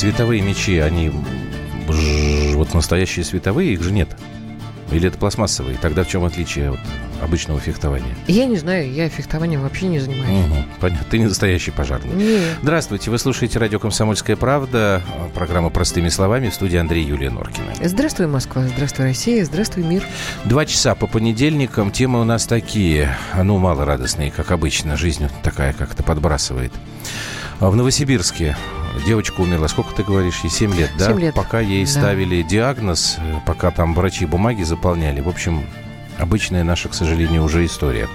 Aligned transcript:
световые 0.00 0.40
мечи, 0.40 0.78
они 0.78 1.12
вот 2.54 2.72
настоящие 2.72 3.22
световые, 3.22 3.74
их 3.74 3.82
же 3.82 3.92
нет. 3.92 4.08
Или 4.92 5.08
это 5.08 5.18
пластмассовые? 5.18 5.76
Тогда 5.76 6.04
в 6.04 6.08
чем 6.08 6.24
отличие 6.24 6.70
от 6.70 6.80
обычного 7.22 7.60
фехтования? 7.60 8.14
Я 8.26 8.46
не 8.46 8.56
знаю, 8.56 8.90
я 8.90 9.10
фехтованием 9.10 9.60
вообще 9.60 9.88
не 9.88 9.98
занимаюсь. 9.98 10.46
Угу, 10.46 10.54
понятно, 10.80 11.06
ты 11.10 11.18
не 11.18 11.26
настоящий 11.26 11.70
пожарный. 11.70 12.14
Нет. 12.14 12.40
Здравствуйте, 12.62 13.10
вы 13.10 13.18
слушаете 13.18 13.58
радио 13.58 13.78
«Комсомольская 13.78 14.36
правда», 14.36 15.02
программа 15.34 15.68
«Простыми 15.68 16.08
словами» 16.08 16.48
в 16.48 16.54
студии 16.54 16.78
Андрей 16.78 17.04
Юлия 17.04 17.28
Норкина. 17.28 17.74
Здравствуй, 17.84 18.26
Москва, 18.26 18.66
здравствуй, 18.68 19.04
Россия, 19.04 19.44
здравствуй, 19.44 19.84
мир. 19.84 20.02
Два 20.46 20.64
часа 20.64 20.94
по 20.94 21.08
понедельникам, 21.08 21.90
темы 21.90 22.22
у 22.22 22.24
нас 22.24 22.46
такие, 22.46 23.18
ну, 23.36 23.58
мало 23.58 23.84
радостные, 23.84 24.30
как 24.30 24.50
обычно, 24.50 24.96
жизнь 24.96 25.28
такая 25.42 25.74
как-то 25.74 26.02
подбрасывает. 26.02 26.72
В 27.60 27.76
Новосибирске 27.76 28.56
девочка 29.06 29.40
умерла, 29.40 29.68
сколько 29.68 29.94
ты 29.94 30.02
говоришь, 30.02 30.40
ей 30.42 30.50
7 30.50 30.74
лет, 30.74 30.90
да? 30.98 31.06
7 31.06 31.20
лет. 31.20 31.34
Пока 31.34 31.60
ей 31.60 31.84
да. 31.84 31.90
ставили 31.90 32.42
диагноз, 32.42 33.18
пока 33.46 33.70
там 33.70 33.94
врачи 33.94 34.26
бумаги 34.26 34.62
заполняли. 34.62 35.20
В 35.20 35.28
общем, 35.28 35.64
обычная 36.18 36.64
наша, 36.64 36.88
к 36.88 36.94
сожалению, 36.94 37.44
уже 37.44 37.64
история. 37.64 38.08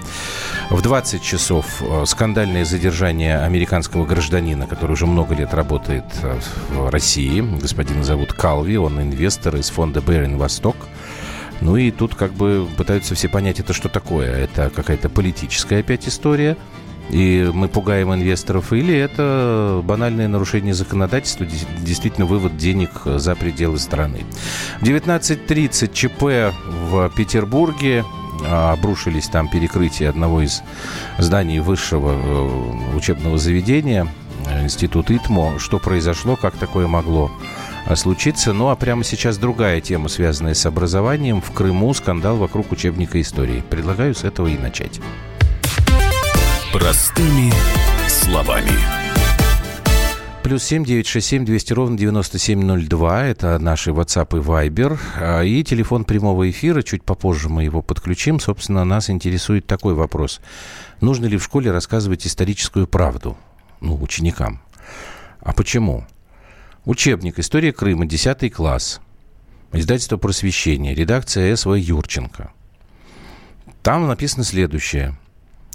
В 0.70 0.82
20 0.82 1.22
часов 1.22 1.80
э, 1.80 2.04
скандальное 2.06 2.64
задержание 2.64 3.38
американского 3.38 4.04
гражданина, 4.04 4.66
который 4.66 4.92
уже 4.92 5.06
много 5.06 5.34
лет 5.34 5.54
работает 5.54 6.04
э, 6.22 6.38
в 6.70 6.90
России. 6.90 7.40
Господина 7.40 8.04
зовут 8.04 8.32
Калви, 8.32 8.76
он 8.76 9.00
инвестор 9.00 9.56
из 9.56 9.70
фонда 9.70 10.00
Берин 10.00 10.38
Восток. 10.38 10.76
Ну 11.60 11.76
и 11.76 11.90
тут 11.90 12.14
как 12.14 12.32
бы 12.32 12.68
пытаются 12.76 13.14
все 13.14 13.28
понять, 13.28 13.60
это 13.60 13.72
что 13.72 13.88
такое. 13.88 14.30
Это 14.36 14.70
какая-то 14.74 15.08
политическая 15.08 15.80
опять 15.80 16.06
история– 16.08 16.56
и 17.10 17.50
мы 17.52 17.68
пугаем 17.68 18.12
инвесторов, 18.12 18.72
или 18.72 18.94
это 18.94 19.80
банальное 19.84 20.28
нарушение 20.28 20.74
законодательства, 20.74 21.46
действительно 21.80 22.26
вывод 22.26 22.56
денег 22.56 22.90
за 23.04 23.34
пределы 23.36 23.78
страны. 23.78 24.24
В 24.80 24.84
19.30 24.84 25.92
ЧП 25.92 26.56
в 26.90 27.10
Петербурге 27.16 28.04
а, 28.44 28.72
обрушились 28.72 29.28
там 29.28 29.48
перекрытие 29.48 30.08
одного 30.08 30.42
из 30.42 30.62
зданий 31.18 31.60
высшего 31.60 32.12
э, 32.12 32.96
учебного 32.96 33.38
заведения, 33.38 34.06
институт 34.62 35.10
ИТМО. 35.10 35.58
Что 35.58 35.78
произошло, 35.78 36.36
как 36.36 36.54
такое 36.56 36.86
могло 36.86 37.30
случиться. 37.94 38.52
Ну 38.52 38.68
а 38.68 38.76
прямо 38.76 39.04
сейчас 39.04 39.38
другая 39.38 39.80
тема, 39.80 40.08
связанная 40.08 40.54
с 40.54 40.66
образованием. 40.66 41.40
В 41.40 41.52
Крыму 41.52 41.94
скандал 41.94 42.36
вокруг 42.36 42.72
учебника 42.72 43.20
истории. 43.20 43.62
Предлагаю 43.70 44.14
с 44.14 44.24
этого 44.24 44.48
и 44.48 44.58
начать. 44.58 45.00
Простыми 46.86 47.52
словами. 48.06 48.70
Плюс 50.44 50.62
семь 50.62 50.84
девять 50.84 51.08
шесть 51.08 51.26
семь 51.26 51.44
двести 51.44 51.72
ровно 51.72 51.98
девяносто 51.98 52.38
семь 52.38 52.62
ноль 52.62 52.86
два. 52.86 53.24
Это 53.24 53.58
наши 53.58 53.90
WhatsApp 53.90 54.38
и 54.38 54.40
Viber. 54.40 54.96
А, 55.16 55.42
и 55.42 55.64
телефон 55.64 56.04
прямого 56.04 56.48
эфира. 56.48 56.82
Чуть 56.82 57.02
попозже 57.02 57.48
мы 57.48 57.64
его 57.64 57.82
подключим. 57.82 58.38
Собственно, 58.38 58.84
нас 58.84 59.10
интересует 59.10 59.66
такой 59.66 59.94
вопрос. 59.94 60.40
Нужно 61.00 61.26
ли 61.26 61.36
в 61.36 61.42
школе 61.42 61.72
рассказывать 61.72 62.24
историческую 62.24 62.86
правду? 62.86 63.36
Ну, 63.80 64.00
ученикам. 64.00 64.60
А 65.40 65.52
почему? 65.54 66.06
Учебник 66.84 67.40
«История 67.40 67.72
Крыма», 67.72 68.06
10 68.06 68.54
класс. 68.54 69.00
Издательство 69.72 70.18
«Просвещение», 70.18 70.94
редакция 70.94 71.56
С.В. 71.56 71.74
Юрченко. 71.74 72.52
Там 73.82 74.06
написано 74.06 74.44
следующее– 74.44 75.18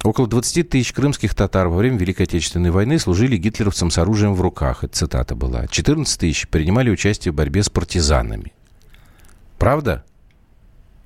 Около 0.04 0.28
20 0.28 0.70
тысяч 0.70 0.94
крымских 0.94 1.36
татар 1.36 1.68
во 1.68 1.78
время 1.78 1.98
Великой 1.98 2.24
Отечественной 2.24 2.72
войны 2.72 2.98
служили 2.98 3.38
гитлеровцам 3.38 3.92
с 3.92 3.98
оружием 4.00 4.34
в 4.34 4.42
руках. 4.42 4.84
Это 4.84 4.96
цитата 4.96 5.36
была. 5.36 5.68
14 5.68 6.20
тысяч 6.20 6.48
принимали 6.48 6.90
участие 6.90 7.32
в 7.32 7.36
борьбе 7.36 7.62
с 7.62 7.70
партизанами. 7.70 8.54
Правда? 9.60 10.04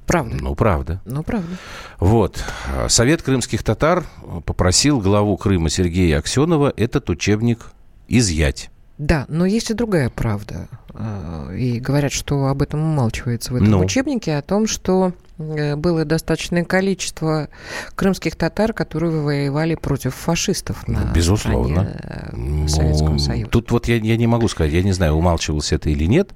Правда. 0.06 0.38
Ну, 0.40 0.56
правда. 0.56 1.02
Ну, 1.04 1.24
правда. 1.24 1.58
Вот. 2.00 2.42
Совет 2.88 3.22
крымских 3.22 3.64
татар 3.64 4.06
попросил 4.46 5.02
главу 5.02 5.36
Крыма 5.36 5.70
Сергея 5.70 6.20
Аксенова 6.20 6.72
этот 6.78 7.10
учебник 7.10 7.72
изъять. 8.08 8.70
Да, 8.98 9.26
но 9.28 9.46
есть 9.46 9.72
и 9.72 9.74
другая 9.74 10.10
правда. 10.10 10.70
А, 10.94 11.52
и 11.52 11.80
говорят, 11.80 12.14
что 12.14 12.46
об 12.46 12.62
этом 12.62 12.82
умалчивается 12.82 13.52
в 13.52 13.58
этом 13.58 13.72
ну. 13.72 13.80
учебнике, 13.80 14.38
о 14.38 14.42
том, 14.42 14.68
что 14.68 15.12
было 15.38 16.06
достаточное 16.06 16.64
количество 16.64 17.50
крымских 17.96 18.36
татар, 18.36 18.74
которые 18.74 19.12
воевали 19.12 19.76
против 19.76 20.16
фашистов 20.16 20.88
на 20.88 21.02
ну, 21.02 21.14
Безусловно. 21.14 22.00
Э, 22.04 22.36
ну, 22.36 22.68
Советского 22.68 23.18
Союза. 23.18 23.50
Тут 23.50 23.72
вот 23.72 23.88
я, 23.88 23.98
я 23.98 24.18
не 24.18 24.28
могу 24.28 24.48
сказать, 24.48 24.72
я 24.72 24.84
не 24.84 24.94
знаю, 24.94 25.14
умалчивалось 25.14 25.74
это 25.74 25.90
или 25.90 26.06
нет. 26.06 26.32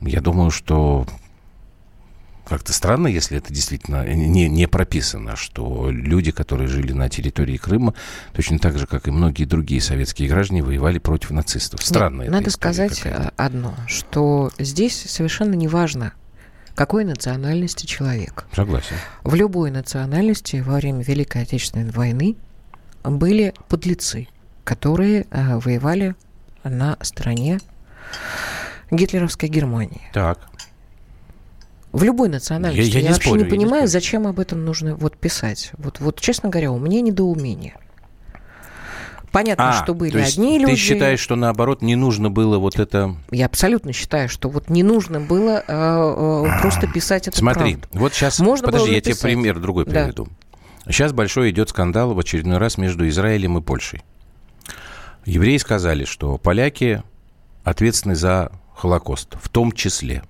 Я 0.00 0.20
думаю, 0.20 0.50
что 0.50 1.06
как-то 2.46 2.72
странно, 2.72 3.06
если 3.06 3.38
это 3.38 3.52
действительно 3.52 4.06
не, 4.06 4.48
не 4.48 4.68
прописано, 4.68 5.36
что 5.36 5.88
люди, 5.90 6.30
которые 6.30 6.68
жили 6.68 6.92
на 6.92 7.08
территории 7.08 7.56
Крыма, 7.56 7.94
точно 8.34 8.58
так 8.58 8.78
же, 8.78 8.86
как 8.86 9.08
и 9.08 9.10
многие 9.10 9.44
другие 9.44 9.80
советские 9.80 10.28
граждане, 10.28 10.62
воевали 10.62 10.98
против 10.98 11.30
нацистов. 11.30 11.82
Странно. 11.82 12.22
Нет, 12.22 12.30
надо 12.30 12.50
сказать 12.50 13.00
какая-то. 13.00 13.32
одно, 13.36 13.74
что 13.86 14.50
здесь 14.58 15.04
совершенно 15.08 15.54
не 15.54 15.68
важно, 15.68 16.12
какой 16.74 17.04
национальности 17.04 17.86
человек. 17.86 18.46
Согласен. 18.54 18.96
В 19.22 19.34
любой 19.34 19.70
национальности 19.70 20.56
во 20.56 20.74
время 20.74 21.02
Великой 21.02 21.42
Отечественной 21.42 21.90
войны 21.90 22.36
были 23.04 23.54
подлецы, 23.68 24.28
которые 24.64 25.26
э, 25.30 25.58
воевали 25.58 26.14
на 26.64 26.96
стороне 27.02 27.60
гитлеровской 28.90 29.48
Германии. 29.48 30.02
Так. 30.12 30.38
В 31.92 32.02
любой 32.02 32.28
национальности. 32.28 32.90
Я, 32.90 32.98
я, 32.98 32.98
я 32.98 33.02
не 33.02 33.12
вообще 33.12 33.28
спорю, 33.28 33.44
не 33.44 33.50
понимаю, 33.50 33.82
не 33.82 33.88
зачем 33.88 34.26
об 34.26 34.40
этом 34.40 34.64
нужно 34.64 34.96
вот 34.96 35.16
писать. 35.16 35.70
Вот, 35.78 36.00
вот, 36.00 36.20
честно 36.20 36.48
говоря, 36.48 36.72
у 36.72 36.78
меня 36.78 37.00
недоумение. 37.00 37.76
Понятно, 39.34 39.70
а, 39.70 39.82
что 39.82 39.94
были 39.94 40.16
одни 40.20 40.60
люди. 40.60 40.70
Ты 40.70 40.78
считаешь, 40.78 41.18
что 41.18 41.34
наоборот 41.34 41.82
не 41.82 41.96
нужно 41.96 42.30
было 42.30 42.58
вот 42.58 42.78
это? 42.78 43.16
Я 43.32 43.46
абсолютно 43.46 43.92
считаю, 43.92 44.28
что 44.28 44.48
вот 44.48 44.70
не 44.70 44.84
нужно 44.84 45.20
было 45.20 45.64
э, 45.66 46.44
э, 46.46 46.60
просто 46.60 46.86
писать 46.86 47.26
это. 47.26 47.36
Смотри, 47.36 47.74
правду. 47.74 47.98
вот 47.98 48.14
сейчас. 48.14 48.38
Можно 48.38 48.66
подожди, 48.68 48.94
я 48.94 49.00
тебе 49.00 49.16
пример 49.16 49.58
другой 49.58 49.86
приведу. 49.86 50.28
Да. 50.84 50.92
Сейчас 50.92 51.12
большой 51.12 51.50
идет 51.50 51.70
скандал 51.70 52.14
в 52.14 52.18
очередной 52.20 52.58
раз 52.58 52.78
между 52.78 53.08
Израилем 53.08 53.58
и 53.58 53.60
Польшей. 53.60 54.02
Евреи 55.24 55.56
сказали, 55.56 56.04
что 56.04 56.38
поляки 56.38 57.02
ответственны 57.64 58.14
за 58.14 58.52
Холокост, 58.76 59.34
в 59.42 59.48
том 59.48 59.72
числе. 59.72 60.22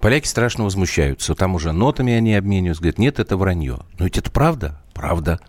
Поляки 0.00 0.26
страшно 0.26 0.64
возмущаются. 0.64 1.34
Там 1.34 1.56
уже 1.56 1.72
нотами 1.72 2.14
они 2.14 2.34
обмениваются. 2.34 2.80
Говорят, 2.80 2.98
нет, 2.98 3.18
это 3.20 3.36
вранье. 3.36 3.80
Но 3.98 4.06
ведь 4.06 4.16
это 4.16 4.30
правда. 4.30 4.80
Правда 4.94 5.40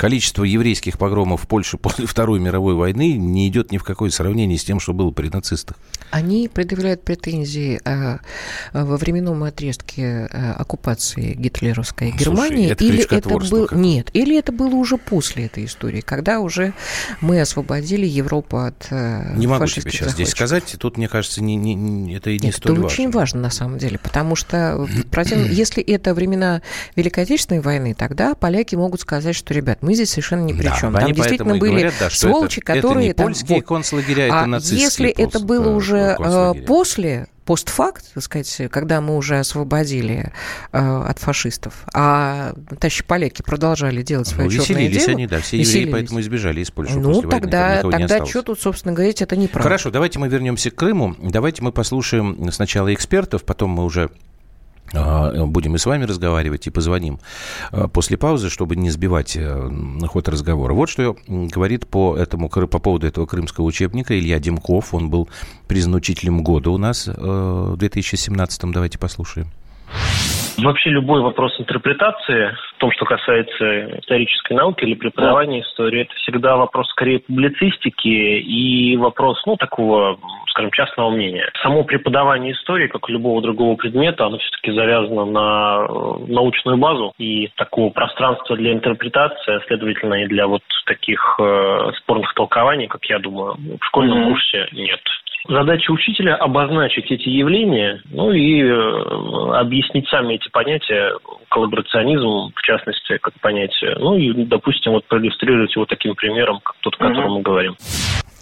количество 0.00 0.44
еврейских 0.44 0.96
погромов 0.96 1.42
в 1.42 1.46
Польше 1.46 1.76
после 1.76 2.06
Второй 2.06 2.40
мировой 2.40 2.74
войны 2.74 3.18
не 3.18 3.46
идет 3.48 3.70
ни 3.70 3.76
в 3.76 3.84
какое 3.84 4.08
сравнение 4.08 4.56
с 4.56 4.64
тем, 4.64 4.80
что 4.80 4.94
было 4.94 5.10
при 5.10 5.28
нацистах. 5.28 5.76
Они 6.10 6.48
предъявляют 6.48 7.02
претензии 7.02 7.78
э, 7.84 8.16
во 8.72 8.96
временном 8.96 9.44
отрезке 9.44 10.26
э, 10.30 10.52
оккупации 10.52 11.34
гитлеровской 11.34 12.12
Германии. 12.12 12.68
Слушай, 12.68 12.72
это 12.72 12.84
или 12.84 13.14
это 13.14 13.28
был 13.28 13.68
нет, 13.72 14.08
или 14.14 14.38
это 14.38 14.52
было 14.52 14.74
уже 14.74 14.96
после 14.96 15.44
этой 15.44 15.66
истории, 15.66 16.00
когда 16.00 16.40
уже 16.40 16.72
мы 17.20 17.38
освободили 17.38 18.06
Европу 18.06 18.56
от 18.56 18.86
э, 18.88 19.34
Не 19.36 19.46
могу 19.46 19.66
тебе 19.66 19.90
сейчас 19.90 20.12
здесь 20.12 20.30
сказать. 20.30 20.76
Тут, 20.78 20.96
мне 20.96 21.08
кажется, 21.08 21.42
не, 21.42 21.56
не, 21.56 21.74
не, 21.74 22.14
это 22.14 22.30
и 22.30 22.38
не 22.38 22.46
нет, 22.46 22.54
столь 22.54 22.72
это 22.72 22.80
важно. 22.80 22.94
очень 22.94 23.10
важно 23.10 23.40
на 23.42 23.50
самом 23.50 23.76
деле, 23.76 23.98
потому 23.98 24.34
что 24.34 24.88
против, 25.10 25.36
если 25.50 25.82
это 25.82 26.14
времена 26.14 26.62
Великой 26.96 27.24
Отечественной 27.24 27.60
войны, 27.60 27.92
тогда 27.92 28.34
поляки 28.34 28.76
могут 28.76 29.02
сказать, 29.02 29.36
что, 29.36 29.52
ребят, 29.52 29.82
мы 29.82 29.89
здесь 29.94 30.10
совершенно 30.10 30.44
ни 30.44 30.52
при 30.52 30.66
да, 30.66 30.76
чем. 30.78 30.94
Там 30.94 31.12
действительно 31.12 31.56
были 31.56 31.72
говорят, 31.72 31.94
да, 32.00 32.10
сволочи, 32.10 32.60
это, 32.60 32.74
которые... 32.74 33.10
Это 33.10 33.22
не 33.22 33.26
польские 33.26 33.58
вот, 33.58 33.66
концлагеря, 33.66 34.26
это 34.26 34.40
а 34.40 34.46
нацистские 34.46 34.80
если 34.80 35.08
это 35.08 35.40
было 35.40 35.70
уже 35.70 36.16
Э, 36.18 36.54
после 36.66 37.28
постфакт, 37.44 38.14
так 38.14 38.22
сказать, 38.22 38.62
когда 38.70 39.00
мы 39.00 39.16
уже 39.16 39.38
освободили 39.38 40.32
э, 40.72 40.78
от 40.78 41.18
фашистов, 41.18 41.84
а 41.92 42.52
товарищи 42.78 43.02
поляки 43.04 43.42
продолжали 43.42 44.02
делать 44.02 44.28
свое 44.28 44.48
ну, 44.48 44.64
черное 44.64 44.88
дело. 44.88 45.10
они, 45.10 45.26
да, 45.26 45.40
все 45.40 45.60
евреи 45.60 45.90
поэтому 45.90 46.20
избежали 46.20 46.60
из 46.60 46.70
Польши 46.70 46.98
Ну, 46.98 47.14
после 47.14 47.30
тогда, 47.30 47.80
войны, 47.82 48.06
тогда 48.06 48.26
что 48.26 48.42
тут, 48.42 48.60
собственно 48.60 48.94
говорить, 48.94 49.20
это 49.22 49.36
неправда. 49.36 49.68
Хорошо, 49.68 49.90
давайте 49.90 50.18
мы 50.18 50.28
вернемся 50.28 50.70
к 50.70 50.76
Крыму. 50.76 51.16
Давайте 51.18 51.62
мы 51.62 51.72
послушаем 51.72 52.50
сначала 52.52 52.92
экспертов, 52.94 53.42
потом 53.44 53.70
мы 53.70 53.84
уже 53.84 54.10
будем 54.92 55.74
и 55.74 55.78
с 55.78 55.86
вами 55.86 56.04
разговаривать, 56.04 56.66
и 56.66 56.70
позвоним 56.70 57.20
а, 57.70 57.88
после 57.88 58.16
паузы, 58.16 58.50
чтобы 58.50 58.76
не 58.76 58.90
сбивать 58.90 59.36
э, 59.36 59.70
ход 60.08 60.28
разговора. 60.28 60.74
Вот 60.74 60.88
что 60.88 61.16
говорит 61.26 61.86
по, 61.86 62.16
этому, 62.16 62.48
по 62.48 62.78
поводу 62.78 63.06
этого 63.06 63.26
крымского 63.26 63.64
учебника 63.64 64.18
Илья 64.18 64.38
Демков. 64.38 64.94
Он 64.94 65.10
был 65.10 65.28
признан 65.68 65.94
учителем 65.94 66.42
года 66.42 66.70
у 66.70 66.78
нас 66.78 67.06
э, 67.06 67.12
в 67.12 67.76
2017-м. 67.76 68.72
Давайте 68.72 68.98
послушаем. 68.98 69.48
Вообще 70.58 70.90
любой 70.90 71.22
вопрос 71.22 71.58
интерпретации, 71.58 72.56
в 72.74 72.78
том, 72.78 72.92
что 72.92 73.04
касается 73.04 73.98
исторической 73.98 74.54
науки 74.54 74.84
или 74.84 74.94
преподавания 74.94 75.62
истории, 75.62 76.02
это 76.02 76.14
всегда 76.16 76.56
вопрос 76.56 76.88
скорее 76.90 77.20
публицистики 77.20 78.08
и 78.08 78.96
вопрос, 78.96 79.40
ну, 79.46 79.56
такого, 79.56 80.18
скажем, 80.48 80.70
частного 80.72 81.10
мнения. 81.10 81.50
Само 81.62 81.84
преподавание 81.84 82.52
истории, 82.52 82.88
как 82.88 83.08
и 83.08 83.12
любого 83.12 83.40
другого 83.42 83.76
предмета, 83.76 84.26
оно 84.26 84.38
все-таки 84.38 84.72
завязано 84.72 85.24
на 85.24 85.86
э, 85.88 86.32
научную 86.32 86.76
базу 86.78 87.12
и 87.18 87.48
такого 87.56 87.90
пространства 87.90 88.56
для 88.56 88.72
интерпретации, 88.72 89.56
а 89.56 89.66
следовательно, 89.66 90.24
и 90.24 90.26
для 90.26 90.46
вот 90.46 90.62
таких 90.86 91.36
э, 91.38 91.92
спорных 91.98 92.34
толкований, 92.34 92.86
как 92.86 93.04
я 93.06 93.18
думаю, 93.18 93.56
в 93.80 93.84
школьном 93.84 94.22
mm-hmm. 94.22 94.28
курсе 94.28 94.68
нет. 94.72 95.00
Задача 95.48 95.90
учителя 95.90 96.36
обозначить 96.36 97.10
эти 97.10 97.28
явления, 97.28 98.02
ну 98.10 98.30
и 98.30 98.62
э, 98.62 99.58
объяснить 99.58 100.06
сами 100.08 100.34
эти 100.34 100.50
понятия, 100.50 101.12
коллаборационизм, 101.48 102.52
в 102.54 102.62
частности, 102.62 103.16
как 103.18 103.32
понятие, 103.40 103.96
ну 103.98 104.16
и, 104.16 104.44
допустим, 104.44 104.92
вот 104.92 105.06
проиллюстрировать 105.06 105.74
его 105.74 105.86
таким 105.86 106.14
примером, 106.14 106.60
как 106.62 106.76
тот, 106.80 106.94
о 106.96 107.08
котором 107.08 107.34
мы 107.34 107.42
говорим. 107.42 107.74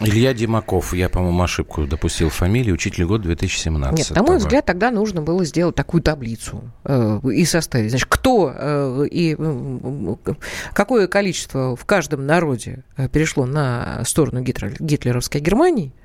Илья 0.01 0.33
Димаков, 0.33 0.95
я, 0.95 1.09
по-моему, 1.09 1.43
ошибку 1.43 1.85
допустил 1.85 2.31
фамилию, 2.31 2.75
учитель 2.75 3.05
год 3.05 3.23
2017. 3.23 3.99
Нет, 3.99 4.17
на 4.17 4.23
мой 4.23 4.39
взгляд, 4.39 4.65
тогда 4.65 4.91
нужно 4.93 5.23
было 5.23 5.45
сделать 5.45 5.75
такую 5.75 6.03
таблицу 6.03 6.63
э, 6.85 7.19
и 7.33 7.45
составить. 7.45 7.91
Значит, 7.91 8.07
кто 8.09 8.53
э, 8.55 9.07
и 9.11 9.35
э, 9.37 10.15
какое 10.73 11.09
количество 11.09 11.75
в 11.75 11.85
каждом 11.85 12.27
народе 12.27 12.85
э, 12.97 13.09
перешло 13.09 13.45
на 13.45 14.05
сторону 14.05 14.43
Гитлер, 14.43 14.75
гитлеровской 14.79 15.41
Германии– 15.41 15.93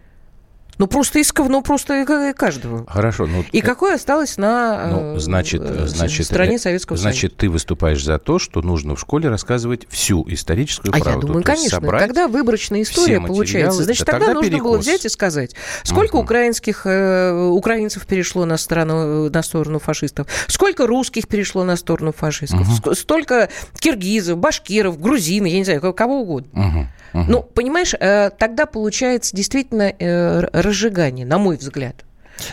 ну, 0.78 0.88
просто 0.88 1.20
исков, 1.20 1.50
ну, 1.50 1.62
просто 1.62 2.06
каждого. 2.36 2.86
Хорошо. 2.88 3.28
Ну, 3.28 3.46
и 3.52 3.62
какое 3.62 3.96
осталось 3.96 4.38
на 4.38 4.88
ну, 4.88 5.20
значит, 5.20 5.62
э, 5.64 5.88
значит, 5.88 6.26
стороне 6.26 6.58
Советского 6.58 6.98
Союза? 6.98 7.10
Значит, 7.10 7.38
ты 7.38 7.50
выступаешь 7.50 8.04
за 8.04 8.18
то, 8.18 8.40
что 8.40 8.62
нужно 8.62 8.96
в 8.96 9.00
школе 9.00 9.30
рассказывать 9.30 9.88
всю 9.90 10.26
историческую 10.28 10.94
а 10.94 11.00
правду. 11.00 11.28
Я 11.28 11.28
думаю, 11.28 11.44
конечно. 11.44 11.80
Когда 11.80 12.28
выборочная 12.28 12.82
история 12.82 13.22
получается, 13.22 13.84
значит, 13.84 14.06
тогда, 14.06 14.20
тогда 14.20 14.34
нужно 14.34 14.52
перекос. 14.52 14.72
было 14.72 14.78
взять 14.78 15.06
и 15.06 15.10
сказать, 15.10 15.56
сколько 15.84 16.16
угу. 16.16 16.24
украинских, 16.24 16.86
э, 16.86 17.50
украинцев 17.52 18.06
перешло 18.06 18.46
на 18.46 18.58
сторону, 18.58 19.30
на 19.30 19.44
сторону 19.44 19.80
фашистов, 19.80 20.28
сколько 20.48 20.88
русских 20.88 21.28
перешло 21.28 21.64
на 21.64 21.76
сторону 21.76 22.14
фашистов, 22.14 22.62
угу. 22.62 22.96
столько 22.96 23.50
киргизов, 23.80 24.38
башкиров, 24.38 25.00
грузин, 25.00 25.46
я 25.46 25.58
не 25.58 25.64
знаю, 25.66 25.94
кого 25.94 26.22
угодно. 26.22 26.50
Угу. 26.54 26.88
Угу. 27.14 27.26
Ну, 27.28 27.44
понимаешь, 27.44 27.94
э, 28.00 28.32
тогда 28.32 28.66
получается 28.66 29.36
действительно 29.36 29.94
э, 29.98 30.48
разжигание, 30.64 31.26
на 31.26 31.38
мой 31.38 31.58
взгляд. 31.58 32.06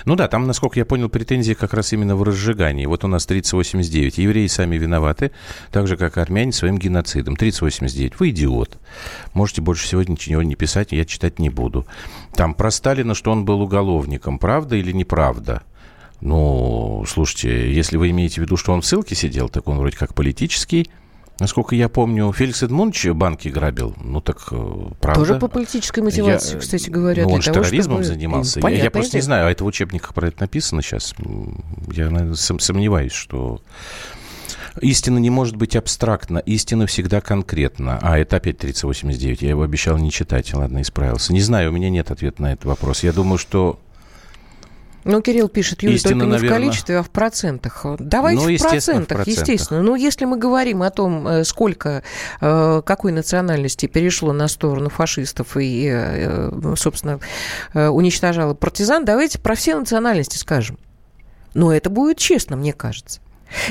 Ну 0.04 0.14
да, 0.14 0.28
там, 0.28 0.46
насколько 0.46 0.78
я 0.78 0.84
понял, 0.84 1.08
претензии 1.08 1.54
как 1.54 1.74
раз 1.74 1.92
именно 1.92 2.16
в 2.16 2.22
разжигании. 2.22 2.86
Вот 2.86 3.04
у 3.04 3.08
нас 3.08 3.26
3089. 3.26 4.18
Евреи 4.18 4.46
сами 4.46 4.76
виноваты, 4.76 5.32
так 5.70 5.86
же, 5.86 5.96
как 5.96 6.16
и 6.16 6.20
армяне 6.20 6.52
своим 6.52 6.78
геноцидом. 6.78 7.36
3089. 7.36 8.20
Вы 8.20 8.30
идиот. 8.30 8.78
Можете 9.32 9.62
больше 9.62 9.86
сегодня 9.86 10.12
ничего 10.12 10.42
не 10.42 10.54
писать, 10.54 10.92
я 10.92 11.04
читать 11.04 11.38
не 11.38 11.50
буду. 11.50 11.86
Там 12.34 12.54
про 12.54 12.70
Сталина, 12.70 13.14
что 13.14 13.32
он 13.32 13.44
был 13.44 13.60
уголовником. 13.62 14.38
Правда 14.38 14.76
или 14.76 14.92
неправда? 14.92 15.62
Ну, 16.20 17.04
слушайте, 17.08 17.72
если 17.72 17.96
вы 17.96 18.10
имеете 18.10 18.42
в 18.42 18.44
виду, 18.44 18.56
что 18.58 18.72
он 18.72 18.82
в 18.82 18.86
ссылке 18.86 19.14
сидел, 19.14 19.48
так 19.48 19.66
он 19.68 19.78
вроде 19.78 19.96
как 19.96 20.14
политический 20.14 20.90
Насколько 21.40 21.74
я 21.74 21.88
помню, 21.88 22.30
Феликс 22.32 22.62
Эдмундович 22.62 23.08
банки 23.08 23.48
грабил. 23.48 23.96
Ну 24.02 24.20
так 24.20 24.48
э, 24.52 24.76
правда. 25.00 25.20
Тоже 25.20 25.34
по 25.40 25.48
политической 25.48 26.00
мотивации, 26.00 26.54
я, 26.54 26.60
кстати 26.60 26.90
говоря. 26.90 27.24
Ну, 27.24 27.30
он 27.30 27.40
же 27.40 27.50
терроризмом 27.50 28.02
чтобы... 28.02 28.14
занимался. 28.14 28.60
Я, 28.60 28.68
я 28.68 28.90
просто 28.90 29.16
не 29.16 29.22
знаю, 29.22 29.46
а 29.46 29.50
это 29.50 29.64
в 29.64 29.66
учебниках 29.66 30.12
про 30.12 30.28
это 30.28 30.42
написано 30.42 30.82
сейчас. 30.82 31.14
Я 31.92 32.10
наверное, 32.10 32.34
сомневаюсь, 32.34 33.12
что... 33.12 33.62
Истина 34.80 35.18
не 35.18 35.30
может 35.30 35.56
быть 35.56 35.74
абстрактна, 35.76 36.38
истина 36.38 36.86
всегда 36.86 37.20
конкретна. 37.20 37.98
А, 38.02 38.18
это 38.18 38.36
опять 38.36 38.58
3089, 38.58 39.42
я 39.42 39.48
его 39.48 39.62
обещал 39.62 39.96
не 39.96 40.10
читать. 40.10 40.52
Ладно, 40.54 40.82
исправился. 40.82 41.32
Не 41.32 41.40
знаю, 41.40 41.70
у 41.70 41.72
меня 41.72 41.90
нет 41.90 42.10
ответа 42.10 42.42
на 42.42 42.52
этот 42.52 42.66
вопрос. 42.66 43.02
Я 43.02 43.12
думаю, 43.12 43.38
что 43.38 43.80
ну, 45.04 45.22
Кирилл 45.22 45.48
пишет, 45.48 45.82
Истина, 45.82 46.12
только 46.12 46.24
не 46.26 46.32
наверное... 46.32 46.50
в 46.50 46.52
количестве, 46.52 46.98
а 46.98 47.02
в 47.02 47.10
процентах. 47.10 47.86
Давайте 47.98 48.42
ну, 48.42 48.54
в, 48.54 48.58
процентах, 48.58 49.18
в 49.18 49.24
процентах, 49.24 49.26
естественно. 49.26 49.82
Ну, 49.82 49.94
если 49.94 50.26
мы 50.26 50.36
говорим 50.36 50.82
о 50.82 50.90
том, 50.90 51.26
э, 51.26 51.44
сколько, 51.44 52.02
э, 52.40 52.82
какой 52.84 53.12
национальности 53.12 53.86
перешло 53.86 54.32
на 54.32 54.48
сторону 54.48 54.90
фашистов 54.90 55.56
и, 55.56 55.88
э, 55.90 56.74
собственно, 56.76 57.20
уничтожало 57.74 58.54
партизан, 58.54 59.04
давайте 59.04 59.38
про 59.38 59.54
все 59.54 59.76
национальности 59.76 60.36
скажем. 60.36 60.78
Но 61.54 61.72
это 61.72 61.90
будет 61.90 62.18
честно, 62.18 62.56
мне 62.56 62.72
кажется. 62.72 63.20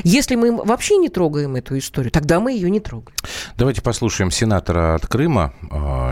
Если 0.04 0.34
мы 0.34 0.54
вообще 0.54 0.98
не 0.98 1.08
трогаем 1.08 1.56
эту 1.56 1.78
историю, 1.78 2.10
тогда 2.10 2.38
мы 2.38 2.52
ее 2.52 2.70
не 2.70 2.80
трогаем. 2.80 3.16
Давайте 3.56 3.80
послушаем 3.80 4.30
сенатора 4.30 4.94
от 4.94 5.06
Крыма, 5.06 5.54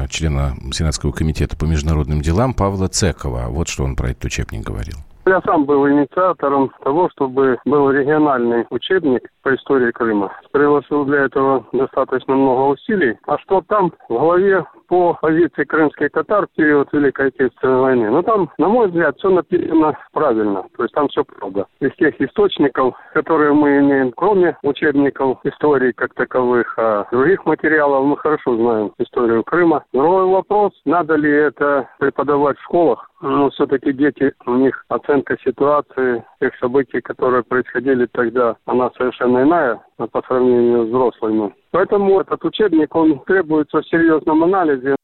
члена 0.09 0.57
Сенатского 0.73 1.13
комитета 1.13 1.55
по 1.55 1.67
международным 1.67 2.23
делам 2.23 2.55
Павла 2.55 2.89
Цекова. 2.89 3.49
Вот 3.49 3.69
что 3.69 3.85
он 3.85 3.95
про 3.95 4.11
этот 4.11 4.25
учебник 4.25 4.63
говорил. 4.63 4.97
Я 5.29 5.43
сам 5.43 5.67
был 5.67 5.87
инициатором 5.87 6.73
того, 6.83 7.11
чтобы 7.11 7.59
был 7.67 7.91
региональный 7.91 8.67
учебник 8.71 9.29
по 9.43 9.55
истории 9.55 9.91
Крыма. 9.91 10.33
Приложил 10.53 11.05
для 11.05 11.27
этого 11.27 11.67
достаточно 11.71 12.35
много 12.35 12.73
усилий. 12.73 13.19
А 13.27 13.37
что 13.37 13.61
там 13.69 13.93
в 14.09 14.15
главе 14.15 14.65
по 14.89 15.17
позиции 15.21 15.65
крымских 15.65 16.11
татар 16.11 16.47
в 16.47 16.57
период 16.57 16.89
Великой 16.93 17.29
Отечественной 17.29 17.81
войны. 17.81 18.11
Но 18.11 18.23
там, 18.23 18.51
на 18.59 18.69
мой 18.69 18.89
взгляд, 18.89 19.17
все 19.19 19.31
написано 19.31 19.97
правильно. 20.13 20.65
То 20.77 20.83
есть 20.83 20.95
там 20.95 21.09
все 21.09 21.25
правда. 21.25 21.67
Из 21.81 21.95
тех 21.97 22.21
источников, 22.21 22.95
которые 23.13 23.53
мы 23.53 23.79
имеем, 23.79 24.13
кроме 24.13 24.57
учебников 24.63 25.39
истории 25.45 25.93
как 25.93 26.15
таковых, 26.15 26.75
а 26.79 27.07
других 27.13 27.45
материалов, 27.47 28.07
мы 28.07 28.17
хорошо 28.17 28.57
знаем 28.57 28.93
историю 28.99 29.45
Крыма. 29.45 29.85
Другой 29.93 30.27
вопрос, 30.27 30.73
надо 30.85 31.15
ли 31.15 31.31
это 31.31 31.89
преподавать 31.99 32.59
в 32.59 32.65
школах. 32.65 33.11
Ну, 33.21 33.51
все-таки 33.51 33.93
дети, 33.93 34.33
у 34.47 34.55
них 34.55 34.85
оценка 34.89 35.37
ситуации, 35.45 36.25
тех 36.41 36.57
событий, 36.59 37.01
которые 37.01 37.43
происходили 37.43 38.07
тогда, 38.07 38.57
она 38.65 38.91
совершенно 38.97 39.43
иная 39.43 39.81
по 40.07 40.23
сравнению 40.23 40.87
с 40.87 40.89
взрослыми. 40.89 41.55
Поэтому 41.71 42.21
этот 42.21 42.45
учебник, 42.45 42.95
он 42.95 43.19
требуется 43.21 43.81
в 43.81 43.89
серьезном 43.89 44.45
анализе. 44.45 44.97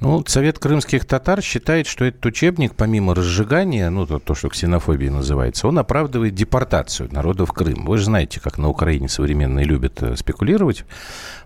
Ну, 0.00 0.22
Совет 0.26 0.58
крымских 0.58 1.04
татар 1.06 1.40
считает, 1.42 1.86
что 1.86 2.04
этот 2.04 2.26
учебник, 2.26 2.74
помимо 2.76 3.14
разжигания, 3.14 3.88
ну, 3.88 4.04
то, 4.04 4.18
то, 4.18 4.34
что 4.34 4.48
ксенофобией 4.48 5.12
называется, 5.12 5.68
он 5.68 5.78
оправдывает 5.78 6.34
депортацию 6.34 7.08
народов 7.12 7.52
Крыма. 7.52 7.88
Вы 7.88 7.98
же 7.98 8.06
знаете, 8.06 8.40
как 8.40 8.58
на 8.58 8.68
Украине 8.68 9.08
современные 9.08 9.64
любят 9.64 10.02
э, 10.02 10.16
спекулировать 10.16 10.84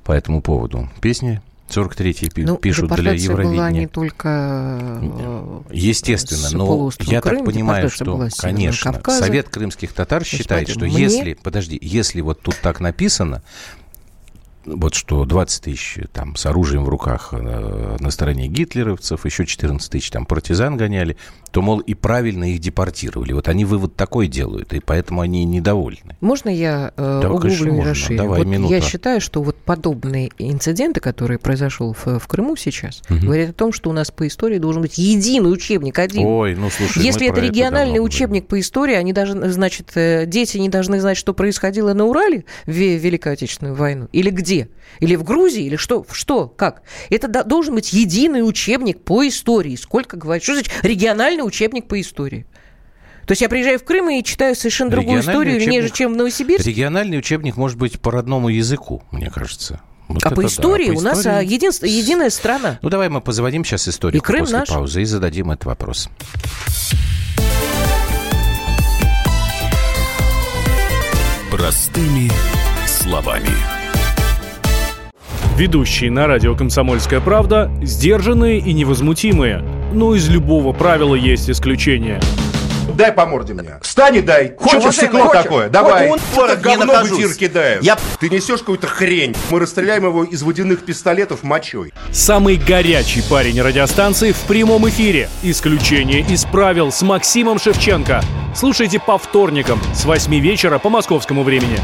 по 0.04 0.12
этому 0.12 0.40
поводу. 0.40 0.88
Песни 1.02 1.42
43-й 1.68 2.44
ну, 2.44 2.56
пишут 2.56 2.92
для 2.92 3.12
Евровидения. 3.12 3.56
была 3.56 3.70
не 3.70 3.86
только 3.86 5.00
э, 5.02 5.60
Естественно, 5.70 6.48
но 6.52 6.90
я 7.00 7.20
Крым, 7.20 7.38
так 7.38 7.46
понимаю, 7.46 7.90
что, 7.90 8.28
конечно. 8.38 9.00
Совет 9.06 9.48
крымских 9.48 9.92
татар 9.92 10.24
считает, 10.24 10.68
что 10.68 10.86
мне... 10.86 11.02
если, 11.02 11.34
подожди, 11.34 11.78
если 11.80 12.20
вот 12.20 12.40
тут 12.40 12.56
так 12.62 12.80
написано, 12.80 13.42
вот 14.66 14.94
что 14.94 15.24
20 15.24 15.62
тысяч 15.62 15.98
там 16.12 16.36
с 16.36 16.46
оружием 16.46 16.84
в 16.84 16.88
руках 16.88 17.28
э, 17.32 17.96
на 17.98 18.10
стороне 18.10 18.48
гитлеровцев, 18.48 19.24
еще 19.24 19.46
14 19.46 19.90
тысяч 19.90 20.10
там 20.10 20.26
партизан 20.26 20.76
гоняли, 20.76 21.16
то, 21.50 21.62
мол, 21.62 21.78
и 21.80 21.94
правильно 21.94 22.52
их 22.52 22.60
депортировали. 22.60 23.32
Вот 23.32 23.48
они 23.48 23.64
вывод 23.64 23.96
такой 23.96 24.26
делают, 24.26 24.72
и 24.74 24.80
поэтому 24.80 25.22
они 25.22 25.44
недовольны. 25.44 26.16
Можно 26.20 26.50
я 26.50 26.92
э, 26.96 27.20
да, 27.22 27.30
углублю 27.30 27.80
и 27.80 27.80
расширю? 27.80 28.18
Давай, 28.18 28.38
вот 28.40 28.46
минута. 28.46 28.74
Я 28.74 28.80
считаю, 28.80 29.20
что 29.20 29.42
вот 29.42 29.56
подобные 29.56 30.30
инциденты, 30.38 31.00
которые 31.00 31.38
произошел 31.38 31.94
в, 31.94 32.18
в 32.18 32.26
Крыму 32.26 32.56
сейчас, 32.56 33.02
угу. 33.08 33.20
говорят 33.20 33.50
о 33.50 33.54
том, 33.54 33.72
что 33.72 33.90
у 33.90 33.92
нас 33.92 34.10
по 34.10 34.26
истории 34.26 34.58
должен 34.58 34.82
быть 34.82 34.98
единый 34.98 35.52
учебник, 35.52 35.98
один. 35.98 36.26
Ой, 36.26 36.54
ну 36.54 36.68
слушай, 36.70 37.02
Если 37.02 37.28
это 37.28 37.40
региональный 37.40 37.94
это 37.94 38.02
учебник 38.02 38.42
говорим. 38.42 38.48
по 38.48 38.60
истории, 38.60 38.94
они 38.94 39.12
должны, 39.12 39.50
значит, 39.50 39.92
э, 39.94 40.26
дети 40.26 40.58
не 40.58 40.68
должны 40.68 41.00
знать, 41.00 41.16
что 41.16 41.32
происходило 41.32 41.94
на 41.94 42.04
Урале 42.04 42.44
в 42.66 42.72
Великую 42.72 43.32
Отечественную 43.32 43.74
войну, 43.74 44.08
или 44.12 44.30
где? 44.30 44.55
Или 45.00 45.16
в 45.16 45.24
Грузии, 45.24 45.64
или 45.64 45.76
что? 45.76 46.06
Что? 46.10 46.48
Как? 46.48 46.82
Это 47.10 47.28
должен 47.44 47.74
быть 47.74 47.92
единый 47.92 48.46
учебник 48.46 49.02
по 49.02 49.26
истории. 49.26 49.76
Сколько 49.76 50.16
говорит? 50.16 50.42
Что 50.42 50.54
значит 50.54 50.72
региональный 50.82 51.42
учебник 51.42 51.86
по 51.86 52.00
истории? 52.00 52.46
То 53.26 53.32
есть 53.32 53.42
я 53.42 53.48
приезжаю 53.48 53.78
в 53.78 53.84
Крым 53.84 54.08
и 54.10 54.22
читаю 54.22 54.54
совершенно 54.54 54.90
другую 54.90 55.20
историю, 55.20 55.56
учебник, 55.56 55.72
нежели 55.72 55.92
чем 55.92 56.14
в 56.14 56.16
Новосибирске. 56.16 56.70
Региональный 56.70 57.18
учебник 57.18 57.56
может 57.56 57.76
быть 57.76 58.00
по 58.00 58.12
родному 58.12 58.48
языку, 58.48 59.02
мне 59.10 59.30
кажется. 59.30 59.80
Вот 60.08 60.24
а 60.24 60.30
по 60.30 60.46
истории 60.46 60.86
да, 60.86 60.92
по 60.92 60.96
у 60.96 61.00
истории... 61.00 61.16
нас 61.16 61.26
а, 61.26 61.42
един... 61.42 61.72
единая 61.82 62.30
страна. 62.30 62.78
Ну 62.80 62.88
давай 62.88 63.08
мы 63.08 63.20
позвоним 63.20 63.64
сейчас 63.64 63.88
историку 63.88 64.22
и 64.22 64.24
Крым 64.24 64.42
после 64.42 64.58
наш. 64.58 64.68
паузы 64.68 65.02
и 65.02 65.04
зададим 65.04 65.50
этот 65.50 65.64
вопрос. 65.64 66.08
Простыми 71.50 72.30
словами. 72.86 73.75
Ведущие 75.56 76.10
на 76.10 76.26
радио 76.26 76.54
«Комсомольская 76.54 77.20
правда» 77.20 77.70
сдержанные 77.82 78.58
и 78.58 78.72
невозмутимые. 78.72 79.64
Но 79.92 80.14
из 80.14 80.28
любого 80.28 80.72
правила 80.72 81.14
есть 81.14 81.48
исключение– 81.48 82.20
Дай 82.94 83.12
по 83.12 83.26
морде 83.26 83.52
мне. 83.52 83.78
Встань 83.82 84.16
и 84.16 84.20
дай. 84.22 84.54
Хочешь 84.56 84.94
стекло 84.94 85.28
такое? 85.28 85.68
Давай. 85.68 86.08
Он 86.08 86.18
Вот 86.34 86.46
так 86.46 86.60
говно 86.60 86.94
в 87.02 87.06
эфир 87.12 87.34
кидаешь. 87.34 87.82
Я- 87.82 87.98
Ты 88.20 88.30
несешь 88.30 88.60
какую-то 88.60 88.86
хрень. 88.86 89.34
Мы 89.50 89.58
расстреляем 89.60 90.04
его 90.04 90.24
из 90.24 90.42
водяных 90.42 90.84
пистолетов 90.84 91.42
мочой. 91.42 91.92
Самый 92.12 92.56
горячий 92.56 93.22
парень 93.28 93.60
радиостанции 93.60 94.32
в 94.32 94.38
прямом 94.42 94.88
эфире. 94.88 95.28
Исключение 95.42 96.20
из 96.20 96.44
правил 96.44 96.90
с 96.90 97.02
Максимом 97.02 97.58
Шевченко. 97.58 98.22
Слушайте 98.54 98.98
по 98.98 99.18
вторникам 99.18 99.78
с 99.92 100.04
8 100.06 100.38
вечера 100.38 100.78
по 100.78 100.88
московскому 100.88 101.42
времени. 101.42 101.78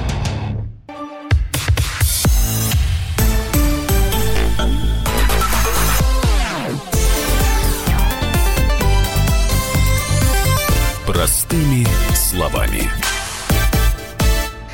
Простыми 11.52 11.86
словами. 12.14 12.80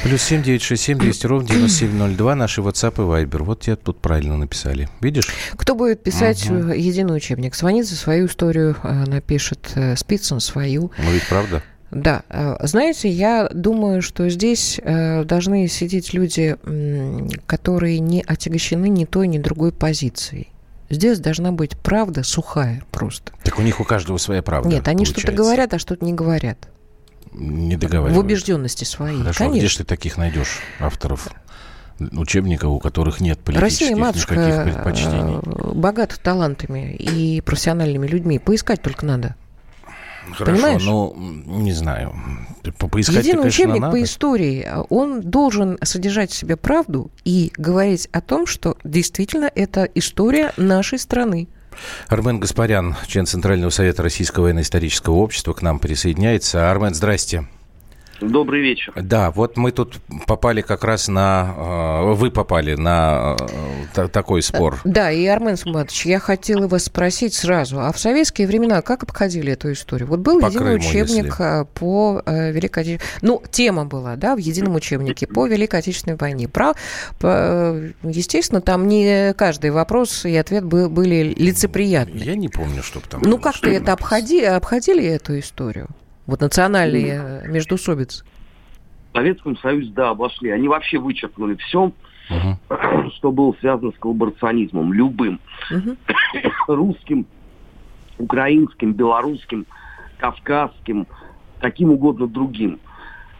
Плюс 0.04 0.22
семь 0.22 0.44
девять 0.44 0.62
шесть 0.62 0.84
семь 0.84 0.96
двести 0.96 1.26
ровно 1.26 1.48
девяносто 1.48 1.78
семь 1.78 1.96
ноль 1.96 2.14
два. 2.14 2.36
Наши 2.36 2.60
WhatsApp 2.60 2.94
и 2.98 3.24
Viber. 3.24 3.42
Вот 3.42 3.62
тебе 3.62 3.74
тут 3.74 4.00
правильно 4.00 4.36
написали. 4.36 4.88
Видишь? 5.00 5.28
Кто 5.56 5.74
будет 5.74 6.04
писать 6.04 6.46
э, 6.48 6.74
единый 6.76 7.16
учебник? 7.16 7.56
Сванидзе 7.56 7.96
свою 7.96 8.26
историю 8.26 8.76
э, 8.84 9.06
напишет, 9.06 9.72
э, 9.74 9.96
Спицын 9.96 10.38
свою. 10.38 10.92
Ну 10.98 11.10
ведь 11.10 11.26
правда. 11.28 11.64
Да, 11.90 12.22
знаете, 12.62 13.08
я 13.08 13.48
думаю, 13.52 14.02
что 14.02 14.28
здесь 14.28 14.78
должны 14.84 15.66
сидеть 15.68 16.12
люди, 16.12 16.54
которые 17.46 17.98
не 17.98 18.22
отягощены 18.22 18.90
ни 18.90 19.04
той, 19.06 19.26
ни 19.26 19.38
другой 19.38 19.72
позицией. 19.72 20.52
Здесь 20.90 21.18
должна 21.20 21.52
быть 21.52 21.76
правда 21.76 22.22
сухая 22.22 22.82
просто. 22.90 23.32
Так 23.44 23.58
у 23.58 23.62
них 23.62 23.80
у 23.80 23.84
каждого 23.84 24.16
своя 24.18 24.42
правда. 24.42 24.68
Нет, 24.70 24.88
они 24.88 25.04
что-то 25.04 25.32
говорят, 25.32 25.74
а 25.74 25.78
что-то 25.78 26.04
не 26.04 26.14
говорят. 26.14 26.68
Не 27.32 27.76
В 27.76 27.80
договариваются. 27.80 28.20
убежденности 28.20 28.84
своей. 28.84 29.18
Хорошо, 29.18 29.44
а 29.44 29.48
где 29.48 29.58
Конечно. 29.58 29.68
же 29.68 29.78
ты 29.78 29.84
таких 29.84 30.16
найдешь 30.16 30.60
авторов 30.80 31.28
учебников, 32.12 32.70
у 32.70 32.78
которых 32.78 33.20
нет 33.20 33.38
политических 33.40 33.88
Россия, 33.88 33.96
матушка, 33.96 34.34
никаких 34.36 34.62
предпочтений? 34.74 35.38
э, 35.44 35.72
богата 35.74 36.18
талантами 36.18 36.94
и 36.94 37.40
профессиональными 37.40 38.06
людьми. 38.06 38.38
Поискать 38.38 38.80
только 38.82 39.04
надо. 39.04 39.34
Хорошо, 40.34 40.44
понимаешь? 40.56 40.84
ну, 40.84 41.12
м, 41.16 41.62
не 41.64 41.72
знаю. 41.72 42.14
По- 42.78 42.88
Поискать, 42.88 43.16
Единый 43.18 43.38
конечно, 43.38 43.48
учебник 43.64 43.80
надо. 43.80 43.92
по 43.92 44.02
истории, 44.02 44.66
он 44.90 45.20
должен 45.22 45.78
содержать 45.82 46.30
в 46.30 46.34
себе 46.34 46.56
правду 46.56 47.10
и 47.24 47.52
говорить 47.56 48.08
о 48.12 48.20
том, 48.20 48.46
что 48.46 48.76
действительно 48.84 49.50
это 49.54 49.84
история 49.94 50.52
нашей 50.56 50.98
страны. 50.98 51.48
Армен 52.08 52.40
Гаспарян, 52.40 52.96
член 53.06 53.24
Центрального 53.26 53.70
совета 53.70 54.02
Российского 54.02 54.44
военно-исторического 54.44 55.14
общества, 55.14 55.52
к 55.52 55.62
нам 55.62 55.78
присоединяется. 55.78 56.70
Армен, 56.70 56.94
здрасте. 56.94 57.46
Добрый 58.20 58.60
вечер. 58.62 58.92
Да, 58.96 59.30
вот 59.30 59.56
мы 59.56 59.70
тут 59.70 59.98
попали 60.26 60.60
как 60.60 60.82
раз 60.84 61.06
на... 61.08 61.54
э, 61.56 62.14
Вы 62.14 62.30
попали 62.30 62.74
на 62.74 63.36
э, 63.40 63.46
та- 63.94 64.08
такой 64.08 64.42
спор. 64.42 64.80
Да, 64.84 65.10
и 65.12 65.24
Армен 65.26 65.56
Суматович, 65.56 66.06
я 66.06 66.18
хотела 66.18 66.66
вас 66.66 66.84
спросить 66.84 67.34
сразу, 67.34 67.80
а 67.80 67.92
в 67.92 67.98
советские 67.98 68.46
времена 68.48 68.82
как 68.82 69.04
обходили 69.04 69.52
эту 69.52 69.72
историю? 69.72 70.08
Вот 70.08 70.20
был 70.20 70.40
По 70.40 70.46
единый 70.46 70.58
Крыму, 70.78 70.78
учебник 70.78 71.24
если. 71.26 71.66
по 71.74 72.22
э, 72.26 72.50
Великой 72.50 72.82
Отечественной... 72.82 73.18
Ну, 73.22 73.42
тема 73.50 73.84
была, 73.84 74.16
да, 74.16 74.34
в 74.34 74.38
едином 74.38 74.74
учебнике 74.74 75.26
по 75.26 75.46
Великой 75.46 75.80
Отечественной 75.80 76.16
войне. 76.16 76.48
Про... 76.48 76.72
по- 77.20 77.26
э, 77.26 77.90
Естественно, 78.02 78.60
там 78.60 78.88
не 78.88 79.32
каждый 79.34 79.70
вопрос 79.70 80.24
и 80.24 80.34
ответ 80.36 80.64
бы- 80.64 80.88
были 80.88 81.34
лицеприятны. 81.38 82.18
Я 82.18 82.34
не 82.34 82.48
помню, 82.48 82.82
чтобы 82.82 83.06
там... 83.08 83.20
Ну, 83.22 83.38
как-то 83.38 83.70
это 83.70 83.92
обходи, 83.92 84.42
обходили 84.42 85.04
эту 85.04 85.38
историю? 85.38 85.86
Вот 86.28 86.42
национальные 86.42 87.42
э, 87.44 87.48
междоусобицы. 87.48 88.22
В 89.12 89.16
Советском 89.16 89.56
Союзе, 89.56 89.90
да, 89.94 90.10
обошли. 90.10 90.50
Они 90.50 90.68
вообще 90.68 90.98
вычеркнули 90.98 91.56
все, 91.56 91.90
Мгм. 92.28 93.10
что 93.16 93.32
было 93.32 93.56
связано 93.58 93.90
с 93.92 93.98
коллаборационизмом, 93.98 94.92
любым. 94.92 95.40
Мгм. 95.70 95.96
Русским, 96.68 97.26
украинским, 98.18 98.92
белорусским, 98.92 99.64
кавказским, 100.18 101.06
каким 101.60 101.92
угодно 101.92 102.26
другим. 102.28 102.78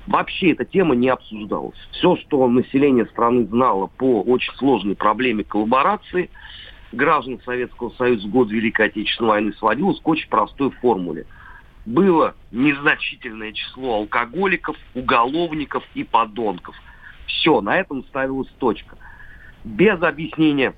Вообще 0.07 0.52
эта 0.52 0.64
тема 0.64 0.95
не 0.97 1.11
обсуждалась. 1.11 1.76
Все, 1.90 2.16
что 2.16 2.49
население 2.49 3.04
страны 3.04 3.45
знало 3.45 3.88
по 3.99 4.23
очень 4.23 4.54
сложной 4.54 4.97
проблеме 4.97 5.45
коллаборации 5.45 6.30
граждан 6.92 7.38
Советского 7.45 7.90
Союза 7.99 8.26
в 8.26 8.30
год 8.30 8.50
Великой 8.50 8.87
Отечественной 8.87 9.28
войны 9.28 9.52
сводилось 9.59 10.00
к 10.00 10.09
очень 10.09 10.30
простой 10.30 10.71
формуле. 10.71 11.26
Было 11.88 12.35
незначительное 12.50 13.52
число 13.52 13.95
алкоголиков, 13.95 14.76
уголовников 14.95 15.83
и 15.95 16.04
подонков. 16.04 16.76
Все, 17.25 17.62
на 17.62 17.78
этом 17.78 18.04
ставилась 18.04 18.50
точка. 18.59 18.99
Без 19.64 20.02
объяснения 20.02 20.75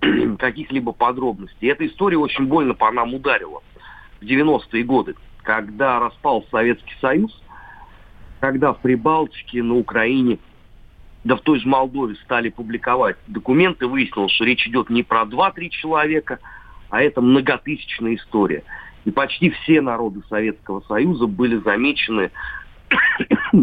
каких-либо 0.38 0.92
подробностей. 0.92 1.68
Эта 1.68 1.86
история 1.86 2.16
очень 2.16 2.46
больно 2.46 2.72
по 2.72 2.90
нам 2.90 3.12
ударила 3.12 3.62
в 4.22 4.24
90-е 4.24 4.82
годы, 4.82 5.14
когда 5.42 6.00
распал 6.00 6.46
Советский 6.50 6.94
Союз, 7.02 7.38
когда 8.40 8.72
в 8.72 8.80
Прибалтике, 8.80 9.62
на 9.62 9.74
Украине, 9.74 10.38
да 11.22 11.36
в 11.36 11.42
той 11.42 11.60
же 11.60 11.68
Молдове 11.68 12.14
стали 12.24 12.48
публиковать 12.48 13.18
документы, 13.26 13.86
выяснилось, 13.86 14.32
что 14.32 14.44
речь 14.44 14.66
идет 14.66 14.88
не 14.88 15.02
про 15.02 15.24
2-3 15.24 15.68
человека, 15.68 16.38
а 16.88 17.02
это 17.02 17.20
многотысячная 17.20 18.14
история. 18.14 18.64
И 19.04 19.10
почти 19.10 19.50
все 19.50 19.80
народы 19.80 20.22
Советского 20.28 20.80
Союза 20.82 21.26
были 21.26 21.56
замечены, 21.58 22.30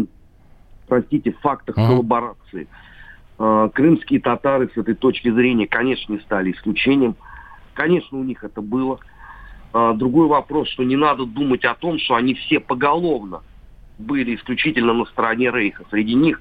простите, 0.88 1.32
в 1.32 1.38
фактах 1.40 1.76
коллаборации. 1.76 2.66
Э, 3.38 3.70
Крымские 3.72 4.20
татары 4.20 4.68
с 4.74 4.76
этой 4.76 4.94
точки 4.94 5.30
зрения, 5.30 5.66
конечно, 5.66 6.12
не 6.12 6.20
стали 6.20 6.52
исключением. 6.52 7.14
Конечно, 7.74 8.18
у 8.18 8.24
них 8.24 8.42
это 8.42 8.60
было. 8.60 8.98
А, 9.72 9.92
Другой 9.92 10.26
вопрос, 10.26 10.68
что 10.68 10.82
не 10.82 10.96
надо 10.96 11.24
думать 11.24 11.64
о 11.64 11.74
том, 11.74 11.98
что 11.98 12.16
они 12.16 12.34
все 12.34 12.58
поголовно 12.58 13.42
были 13.98 14.34
исключительно 14.34 14.92
на 14.92 15.04
стороне 15.04 15.50
Рейха. 15.50 15.84
Среди 15.90 16.14
них 16.14 16.40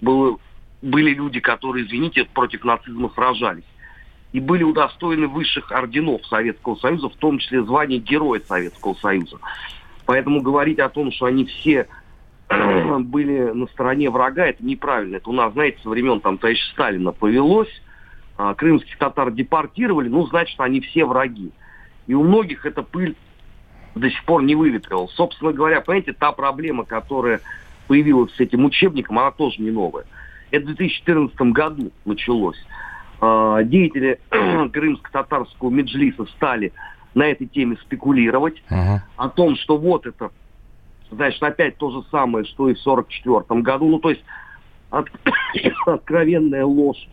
было, 0.00 0.38
были 0.82 1.12
люди, 1.12 1.40
которые, 1.40 1.86
извините, 1.86 2.24
против 2.24 2.64
нацизма 2.64 3.10
сражались. 3.14 3.64
И 4.32 4.40
были 4.40 4.62
удостоены 4.62 5.26
высших 5.26 5.72
орденов 5.72 6.26
Советского 6.26 6.76
Союза, 6.76 7.08
в 7.08 7.16
том 7.16 7.38
числе 7.38 7.62
звания 7.62 7.98
Героя 7.98 8.40
Советского 8.46 8.94
Союза. 8.94 9.38
Поэтому 10.04 10.42
говорить 10.42 10.78
о 10.78 10.88
том, 10.88 11.12
что 11.12 11.26
они 11.26 11.44
все 11.46 11.86
были 12.48 13.50
на 13.52 13.66
стороне 13.66 14.10
врага, 14.10 14.46
это 14.46 14.64
неправильно. 14.64 15.16
Это 15.16 15.30
у 15.30 15.32
нас, 15.32 15.52
знаете, 15.52 15.78
со 15.82 15.88
времен 15.88 16.20
там 16.20 16.38
товарища 16.38 16.70
Сталина 16.72 17.12
повелось. 17.12 17.82
А, 18.36 18.54
Крымских 18.54 18.96
татар 18.98 19.32
депортировали, 19.32 20.08
ну, 20.08 20.26
значит, 20.26 20.58
они 20.60 20.80
все 20.80 21.04
враги. 21.04 21.50
И 22.06 22.14
у 22.14 22.22
многих 22.22 22.64
эта 22.64 22.82
пыль 22.82 23.16
до 23.94 24.08
сих 24.10 24.24
пор 24.24 24.42
не 24.42 24.54
выветрилась. 24.54 25.10
Собственно 25.12 25.52
говоря, 25.52 25.80
понимаете, 25.80 26.12
та 26.12 26.32
проблема, 26.32 26.84
которая 26.84 27.40
появилась 27.88 28.32
с 28.34 28.40
этим 28.40 28.64
учебником, 28.64 29.18
она 29.18 29.30
тоже 29.30 29.60
не 29.60 29.70
новая. 29.70 30.04
Это 30.50 30.64
в 30.64 30.74
2014 30.74 31.36
году 31.52 31.90
началось. 32.04 32.58
А, 33.20 33.62
Деятели 33.62 34.20
крымско-татарского 34.72 35.70
меджлиса 35.70 36.24
стали 36.36 36.72
на 37.14 37.24
этой 37.26 37.46
теме 37.46 37.76
спекулировать 37.82 38.62
Мгм. 38.70 39.00
о 39.16 39.28
том, 39.28 39.56
что 39.56 39.76
вот 39.76 40.06
это, 40.06 40.30
значит, 41.10 41.42
опять 41.42 41.76
то 41.78 41.90
же 41.90 42.02
самое, 42.10 42.44
что 42.44 42.68
и 42.68 42.74
в 42.74 42.80
1944 42.80 43.60
году. 43.62 43.88
Ну, 43.88 43.98
то 43.98 44.10
есть 44.10 44.24
от- 44.90 45.10
откровенная 45.86 46.64
ложь. 46.64 47.08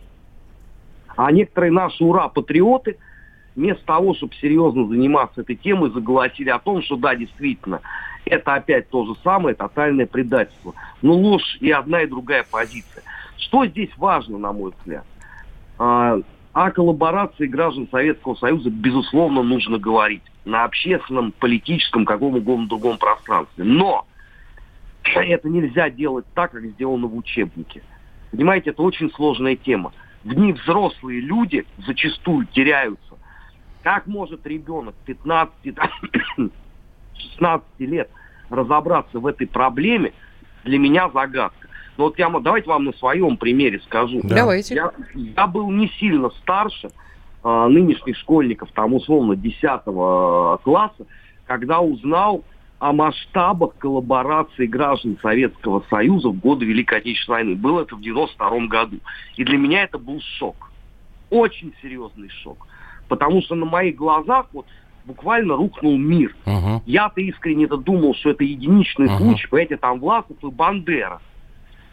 А 1.16 1.32
некоторые 1.32 1.72
наши 1.72 2.04
ура-патриоты 2.04 2.98
вместо 3.56 3.84
того, 3.86 4.14
чтобы 4.14 4.34
серьезно 4.34 4.86
заниматься 4.86 5.40
этой 5.40 5.56
темой, 5.56 5.90
заголосили 5.90 6.50
о 6.50 6.58
том, 6.58 6.82
что 6.82 6.96
да, 6.96 7.14
действительно, 7.16 7.80
это 8.26 8.54
опять 8.54 8.90
то 8.90 9.06
же 9.06 9.14
самое, 9.24 9.56
тотальное 9.56 10.06
предательство. 10.06 10.74
Но 11.00 11.14
ложь 11.14 11.56
и 11.60 11.70
одна, 11.70 12.02
и 12.02 12.06
другая 12.06 12.46
позиция. 12.48 13.02
Что 13.38 13.64
здесь 13.66 13.90
важно, 13.96 14.36
на 14.36 14.52
мой 14.52 14.72
взгляд? 14.78 15.06
А, 15.78 16.18
коллаборации 16.70 17.46
граждан 17.46 17.88
Советского 17.90 18.34
Союза, 18.34 18.70
безусловно, 18.70 19.42
нужно 19.42 19.78
говорить 19.78 20.22
на 20.44 20.64
общественном, 20.64 21.32
политическом, 21.32 22.04
каком 22.04 22.36
угодно 22.36 22.66
другом 22.66 22.98
пространстве. 22.98 23.64
Но 23.64 24.06
это 25.04 25.48
нельзя 25.48 25.90
делать 25.90 26.24
так, 26.34 26.52
как 26.52 26.64
сделано 26.64 27.06
в 27.06 27.16
учебнике. 27.16 27.82
Понимаете, 28.30 28.70
это 28.70 28.82
очень 28.82 29.10
сложная 29.12 29.56
тема. 29.56 29.92
В 30.24 30.32
них 30.34 30.60
взрослые 30.62 31.20
люди 31.20 31.64
зачастую 31.86 32.46
теряются. 32.46 33.14
Как 33.82 34.06
может 34.06 34.46
ребенок 34.46 34.94
15, 35.04 35.74
там, 35.74 36.50
16 37.14 37.66
лет 37.80 38.10
разобраться 38.50 39.20
в 39.20 39.26
этой 39.26 39.46
проблеме, 39.46 40.12
для 40.64 40.78
меня 40.78 41.08
загадка. 41.10 41.65
Но 41.96 42.04
вот 42.04 42.18
я, 42.18 42.28
давайте 42.28 42.68
вам 42.68 42.84
на 42.84 42.92
своем 42.94 43.36
примере 43.36 43.80
скажу. 43.80 44.20
Да. 44.22 44.36
Давайте. 44.36 44.74
Я, 44.74 44.92
я 45.14 45.46
был 45.46 45.70
не 45.70 45.88
сильно 45.98 46.30
старше 46.42 46.90
а, 47.42 47.68
нынешних 47.68 48.16
школьников, 48.16 48.70
там 48.72 48.94
условно 48.94 49.36
10 49.36 49.62
класса, 50.62 51.06
когда 51.46 51.80
узнал 51.80 52.44
о 52.78 52.92
масштабах 52.92 53.76
коллаборации 53.78 54.66
граждан 54.66 55.18
Советского 55.22 55.82
Союза 55.88 56.28
в 56.28 56.38
годы 56.38 56.66
Великой 56.66 56.98
Отечественной 56.98 57.38
войны. 57.38 57.56
Было 57.56 57.82
это 57.82 57.96
в 57.96 58.02
92 58.02 58.66
году. 58.66 58.98
И 59.36 59.44
для 59.44 59.56
меня 59.56 59.84
это 59.84 59.98
был 59.98 60.20
шок. 60.38 60.70
Очень 61.30 61.72
серьезный 61.80 62.28
шок. 62.28 62.66
Потому 63.08 63.40
что 63.42 63.54
на 63.54 63.64
моих 63.64 63.96
глазах 63.96 64.46
вот 64.52 64.66
буквально 65.06 65.56
рухнул 65.56 65.96
мир. 65.96 66.36
Uh-huh. 66.44 66.82
Я-то 66.84 67.20
искренне 67.20 67.64
это 67.64 67.76
думал, 67.76 68.14
что 68.14 68.30
это 68.30 68.44
единичный 68.44 69.06
uh-huh. 69.06 69.18
случай, 69.18 69.46
понимаете, 69.48 69.76
там 69.76 70.00
Власов 70.00 70.36
и 70.42 70.46
Бандера. 70.48 71.20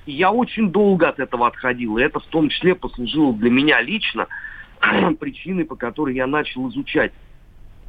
Я 0.06 0.32
очень 0.32 0.72
долго 0.72 1.10
от 1.10 1.20
этого 1.20 1.48
отходил. 1.48 1.98
И 1.98 2.04
это 2.04 2.20
в 2.20 2.26
том 2.26 2.50
числе 2.50 2.76
послужило 2.76 3.34
для 3.34 3.50
меня 3.50 3.82
лично 3.82 4.28
причиной, 5.20 5.66
по 5.66 5.76
которой 5.76 6.16
я 6.16 6.28
начал 6.28 6.70
изучать 6.70 7.14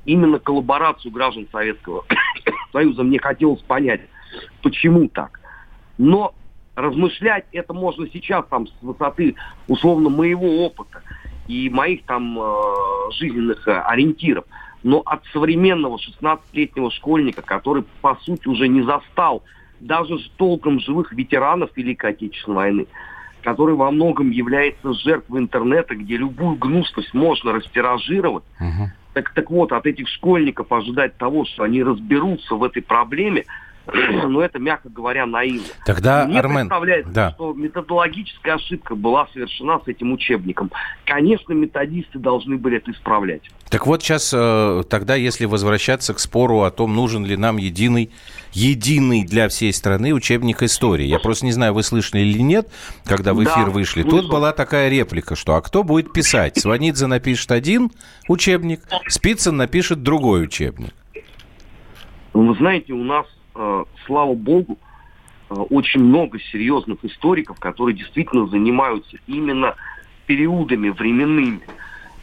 именно 0.04 0.38
коллаборацию 0.38 1.11
граждан 1.11 1.49
Советского 1.50 2.04
Союза. 2.73 3.02
Мне 3.02 3.18
хотелось 3.18 3.62
понять, 3.62 4.02
почему 4.62 5.09
так. 5.09 5.40
Но 5.99 6.35
размышлять 6.75 7.47
это 7.52 7.73
можно 7.73 8.09
сейчас 8.12 8.44
там 8.47 8.66
с 8.66 8.73
высоты 8.83 9.37
условно 9.68 10.09
моего 10.09 10.64
опыта 10.64 11.02
и 11.47 11.68
моих 11.71 12.04
там 12.04 12.38
э, 12.38 13.12
жизненных 13.12 13.66
э, 13.68 13.80
ориентиров. 13.80 14.44
Но 14.83 15.00
от 15.04 15.25
современного 15.33 15.99
16-летнего 15.99 16.90
школьника, 16.90 17.42
который 17.42 17.85
по 18.02 18.16
сути 18.16 18.49
уже 18.49 18.68
не 18.68 18.83
застал 18.83 19.42
даже 19.80 20.18
с 20.18 20.28
толком 20.36 20.80
живых 20.80 21.12
ветеранов 21.12 21.70
Великой 21.76 22.10
Отечественной 22.10 22.56
войны, 22.56 22.86
который 23.42 23.74
во 23.74 23.90
многом 23.90 24.30
является 24.30 24.92
жертвой 24.94 25.40
интернета, 25.40 25.94
где 25.94 26.16
любую 26.16 26.56
гнусность 26.56 27.14
можно 27.14 27.52
растиражировать. 27.52 28.44
Uh-huh. 28.60 28.88
Так, 29.12 29.30
так 29.32 29.50
вот, 29.50 29.72
от 29.72 29.86
этих 29.86 30.08
школьников 30.08 30.72
ожидать 30.72 31.16
того, 31.16 31.44
что 31.44 31.62
они 31.62 31.82
разберутся 31.82 32.54
в 32.56 32.64
этой 32.64 32.82
проблеме, 32.82 33.44
ну, 33.92 34.40
это, 34.40 34.58
мягко 34.58 34.88
говоря, 34.88 35.26
наивно. 35.26 35.66
Тогда, 35.84 36.24
Мне 36.24 36.38
Армен, 36.38 36.68
представляется, 36.68 37.12
да. 37.12 37.30
что 37.32 37.52
методологическая 37.52 38.54
ошибка 38.54 38.94
была 38.94 39.26
совершена 39.32 39.80
с 39.84 39.88
этим 39.88 40.12
учебником. 40.12 40.70
Конечно, 41.04 41.52
методисты 41.52 42.18
должны 42.18 42.56
были 42.56 42.78
это 42.78 42.92
исправлять. 42.92 43.42
Так 43.68 43.86
вот 43.86 44.02
сейчас, 44.02 44.32
э, 44.34 44.82
тогда, 44.88 45.16
если 45.16 45.44
возвращаться 45.44 46.14
к 46.14 46.18
спору 46.18 46.62
о 46.62 46.70
том, 46.70 46.94
нужен 46.94 47.26
ли 47.26 47.36
нам 47.36 47.58
единый, 47.58 48.10
единый 48.52 49.24
для 49.24 49.48
всей 49.48 49.72
страны 49.72 50.14
учебник 50.14 50.62
истории. 50.62 51.04
Я 51.04 51.18
просто 51.18 51.44
не 51.44 51.52
знаю, 51.52 51.74
вы 51.74 51.82
слышали 51.82 52.20
или 52.22 52.38
нет, 52.38 52.68
когда 53.04 53.34
в 53.34 53.42
эфир 53.42 53.66
да, 53.66 53.70
вышли. 53.70 54.02
Слышал. 54.02 54.20
Тут 54.20 54.30
была 54.30 54.52
такая 54.52 54.88
реплика, 54.88 55.36
что 55.36 55.56
а 55.56 55.60
кто 55.60 55.82
будет 55.82 56.12
писать? 56.12 56.56
Сванидзе 56.58 57.06
напишет 57.06 57.50
один 57.52 57.90
учебник, 58.28 58.80
Спицын 59.08 59.56
напишет 59.56 60.02
другой 60.02 60.44
учебник. 60.44 60.94
Вы 62.32 62.54
знаете, 62.56 62.92
у 62.92 63.04
нас 63.04 63.26
слава 64.06 64.34
богу, 64.34 64.78
э, 65.50 65.54
очень 65.54 66.00
много 66.00 66.38
серьезных 66.38 67.04
историков, 67.04 67.58
которые 67.58 67.96
действительно 67.96 68.46
занимаются 68.46 69.16
именно 69.26 69.75
периодами 70.26 70.90
временными. 70.90 71.61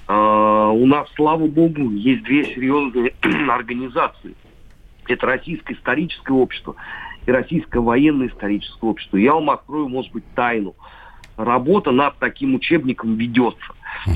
Э, 0.07 0.71
у 0.73 0.85
нас, 0.85 1.07
слава 1.15 1.47
богу, 1.47 1.91
есть 1.91 2.23
две 2.23 2.45
серьезные 2.53 3.13
организации. 3.49 4.35
Это 5.07 5.25
Российское 5.25 5.73
историческое 5.73 6.33
общество 6.33 6.75
и 7.25 7.31
Российское 7.31 7.79
военно-историческое 7.79 8.89
общество. 8.89 9.17
Я 9.17 9.33
вам 9.33 9.49
открою, 9.49 9.87
может 9.87 10.11
быть, 10.11 10.23
тайну. 10.35 10.75
Работа 11.43 11.91
над 11.91 12.17
таким 12.19 12.53
учебником 12.55 13.15
ведется. 13.15 13.73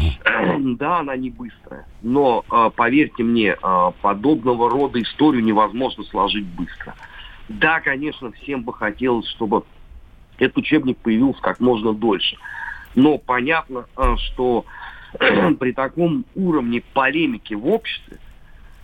Да, 0.59 0.99
она 0.99 1.15
не 1.15 1.29
быстрая, 1.29 1.87
но 2.01 2.43
э, 2.51 2.69
поверьте 2.75 3.23
мне, 3.23 3.55
э, 3.61 3.91
подобного 4.01 4.69
рода 4.69 5.01
историю 5.01 5.43
невозможно 5.43 6.03
сложить 6.03 6.45
быстро. 6.45 6.93
Да, 7.47 7.79
конечно, 7.79 8.31
всем 8.31 8.63
бы 8.63 8.73
хотелось, 8.73 9.27
чтобы 9.29 9.63
этот 10.37 10.57
учебник 10.57 10.97
появился 10.97 11.41
как 11.41 11.59
можно 11.59 11.93
дольше. 11.93 12.37
Но 12.95 13.17
понятно, 13.17 13.85
э, 13.97 14.15
что 14.17 14.65
при 15.59 15.71
таком 15.71 16.25
уровне 16.35 16.83
полемики 16.93 17.53
в 17.53 17.67
обществе, 17.67 18.17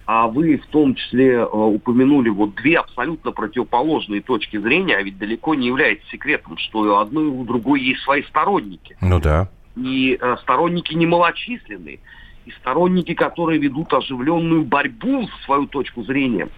а 0.06 0.28
вы 0.28 0.58
в 0.58 0.66
том 0.68 0.96
числе 0.96 1.44
упомянули 1.46 2.30
вот 2.30 2.56
две 2.56 2.78
абсолютно 2.78 3.32
противоположные 3.32 4.22
точки 4.22 4.58
зрения, 4.58 4.98
а 4.98 5.02
ведь 5.02 5.18
далеко 5.18 5.56
не 5.56 5.68
является 5.68 6.08
секретом, 6.10 6.58
что 6.58 7.00
одной 7.00 7.26
и 7.26 7.30
у 7.30 7.44
другой 7.44 7.82
есть 7.82 8.02
свои 8.02 8.24
сторонники. 8.24 8.98
Ну 9.02 9.20
да 9.20 9.50
и 9.76 10.18
э, 10.20 10.36
сторонники 10.42 10.94
немалочисленные, 10.94 12.00
и 12.46 12.52
сторонники, 12.52 13.14
которые 13.14 13.60
ведут 13.60 13.94
оживленную 13.94 14.64
борьбу 14.64 15.24
за 15.24 15.46
свою 15.46 15.68
точку 15.68 16.04
зрения 16.04 16.50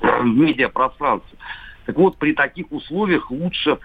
в 0.00 0.24
медиапространстве. 0.24 1.38
Так 1.86 1.96
вот, 1.96 2.18
при 2.18 2.32
таких 2.32 2.70
условиях 2.70 3.30
лучше, 3.30 3.78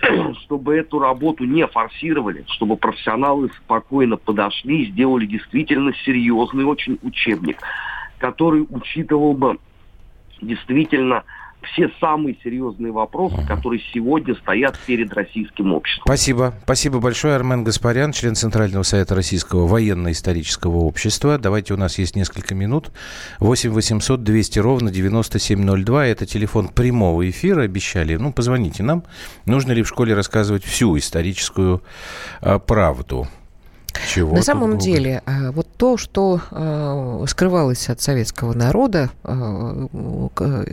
чтобы 0.42 0.76
эту 0.76 0.98
работу 0.98 1.44
не 1.44 1.66
форсировали, 1.66 2.44
чтобы 2.48 2.76
профессионалы 2.76 3.50
спокойно 3.64 4.16
подошли 4.16 4.84
и 4.84 4.90
сделали 4.92 5.26
действительно 5.26 5.92
серьезный 6.04 6.64
очень 6.64 6.98
учебник, 7.02 7.58
который 8.20 8.66
учитывал 8.68 9.34
бы 9.34 9.58
действительно 10.40 11.24
все 11.62 11.90
самые 12.00 12.38
серьезные 12.42 12.90
вопросы, 12.90 13.36
uh-huh. 13.36 13.46
которые 13.46 13.82
сегодня 13.92 14.34
стоят 14.34 14.78
перед 14.86 15.12
российским 15.12 15.74
обществом. 15.74 16.04
Спасибо. 16.06 16.54
Спасибо 16.62 17.00
большое, 17.00 17.34
Армен 17.34 17.64
Гаспарян, 17.64 18.12
член 18.12 18.34
Центрального 18.34 18.82
совета 18.82 19.14
Российского 19.14 19.66
военно-исторического 19.66 20.76
общества. 20.78 21.36
Давайте, 21.36 21.74
у 21.74 21.76
нас 21.76 21.98
есть 21.98 22.16
несколько 22.16 22.54
минут. 22.54 22.90
8 23.40 23.70
800 23.70 24.22
200 24.22 24.58
ровно 24.58 24.90
9702. 24.90 26.06
Это 26.06 26.24
телефон 26.24 26.68
прямого 26.68 27.28
эфира. 27.28 27.62
Обещали. 27.62 28.16
Ну, 28.16 28.32
позвоните 28.32 28.82
нам. 28.82 29.04
Нужно 29.44 29.72
ли 29.72 29.82
в 29.82 29.88
школе 29.88 30.14
рассказывать 30.14 30.64
всю 30.64 30.96
историческую 30.96 31.82
а, 32.40 32.58
правду? 32.58 33.28
Чего 34.08 34.36
На 34.36 34.42
самом 34.42 34.70
много? 34.70 34.82
деле, 34.82 35.22
э, 35.26 35.50
вот 35.50 35.66
то, 35.76 35.96
что 35.96 36.40
э, 36.50 37.24
скрывалось 37.28 37.88
от 37.88 38.00
советского 38.00 38.52
народа, 38.52 39.10
э, 39.24 39.86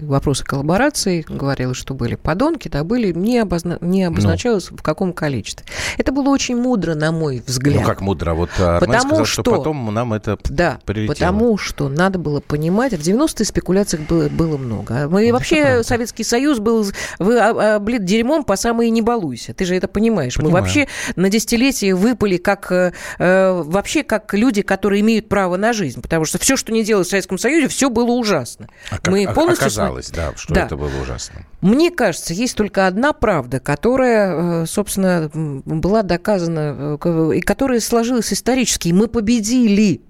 вопросы 0.01 0.43
коллаборации, 0.43 1.25
говорилось, 1.27 1.77
что 1.77 1.93
были 1.93 2.15
подонки, 2.15 2.67
да, 2.67 2.83
были, 2.83 3.11
не, 3.11 3.39
обозна... 3.39 3.77
не 3.81 4.05
ну. 4.05 4.13
обозначалось 4.13 4.71
ну. 4.71 4.77
в 4.77 4.81
каком 4.81 5.13
количестве. 5.13 5.65
Это 5.97 6.11
было 6.11 6.29
очень 6.29 6.55
мудро, 6.55 6.95
на 6.95 7.11
мой 7.11 7.43
взгляд. 7.45 7.81
Ну, 7.81 7.87
как 7.87 8.01
мудро? 8.01 8.33
Вот 8.33 8.49
Армен 8.59 8.79
потому 8.79 8.99
сказал, 9.01 9.25
что, 9.25 9.41
что 9.43 9.51
потом 9.51 9.93
нам 9.93 10.13
это 10.13 10.37
Да, 10.45 10.79
прилетело. 10.85 11.13
потому 11.13 11.57
что 11.57 11.89
надо 11.89 12.19
было 12.19 12.39
понимать, 12.39 12.93
в 12.93 12.99
90-е 12.99 13.45
спекуляций 13.45 13.99
было, 13.99 14.29
было 14.29 14.57
много. 14.57 15.07
Мы, 15.09 15.31
вообще 15.31 15.83
Советский 15.83 16.23
Союз 16.23 16.59
был, 16.59 16.85
вы 17.19 17.39
облит 17.39 18.05
дерьмом 18.05 18.43
по 18.43 18.55
самые 18.55 18.89
не 18.89 19.01
балуйся. 19.01 19.53
Ты 19.53 19.65
же 19.65 19.75
это 19.75 19.87
понимаешь. 19.87 20.35
Понимаю. 20.35 20.55
Мы 20.55 20.61
вообще 20.61 20.87
на 21.15 21.29
десятилетие 21.29 21.95
выпали 21.95 22.37
как 22.37 22.93
Э, 23.19 23.61
вообще 23.63 24.03
как 24.03 24.33
люди, 24.33 24.61
которые 24.61 25.01
имеют 25.01 25.29
право 25.29 25.57
на 25.57 25.73
жизнь. 25.73 26.01
Потому 26.01 26.25
что 26.25 26.37
все, 26.37 26.55
что 26.57 26.71
не 26.71 26.83
делалось 26.83 27.07
в 27.07 27.09
Советском 27.11 27.37
Союзе, 27.37 27.67
все 27.67 27.89
было 27.89 28.11
ужасно. 28.11 28.67
А 28.89 28.97
как, 28.97 29.07
Мы 29.07 29.27
полностью... 29.33 29.65
Оказалось, 29.65 30.09
да, 30.09 30.33
что 30.35 30.53
да. 30.53 30.65
это 30.65 30.75
было 30.75 30.91
ужасно. 31.01 31.45
Мне 31.61 31.91
кажется, 31.91 32.33
есть 32.33 32.55
только 32.55 32.87
одна 32.87 33.13
правда, 33.13 33.59
которая, 33.59 34.63
э, 34.63 34.65
собственно, 34.67 35.29
была 35.33 36.03
доказана 36.03 36.97
э, 37.03 37.31
и 37.35 37.41
которая 37.41 37.79
сложилась 37.79 38.31
исторически. 38.31 38.89
Мы 38.89 39.07
победили. 39.07 40.01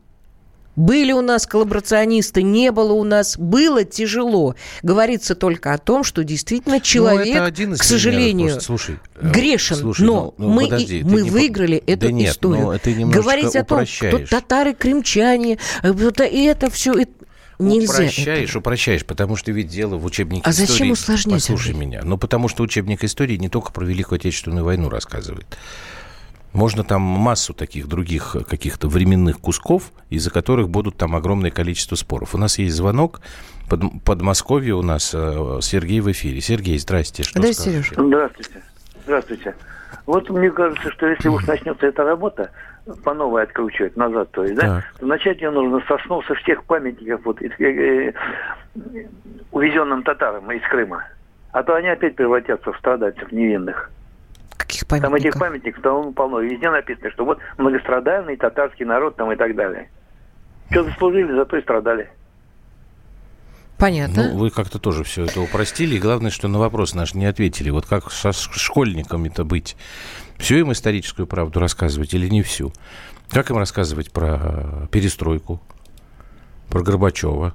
Были 0.77 1.11
у 1.11 1.21
нас 1.21 1.47
коллаборационисты, 1.47 2.43
не 2.43 2.71
было 2.71 2.93
у 2.93 3.03
нас, 3.03 3.35
было 3.35 3.83
тяжело. 3.83 4.55
Говорится 4.83 5.33
только 5.33 5.73
о 5.73 5.79
том, 5.79 6.03
что 6.03 6.23
действительно 6.23 6.75
ну, 6.75 6.81
человек, 6.81 7.57
ну, 7.57 7.75
к 7.75 7.83
сожалению, 7.83 8.49
просто, 8.49 8.63
слушай, 8.63 8.99
э, 9.15 9.31
грешен. 9.31 9.75
Слушай, 9.75 10.05
но 10.05 10.35
ну, 10.37 10.45
ну, 10.45 10.53
мы, 10.53 10.63
подожди, 10.65 11.01
мы 11.03 11.23
выиграли 11.23 11.79
по... 11.79 11.89
эту 11.89 12.01
да 12.05 12.11
нет, 12.11 12.31
историю. 12.31 12.69
Это 12.69 12.91
Говорить 12.91 13.55
о 13.55 13.63
том, 13.63 13.87
что 13.87 14.19
татары, 14.27 14.75
крымчане, 14.75 15.57
э, 15.81 15.93
и 16.31 16.43
это 16.43 16.69
все... 16.69 16.93
Нельзя 17.59 18.03
упрощаешь, 18.03 18.49
это. 18.51 18.59
упрощаешь, 18.59 19.03
потому 19.03 19.35
что 19.35 19.51
ведь 19.51 19.69
дело 19.69 19.97
в 19.97 20.05
учебнике 20.05 20.43
а 20.45 20.51
истории. 20.51 20.67
А 20.67 20.71
зачем 20.71 20.91
усложнять? 20.91 21.41
Послушай 21.41 21.73
меня. 21.73 22.01
Ну, 22.03 22.19
потому 22.19 22.49
что 22.49 22.61
учебник 22.61 23.03
истории 23.03 23.35
не 23.37 23.49
только 23.49 23.71
про 23.71 23.83
Великую 23.83 24.17
Отечественную 24.17 24.63
войну 24.63 24.89
рассказывает. 24.89 25.57
Можно 26.53 26.83
там 26.83 27.01
массу 27.01 27.53
таких 27.53 27.88
других 27.88 28.36
каких-то 28.49 28.88
временных 28.88 29.39
кусков, 29.39 29.91
из-за 30.10 30.31
которых 30.31 30.69
будут 30.69 30.97
там 30.97 31.15
огромное 31.15 31.51
количество 31.51 31.95
споров. 31.95 32.36
У 32.36 32.38
нас 32.38 32.57
есть 32.57 32.75
звонок. 32.75 33.21
Под 33.69 33.81
Подмосковье 34.03 34.73
у 34.75 34.81
нас 34.81 35.13
э, 35.13 35.60
Сергей 35.62 35.99
в 35.99 36.10
эфире. 36.12 36.41
Сергей, 36.41 36.77
здрасте. 36.79 37.23
Что 37.23 37.41
да, 37.41 37.51
Сереж. 37.53 37.91
Здравствуйте. 37.95 38.63
Здравствуйте. 39.03 39.55
Вот 40.05 40.29
мне 40.29 40.49
кажется, 40.51 40.89
что 40.91 41.07
если 41.07 41.27
уж 41.27 41.45
начнется 41.45 41.86
эта 41.86 42.03
работа, 42.03 42.51
по 43.03 43.13
новой 43.13 43.43
откручивать 43.43 43.97
назад, 43.97 44.31
то 44.31 44.43
есть, 44.43 44.55
да, 44.55 44.83
то 44.99 45.05
начать 45.05 45.41
ее 45.41 45.51
нужно 45.51 45.81
с 45.81 45.91
основ 45.91 46.25
со 46.25 46.36
всех 46.36 46.63
памятников 46.63 47.21
вот, 47.25 47.41
э, 47.41 47.49
э, 47.60 48.13
увезенным 49.51 50.03
татарам 50.03 50.49
из 50.51 50.62
Крыма. 50.69 51.03
А 51.51 51.63
то 51.63 51.75
они 51.75 51.89
опять 51.89 52.15
превратятся 52.15 52.71
в 52.71 52.77
страдальцев 52.77 53.31
невинных. 53.31 53.89
Каких 54.58 54.88
памятников? 54.88 55.12
Там 55.12 55.15
этих 55.15 55.39
памятников 55.39 55.84
там 55.84 56.13
полно. 56.13 56.39
Везде 56.39 56.70
написано, 56.70 57.12
что 57.12 57.26
вот 57.26 57.39
многострадальный 57.58 58.36
татарский 58.38 58.86
народ 58.86 59.15
там 59.15 59.32
и 59.32 59.36
так 59.36 59.56
далее. 59.56 59.89
Что 60.72 60.84
заслужили, 60.84 61.32
зато 61.34 61.58
и 61.58 61.62
страдали. 61.62 62.10
Понятно. 63.78 64.32
Ну, 64.32 64.38
вы 64.38 64.50
как-то 64.50 64.80
тоже 64.80 65.04
все 65.04 65.26
это 65.26 65.39
упростили. 65.39 65.96
И 65.96 66.00
главное, 66.00 66.32
что 66.32 66.48
на 66.48 66.58
вопрос 66.58 66.96
наш 66.96 67.13
не 67.13 67.26
ответили. 67.26 67.70
Вот 67.70 67.86
как 67.86 68.12
со 68.12 68.32
школьниками-то 68.34 69.46
быть? 69.46 69.78
Всю 70.38 70.56
им 70.56 70.72
историческую 70.72 71.28
правду 71.28 71.60
рассказывать 71.60 72.13
или 72.13 72.28
не 72.28 72.41
всю? 72.41 72.74
Как 73.30 73.52
им 73.52 73.58
рассказывать 73.58 74.12
про 74.12 74.88
перестройку, 74.91 75.62
про 76.70 76.82
Горбачева? 76.82 77.54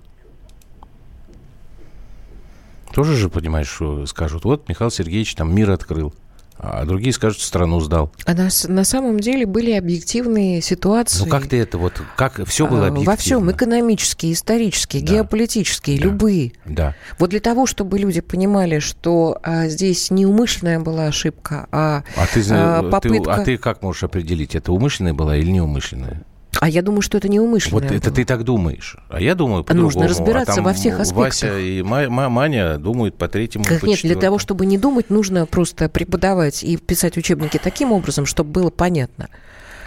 Тоже 2.95 3.17
же, 3.17 3.29
понимаешь, 3.29 3.69
что 3.69 4.07
скажут, 4.07 4.45
вот 4.45 4.69
Михаил 4.69 4.91
Сергеевич 4.91 5.35
там 5.35 5.55
мир 5.55 5.71
открыл 5.71 6.15
а 6.63 6.85
другие 6.85 7.13
скажут, 7.13 7.41
страну 7.41 7.81
сдал. 7.81 8.13
А 8.25 8.35
на, 8.35 8.49
на 8.69 8.85
самом 8.85 9.19
деле 9.19 9.47
были 9.47 9.73
объективные 9.73 10.63
ситуации. 10.63 11.25
Ну 11.25 11.27
как 11.27 11.49
ты 11.49 11.59
это 11.59 11.77
вот, 11.77 12.01
как 12.17 12.47
все 12.47 12.69
было 12.69 12.87
объективно? 12.87 13.11
Во 13.11 13.17
всем, 13.17 13.51
экономические, 13.51 14.33
исторические, 14.33 15.03
да. 15.03 15.15
геополитические, 15.15 15.99
да. 15.99 16.05
любые. 16.05 16.53
Да. 16.65 16.95
Вот 17.19 17.31
для 17.31 17.41
того, 17.41 17.67
чтобы 17.67 17.99
люди 17.99 18.21
понимали, 18.21 18.79
что 18.79 19.39
а, 19.43 19.67
здесь 19.67 20.13
не 20.13 20.25
умышленная 20.25 20.79
была 20.79 21.07
ошибка, 21.07 21.67
а, 21.73 22.05
а 22.17 22.27
ты, 22.33 22.45
а, 22.51 22.89
попытка... 22.89 23.35
Ты, 23.35 23.41
а 23.41 23.45
ты 23.45 23.59
как 23.59 23.83
можешь 23.83 24.05
определить, 24.05 24.55
это 24.55 24.73
умышленная 24.73 25.15
была 25.15 25.37
или 25.37 25.51
неумышленная? 25.51 26.23
А 26.61 26.69
я 26.69 26.83
думаю, 26.83 27.03
что 27.03 27.19
это 27.19 27.29
неумышленно. 27.29 27.81
Вот 27.81 27.91
это 27.91 28.11
ты 28.11 28.25
так 28.25 28.45
думаешь. 28.45 28.97
А 29.09 29.21
я 29.21 29.35
думаю 29.35 29.65
по 29.65 29.75
Нужно 29.75 30.07
разбираться 30.07 30.61
а 30.61 30.63
во 30.63 30.73
всех 30.73 31.01
аспектах. 31.01 31.25
Вася 31.25 31.59
и 31.59 31.83
Маня 31.83 32.79
думают 32.79 33.17
по 33.17 33.29
третьему, 33.29 33.65
как 33.65 33.81
по 33.81 33.87
Нет, 33.87 34.01
для 34.03 34.17
того, 34.17 34.39
чтобы 34.39 34.67
не 34.67 34.79
думать, 34.79 35.11
нужно 35.11 35.47
просто 35.47 35.89
преподавать 35.89 36.63
и 36.63 36.77
писать 36.77 37.17
учебники 37.17 37.59
таким 37.63 37.93
образом, 37.93 38.27
чтобы 38.27 38.51
было 38.51 38.71
понятно. 38.71 39.29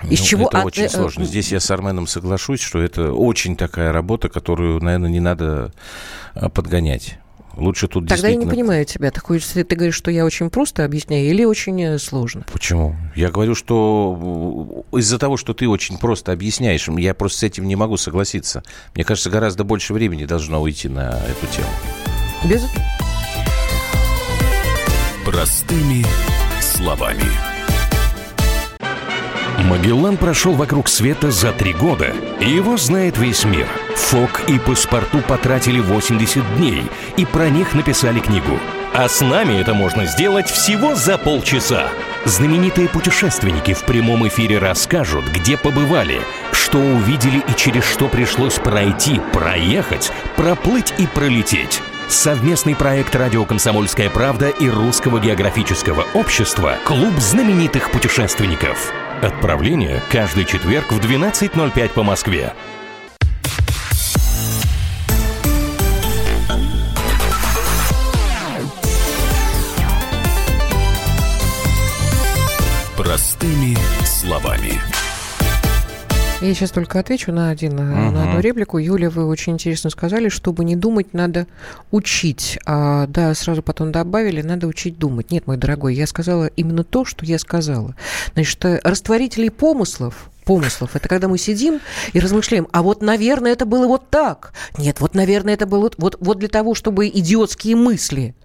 Из 0.03 0.19
ну, 0.19 0.25
чего 0.25 0.47
это 0.47 0.59
от... 0.59 0.65
очень 0.65 0.83
э, 0.83 0.89
сложно. 0.89 1.25
Здесь 1.25 1.51
я 1.51 1.59
с 1.59 1.71
Арменом 1.71 2.07
соглашусь, 2.07 2.61
что 2.61 2.79
это 2.81 3.11
очень 3.13 3.55
такая 3.55 3.91
работа, 3.91 4.29
которую, 4.29 4.83
наверное, 4.83 5.09
не 5.09 5.19
надо 5.19 5.71
а, 6.33 6.49
подгонять. 6.49 7.19
Лучше 7.57 7.87
тут 7.87 8.03
Тогда 8.03 8.15
действительно... 8.15 8.41
я 8.41 8.45
не 8.45 8.51
понимаю 8.51 8.85
тебя. 8.85 9.11
Ты, 9.11 9.19
хочешь, 9.19 9.47
ты 9.47 9.63
говоришь, 9.63 9.95
что 9.95 10.11
я 10.11 10.25
очень 10.25 10.49
просто 10.49 10.83
объясняю 10.83 11.25
или 11.27 11.43
очень 11.45 11.81
э, 11.81 11.99
сложно? 11.99 12.45
Почему? 12.51 12.95
Я 13.15 13.29
говорю, 13.31 13.55
что 13.55 14.85
э, 14.91 14.97
из-за 14.99 15.17
того, 15.17 15.37
что 15.37 15.53
ты 15.53 15.67
очень 15.67 15.97
просто 15.97 16.31
объясняешь, 16.31 16.87
я 16.87 17.13
просто 17.13 17.39
с 17.39 17.43
этим 17.43 17.67
не 17.67 17.75
могу 17.75 17.97
согласиться. 17.97 18.63
Мне 18.93 19.03
кажется, 19.03 19.29
гораздо 19.29 19.63
больше 19.63 19.93
времени 19.93 20.25
должно 20.25 20.61
уйти 20.61 20.89
на 20.89 21.09
эту 21.09 21.47
тему. 21.53 21.69
Без... 22.43 22.61
Простыми 25.25 26.05
словами. 26.61 27.23
Магеллан 29.63 30.17
прошел 30.17 30.53
вокруг 30.53 30.87
света 30.87 31.31
за 31.31 31.51
три 31.51 31.73
года, 31.73 32.13
и 32.39 32.49
его 32.49 32.77
знает 32.77 33.17
весь 33.17 33.45
мир. 33.45 33.67
Фок 33.95 34.43
и 34.47 34.59
паспорту 34.59 35.19
потратили 35.21 35.79
80 35.79 36.57
дней, 36.57 36.83
и 37.17 37.25
про 37.25 37.49
них 37.49 37.73
написали 37.73 38.19
книгу. 38.19 38.59
А 38.93 39.09
с 39.09 39.21
нами 39.21 39.59
это 39.59 39.73
можно 39.73 40.05
сделать 40.05 40.49
всего 40.49 40.95
за 40.95 41.17
полчаса. 41.17 41.89
Знаменитые 42.25 42.87
путешественники 42.87 43.73
в 43.73 43.83
прямом 43.83 44.27
эфире 44.27 44.57
расскажут, 44.57 45.25
где 45.25 45.57
побывали, 45.57 46.21
что 46.51 46.79
увидели 46.79 47.39
и 47.39 47.55
через 47.55 47.83
что 47.83 48.07
пришлось 48.07 48.55
пройти, 48.55 49.19
проехать, 49.33 50.11
проплыть 50.35 50.93
и 50.97 51.07
пролететь. 51.07 51.81
Совместный 52.07 52.75
проект 52.75 53.15
«Радио 53.15 53.45
Комсомольская 53.45 54.09
правда» 54.09 54.49
и 54.49 54.69
Русского 54.69 55.19
географического 55.19 56.05
общества 56.13 56.77
«Клуб 56.85 57.15
знаменитых 57.19 57.91
путешественников». 57.91 58.93
Отправление 59.21 60.01
каждый 60.11 60.45
четверг 60.45 60.91
в 60.91 60.99
12.05 60.99 61.89
по 61.89 62.03
Москве. 62.03 62.53
Простыми 73.15 73.77
словами. 74.03 74.73
Я 76.41 76.53
сейчас 76.53 76.71
только 76.71 76.99
отвечу 76.99 77.31
на, 77.31 77.49
один, 77.49 77.75
угу. 77.75 77.81
на 77.85 78.23
одну 78.23 78.41
реплику. 78.41 78.77
Юля, 78.77 79.09
вы 79.09 79.25
очень 79.25 79.53
интересно 79.53 79.89
сказали, 79.89 80.27
чтобы 80.27 80.65
не 80.65 80.75
думать, 80.75 81.13
надо 81.13 81.47
учить. 81.91 82.59
А, 82.65 83.07
да, 83.07 83.33
сразу 83.33 83.63
потом 83.63 83.93
добавили, 83.93 84.41
надо 84.41 84.67
учить 84.67 84.97
думать. 84.99 85.31
Нет, 85.31 85.47
мой 85.47 85.55
дорогой, 85.55 85.95
я 85.95 86.07
сказала 86.07 86.47
именно 86.57 86.83
то, 86.83 87.05
что 87.05 87.23
я 87.25 87.39
сказала. 87.39 87.95
Значит, 88.33 88.65
э, 88.65 88.81
растворителей 88.83 89.49
помыслов 89.49 90.29
помыслов. 90.43 90.97
Это 90.97 91.07
когда 91.07 91.29
мы 91.29 91.37
сидим 91.37 91.79
и 92.11 92.19
размышляем, 92.19 92.67
а 92.73 92.83
вот, 92.83 93.01
наверное, 93.01 93.53
это 93.53 93.65
было 93.65 93.87
вот 93.87 94.09
так. 94.09 94.51
Нет, 94.77 94.99
вот, 94.99 95.15
наверное, 95.15 95.53
это 95.53 95.65
было 95.65 95.89
вот, 95.97 96.17
вот 96.19 96.37
для 96.37 96.49
того, 96.49 96.75
чтобы 96.75 97.07
идиотские 97.07 97.77
мысли 97.77 98.35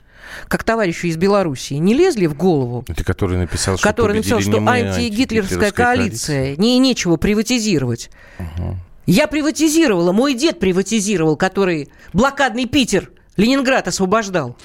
как 0.49 0.65
товарищу 0.65 1.07
из 1.07 1.17
Белоруссии, 1.17 1.75
не 1.75 1.95
лезли 1.95 2.27
в 2.27 2.35
голову. 2.35 2.85
Это 2.89 3.05
который 3.05 3.39
написал, 3.39 3.77
что 3.77 3.89
Который 3.89 4.17
написал, 4.17 4.41
что 4.41 4.59
антигитлеровская 4.59 5.73
коалиция, 5.73 6.57
не, 6.57 6.79
нечего 6.79 7.17
приватизировать. 7.17 8.11
Угу. 8.39 8.77
Я 9.07 9.27
приватизировала, 9.27 10.13
мой 10.13 10.35
дед 10.35 10.61
приватизировал, 10.61 11.37
который 11.37 11.91
блокадный 12.13 12.67
Питер, 12.67 13.11
Ленинград 13.37 13.89
освобождал. 13.89 14.57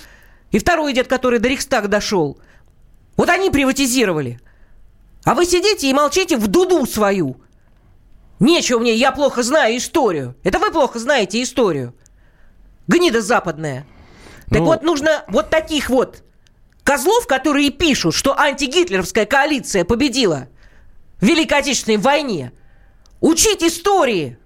И 0.51 0.59
второй 0.59 0.93
дед, 0.93 1.07
который 1.07 1.39
до 1.39 1.49
Рейхстага 1.49 1.87
дошел. 1.87 2.39
Вот 3.17 3.29
они 3.29 3.49
приватизировали. 3.49 4.39
А 5.23 5.33
вы 5.33 5.45
сидите 5.45 5.89
и 5.89 5.93
молчите 5.93 6.37
в 6.37 6.47
дуду 6.47 6.85
свою. 6.85 7.37
Нечего 8.39 8.79
мне, 8.79 8.93
я 8.93 9.11
плохо 9.11 9.43
знаю 9.43 9.77
историю. 9.77 10.35
Это 10.43 10.59
вы 10.59 10.71
плохо 10.71 10.99
знаете 10.99 11.41
историю. 11.41 11.95
Гнида 12.87 13.21
западная. 13.21 13.87
Так 14.49 14.59
ну... 14.59 14.65
вот, 14.65 14.83
нужно 14.83 15.23
вот 15.27 15.49
таких 15.49 15.89
вот 15.89 16.23
козлов, 16.83 17.27
которые 17.27 17.71
пишут, 17.71 18.15
что 18.15 18.37
антигитлеровская 18.37 19.25
коалиция 19.25 19.83
победила 19.83 20.47
в 21.19 21.25
Великой 21.25 21.59
Отечественной 21.59 21.97
войне, 21.97 22.51
учить 23.21 23.63
истории. 23.63 24.37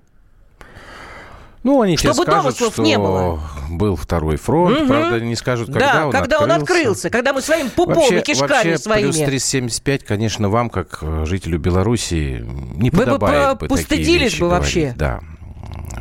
Ну, 1.64 1.82
они 1.82 1.98
Чтобы 1.98 2.14
тебе 2.14 2.24
скажут, 2.24 2.56
что 2.56 2.82
не 2.82 2.98
было. 2.98 3.42
был 3.70 3.98
второй 3.98 4.38
фронт, 4.38 4.80
угу. 4.80 4.88
правда, 4.88 5.20
не 5.20 5.36
скажут, 5.36 5.68
когда 5.68 5.94
да, 5.94 6.06
он 6.06 6.12
когда 6.14 6.38
открылся. 6.38 6.44
он 6.44 6.62
открылся, 6.62 7.10
когда 7.10 7.34
мы 7.34 7.42
своим 7.42 7.70
пупом 7.70 7.96
вообще, 7.96 8.22
кишками 8.22 8.50
вообще 8.50 8.78
своими. 8.78 9.12
плюс 9.12 9.18
375, 9.18 10.06
конечно, 10.06 10.50
вам, 10.50 10.70
как 10.70 11.04
жителю 11.26 11.60
Белоруссии, 11.60 12.46
не 12.76 12.90
Вы 12.90 13.04
подобает 13.04 13.60
бы, 13.60 13.68
бы 13.68 13.84
такие 13.84 14.18
вещи 14.18 14.40
бы 14.40 14.50
вообще. 14.50 14.80
Говорить. 14.80 14.98
Да, 14.98 15.20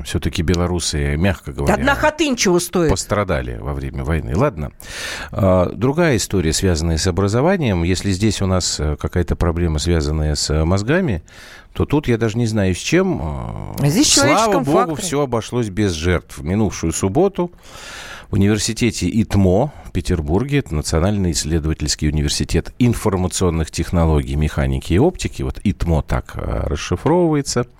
все-таки 0.08 0.42
белорусы, 0.42 1.16
мягко 1.16 1.52
говоря... 1.52 1.74
Одна 1.74 1.94
хатынь 1.94 2.34
чего 2.34 2.58
стоит. 2.58 2.90
Пострадали 2.90 3.58
во 3.58 3.74
время 3.74 4.04
войны. 4.04 4.34
Ладно. 4.34 4.72
А, 5.30 5.70
другая 5.70 6.16
история, 6.16 6.52
связанная 6.52 6.96
с 6.96 7.06
образованием. 7.06 7.82
Если 7.82 8.10
здесь 8.10 8.40
у 8.40 8.46
нас 8.46 8.80
э, 8.80 8.96
какая-то 8.96 9.36
проблема, 9.36 9.78
связанная 9.78 10.34
с 10.34 10.48
э, 10.48 10.64
мозгами, 10.64 11.22
то 11.74 11.84
тут 11.84 12.08
я 12.08 12.16
даже 12.16 12.38
не 12.38 12.46
знаю 12.46 12.74
с 12.74 12.78
чем. 12.78 13.20
А 13.20 13.86
здесь 13.86 14.14
Слава 14.14 14.60
богу, 14.60 14.72
факторе. 14.72 15.02
все 15.02 15.20
обошлось 15.20 15.68
без 15.68 15.92
жертв. 15.92 16.38
В 16.38 16.44
минувшую 16.44 16.92
субботу 16.92 17.52
в 18.30 18.34
университете 18.34 19.08
ИТМО 19.08 19.72
в 19.84 19.90
Петербурге, 19.92 20.58
это 20.58 20.74
Национальный 20.74 21.32
исследовательский 21.32 22.08
университет 22.08 22.72
информационных 22.78 23.70
технологий, 23.70 24.36
механики 24.36 24.94
и 24.94 24.98
оптики, 24.98 25.42
вот 25.42 25.60
ИТМО 25.62 26.02
так 26.02 26.32
э, 26.34 26.62
расшифровывается– 26.66 27.66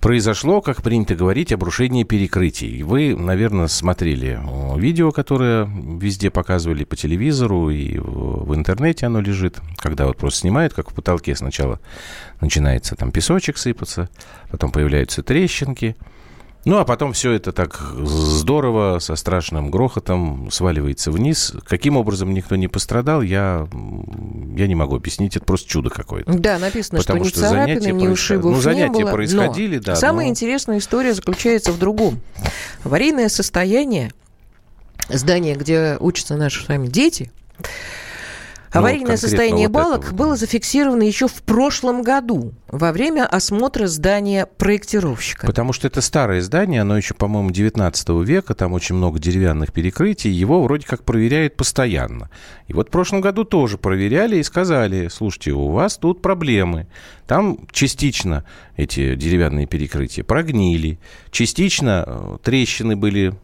произошло, 0.00 0.60
как 0.60 0.82
принято 0.82 1.14
говорить, 1.14 1.52
обрушение 1.52 2.04
перекрытий. 2.04 2.82
Вы, 2.82 3.16
наверное, 3.16 3.68
смотрели 3.68 4.38
видео, 4.76 5.12
которое 5.12 5.64
везде 5.64 6.30
показывали 6.30 6.84
по 6.84 6.96
телевизору 6.96 7.70
и 7.70 7.98
в 7.98 8.54
интернете 8.54 9.06
оно 9.06 9.20
лежит, 9.20 9.58
когда 9.78 10.06
вот 10.06 10.16
просто 10.16 10.40
снимают, 10.40 10.74
как 10.74 10.90
в 10.90 10.94
потолке 10.94 11.34
сначала 11.34 11.80
начинается 12.40 12.96
там 12.96 13.10
песочек 13.10 13.58
сыпаться, 13.58 14.08
потом 14.50 14.70
появляются 14.70 15.22
трещинки– 15.22 15.96
ну, 16.66 16.78
а 16.78 16.84
потом 16.84 17.12
все 17.12 17.30
это 17.30 17.52
так 17.52 17.80
здорово, 18.02 18.98
со 18.98 19.14
страшным 19.14 19.70
грохотом 19.70 20.50
сваливается 20.50 21.12
вниз. 21.12 21.52
Каким 21.64 21.96
образом 21.96 22.34
никто 22.34 22.56
не 22.56 22.66
пострадал, 22.66 23.22
я, 23.22 23.68
я 24.56 24.66
не 24.66 24.74
могу 24.74 24.96
объяснить. 24.96 25.36
Это 25.36 25.44
просто 25.44 25.68
чудо 25.68 25.90
какое-то. 25.90 26.32
Да, 26.32 26.58
написано, 26.58 26.98
Потому 26.98 27.24
что, 27.24 27.38
что 27.38 27.40
ни 27.40 27.50
царапины, 27.50 27.92
ни 27.92 28.08
ушибов 28.08 28.56
Ну, 28.56 28.60
занятия 28.60 28.98
не 28.98 29.04
было, 29.04 29.12
происходили, 29.12 29.78
да. 29.78 29.94
Самая 29.94 30.26
но... 30.26 30.30
интересная 30.30 30.78
история 30.78 31.14
заключается 31.14 31.70
в 31.70 31.78
другом. 31.78 32.20
Аварийное 32.82 33.28
состояние 33.28 34.12
здания, 35.08 35.54
где 35.54 35.96
учатся 36.00 36.36
наши 36.36 36.64
с 36.64 36.68
вами 36.68 36.88
дети, 36.88 37.30
Аварийное 38.72 39.12
ну, 39.12 39.16
состояние 39.16 39.68
вот 39.68 39.74
балок 39.74 40.04
вот. 40.06 40.12
было 40.12 40.36
зафиксировано 40.36 41.02
еще 41.02 41.28
в 41.28 41.42
прошлом 41.42 42.02
году 42.02 42.52
во 42.68 42.92
время 42.92 43.26
осмотра 43.26 43.86
здания 43.86 44.46
проектировщика. 44.46 45.46
Потому 45.46 45.72
что 45.72 45.86
это 45.86 46.00
старое 46.00 46.40
здание, 46.40 46.82
оно 46.82 46.96
еще, 46.96 47.14
по-моему, 47.14 47.50
19 47.50 48.08
века, 48.26 48.54
там 48.54 48.72
очень 48.72 48.94
много 48.96 49.18
деревянных 49.18 49.72
перекрытий, 49.72 50.30
его 50.30 50.62
вроде 50.62 50.86
как 50.86 51.04
проверяют 51.04 51.56
постоянно. 51.56 52.30
И 52.66 52.72
вот 52.72 52.88
в 52.88 52.90
прошлом 52.90 53.20
году 53.20 53.44
тоже 53.44 53.78
проверяли 53.78 54.38
и 54.38 54.42
сказали, 54.42 55.08
слушайте, 55.08 55.52
у 55.52 55.68
вас 55.68 55.96
тут 55.96 56.20
проблемы. 56.22 56.86
Там 57.26 57.58
частично 57.72 58.44
эти 58.76 59.14
деревянные 59.14 59.66
перекрытия 59.66 60.24
прогнили, 60.24 60.98
частично 61.30 62.04
э, 62.06 62.38
трещины 62.42 62.96
были 62.96 63.34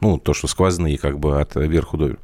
Ну, 0.00 0.18
то, 0.18 0.32
что 0.32 0.46
сквозные 0.46 0.96
как 0.96 1.18
бы 1.18 1.40
от 1.40 1.54
верху 1.56 1.96
до 1.96 2.06
верху. 2.06 2.22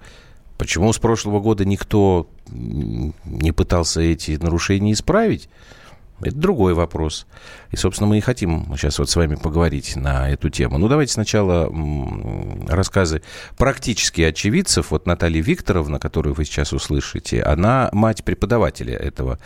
Почему 0.58 0.92
с 0.92 0.98
прошлого 0.98 1.40
года 1.40 1.64
никто 1.64 2.28
не 2.50 3.52
пытался 3.52 4.00
эти 4.00 4.32
нарушения 4.32 4.92
исправить? 4.92 5.48
Это 6.22 6.34
другой 6.34 6.72
вопрос. 6.72 7.26
И, 7.70 7.76
собственно, 7.76 8.08
мы 8.08 8.18
и 8.18 8.22
хотим 8.22 8.64
сейчас 8.76 8.98
вот 8.98 9.10
с 9.10 9.16
вами 9.16 9.34
поговорить 9.34 9.96
на 9.96 10.30
эту 10.30 10.48
тему. 10.48 10.78
Ну, 10.78 10.88
давайте 10.88 11.12
сначала 11.12 11.70
рассказы 12.68 13.22
практически 13.58 14.22
очевидцев. 14.22 14.92
Вот 14.92 15.06
Наталья 15.06 15.42
Викторовна, 15.42 15.98
которую 15.98 16.34
вы 16.34 16.46
сейчас 16.46 16.72
услышите, 16.72 17.42
она 17.42 17.90
мать 17.92 18.24
преподавателя 18.24 18.96
этого 18.96 19.38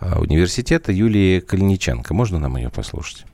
а, 0.00 0.18
университета 0.18 0.92
Юлии 0.92 1.40
Калиниченко. 1.40 2.14
Можно 2.14 2.38
нам 2.38 2.56
ее 2.56 2.70
послушать? 2.70 3.26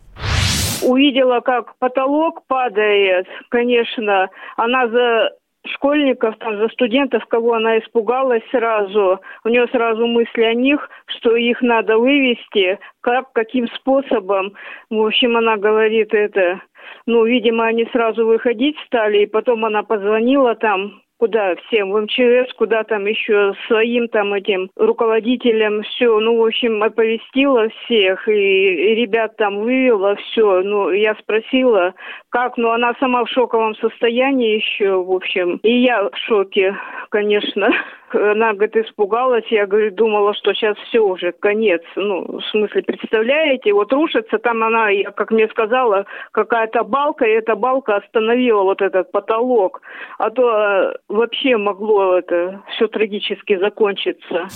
Увидела, 0.82 1.40
как 1.40 1.76
потолок 1.78 2.44
падает, 2.48 3.26
конечно. 3.50 4.28
Она 4.56 4.88
за 4.88 5.30
школьников, 5.66 6.36
там, 6.38 6.58
за 6.58 6.68
студентов, 6.68 7.24
кого 7.26 7.54
она 7.54 7.78
испугалась 7.78 8.42
сразу. 8.50 9.20
У 9.44 9.48
нее 9.48 9.66
сразу 9.68 10.06
мысли 10.06 10.42
о 10.42 10.54
них, 10.54 10.88
что 11.06 11.36
их 11.36 11.60
надо 11.62 11.98
вывести, 11.98 12.78
как, 13.00 13.32
каким 13.32 13.68
способом. 13.68 14.54
В 14.90 15.00
общем, 15.00 15.36
она 15.36 15.56
говорит 15.56 16.14
это. 16.14 16.60
Ну, 17.06 17.24
видимо, 17.24 17.66
они 17.66 17.84
сразу 17.92 18.26
выходить 18.26 18.76
стали, 18.86 19.18
и 19.18 19.26
потом 19.26 19.64
она 19.64 19.82
позвонила 19.82 20.54
там 20.54 21.02
куда 21.20 21.54
всем, 21.56 21.92
в 21.92 22.00
МЧС, 22.00 22.52
куда 22.54 22.82
там 22.82 23.04
еще 23.04 23.52
своим 23.66 24.08
там 24.08 24.32
этим 24.32 24.70
руководителям 24.74 25.82
все, 25.82 26.18
ну, 26.18 26.38
в 26.38 26.46
общем, 26.46 26.82
оповестила 26.82 27.68
всех, 27.68 28.26
и, 28.26 28.32
и 28.32 28.94
ребят 28.94 29.36
там 29.36 29.60
вывела 29.60 30.16
все, 30.16 30.62
ну, 30.62 30.90
я 30.90 31.14
спросила, 31.16 31.94
как, 32.30 32.56
ну, 32.56 32.70
она 32.70 32.94
сама 33.00 33.24
в 33.24 33.28
шоковом 33.28 33.74
состоянии 33.76 34.56
еще, 34.56 35.02
в 35.02 35.10
общем, 35.10 35.56
и 35.64 35.82
я 35.82 36.04
в 36.04 36.16
шоке, 36.16 36.76
конечно. 37.10 37.68
Она, 38.12 38.54
говорит, 38.54 38.76
испугалась. 38.76 39.46
Я, 39.50 39.66
говорю, 39.66 39.92
думала, 39.92 40.34
что 40.34 40.52
сейчас 40.54 40.76
все 40.88 41.00
уже, 41.00 41.32
конец. 41.32 41.82
Ну, 41.96 42.38
в 42.38 42.42
смысле, 42.50 42.82
представляете, 42.82 43.72
вот 43.72 43.92
рушится, 43.92 44.38
там 44.38 44.62
она, 44.62 44.88
как 45.14 45.30
мне 45.30 45.48
сказала, 45.48 46.06
какая-то 46.32 46.84
балка, 46.84 47.24
и 47.24 47.30
эта 47.30 47.54
балка 47.54 47.96
остановила 47.96 48.62
вот 48.62 48.80
этот 48.80 49.10
потолок. 49.12 49.82
А 50.18 50.30
то 50.30 50.50
э, 50.50 50.92
вообще 51.08 51.56
могло 51.56 52.18
это 52.18 52.62
все 52.74 52.88
трагически 52.88 53.56
закончиться. 53.58 54.48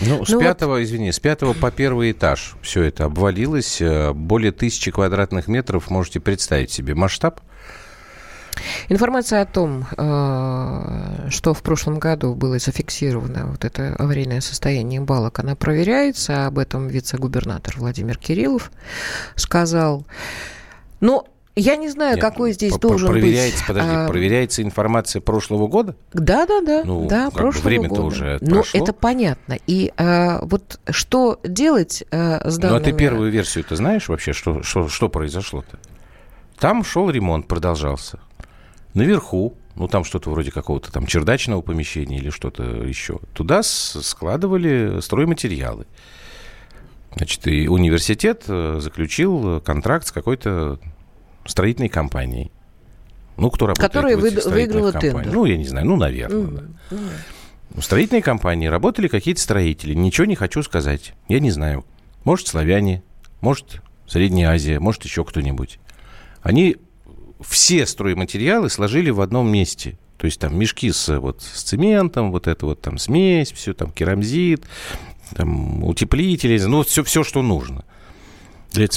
Ну, 0.00 0.24
с 0.24 0.28
ну 0.28 0.40
пятого, 0.40 0.74
вот... 0.74 0.80
извини, 0.80 1.12
с 1.12 1.20
пятого 1.20 1.52
по 1.52 1.70
первый 1.70 2.12
этаж 2.12 2.56
все 2.62 2.82
это 2.82 3.04
обвалилось. 3.04 3.80
Э, 3.80 4.12
более 4.12 4.52
тысячи 4.52 4.90
квадратных 4.90 5.48
метров, 5.48 5.90
можете 5.90 6.20
представить 6.20 6.70
себе 6.70 6.94
масштаб? 6.94 7.40
Информация 8.88 9.42
о 9.42 9.46
том, 9.46 9.86
э, 9.96 11.28
что 11.30 11.54
в 11.54 11.62
прошлом 11.62 11.98
году 11.98 12.34
было 12.34 12.58
зафиксировано 12.58 13.46
вот 13.46 13.64
это 13.64 13.94
аварийное 13.98 14.40
состояние 14.40 15.00
балок, 15.00 15.38
она 15.38 15.54
проверяется. 15.54 16.46
Об 16.46 16.58
этом 16.58 16.88
вице-губернатор 16.88 17.74
Владимир 17.76 18.16
Кириллов 18.16 18.70
сказал. 19.36 20.06
Но 21.00 21.26
я 21.58 21.76
не 21.76 21.88
знаю, 21.88 22.16
Нет, 22.16 22.20
какой 22.20 22.52
здесь 22.52 22.76
должен 22.78 23.08
проверяется, 23.08 23.58
быть. 23.58 23.66
Подожди, 23.66 23.90
а... 23.90 24.08
проверяется 24.08 24.62
информация 24.62 25.20
прошлого 25.20 25.66
года? 25.66 25.96
Да, 26.12 26.46
да, 26.46 26.60
да. 26.60 26.82
Ну, 26.84 27.06
да, 27.08 27.30
прошлого 27.30 27.64
время-то 27.64 27.94
года. 27.94 28.06
уже 28.06 28.38
Ну, 28.40 28.62
это 28.72 28.92
понятно. 28.92 29.58
И 29.66 29.92
а, 29.96 30.40
вот 30.42 30.80
что 30.90 31.40
делать 31.42 32.04
а, 32.10 32.48
с 32.48 32.58
данными... 32.58 32.78
Ну, 32.78 32.82
а 32.82 32.84
ты 32.84 32.96
первую 32.96 33.30
версию 33.30 33.64
ты 33.64 33.76
знаешь 33.76 34.08
вообще, 34.08 34.32
что, 34.32 34.62
что, 34.62 34.88
что 34.88 35.08
произошло-то? 35.08 35.78
Там 36.58 36.84
шел 36.84 37.10
ремонт, 37.10 37.46
продолжался. 37.46 38.20
Наверху, 38.94 39.54
ну 39.74 39.88
там 39.88 40.04
что-то 40.04 40.30
вроде 40.30 40.50
какого-то 40.50 40.92
там 40.92 41.06
чердачного 41.06 41.62
помещения 41.62 42.18
или 42.18 42.30
что-то 42.30 42.62
еще, 42.62 43.20
туда 43.32 43.62
складывали 43.62 45.00
стройматериалы. 45.00 45.86
Значит, 47.16 47.46
и 47.46 47.68
университет 47.68 48.44
э, 48.48 48.78
заключил 48.80 49.60
контракт 49.60 50.06
с 50.06 50.12
какой-то 50.12 50.78
строительной 51.50 51.88
компанией. 51.88 52.50
Ну, 53.36 53.50
кто 53.50 53.66
работает 53.66 53.92
Которая 53.92 54.16
в 54.16 54.24
этих 54.24 54.46
выиграла 54.46 54.92
тендер. 54.92 55.32
Ну, 55.32 55.44
я 55.44 55.56
не 55.56 55.64
знаю, 55.64 55.86
ну, 55.86 55.96
наверное, 55.96 56.46
mm-hmm. 56.46 56.70
да. 56.90 56.96
В 57.76 57.82
строительной 57.82 58.22
компании 58.22 58.66
работали 58.66 59.08
какие-то 59.08 59.40
строители. 59.40 59.94
Ничего 59.94 60.24
не 60.24 60.34
хочу 60.34 60.62
сказать. 60.62 61.14
Я 61.28 61.38
не 61.38 61.50
знаю. 61.50 61.84
Может, 62.24 62.48
славяне, 62.48 63.02
может, 63.40 63.80
Средняя 64.08 64.50
Азия, 64.50 64.80
может, 64.80 65.04
еще 65.04 65.22
кто-нибудь. 65.22 65.78
Они 66.42 66.76
все 67.40 67.86
стройматериалы 67.86 68.70
сложили 68.70 69.10
в 69.10 69.20
одном 69.20 69.52
месте. 69.52 69.98
То 70.16 70.24
есть 70.24 70.40
там 70.40 70.58
мешки 70.58 70.90
с, 70.90 71.20
вот, 71.20 71.42
с 71.42 71.62
цементом, 71.62 72.32
вот 72.32 72.48
это 72.48 72.66
вот 72.66 72.80
там 72.80 72.98
смесь, 72.98 73.52
все 73.52 73.74
там 73.74 73.92
керамзит, 73.92 74.64
там 75.36 75.84
утеплители, 75.84 76.58
ну 76.64 76.82
все, 76.82 77.04
все, 77.04 77.22
что 77.22 77.42
нужно. 77.42 77.84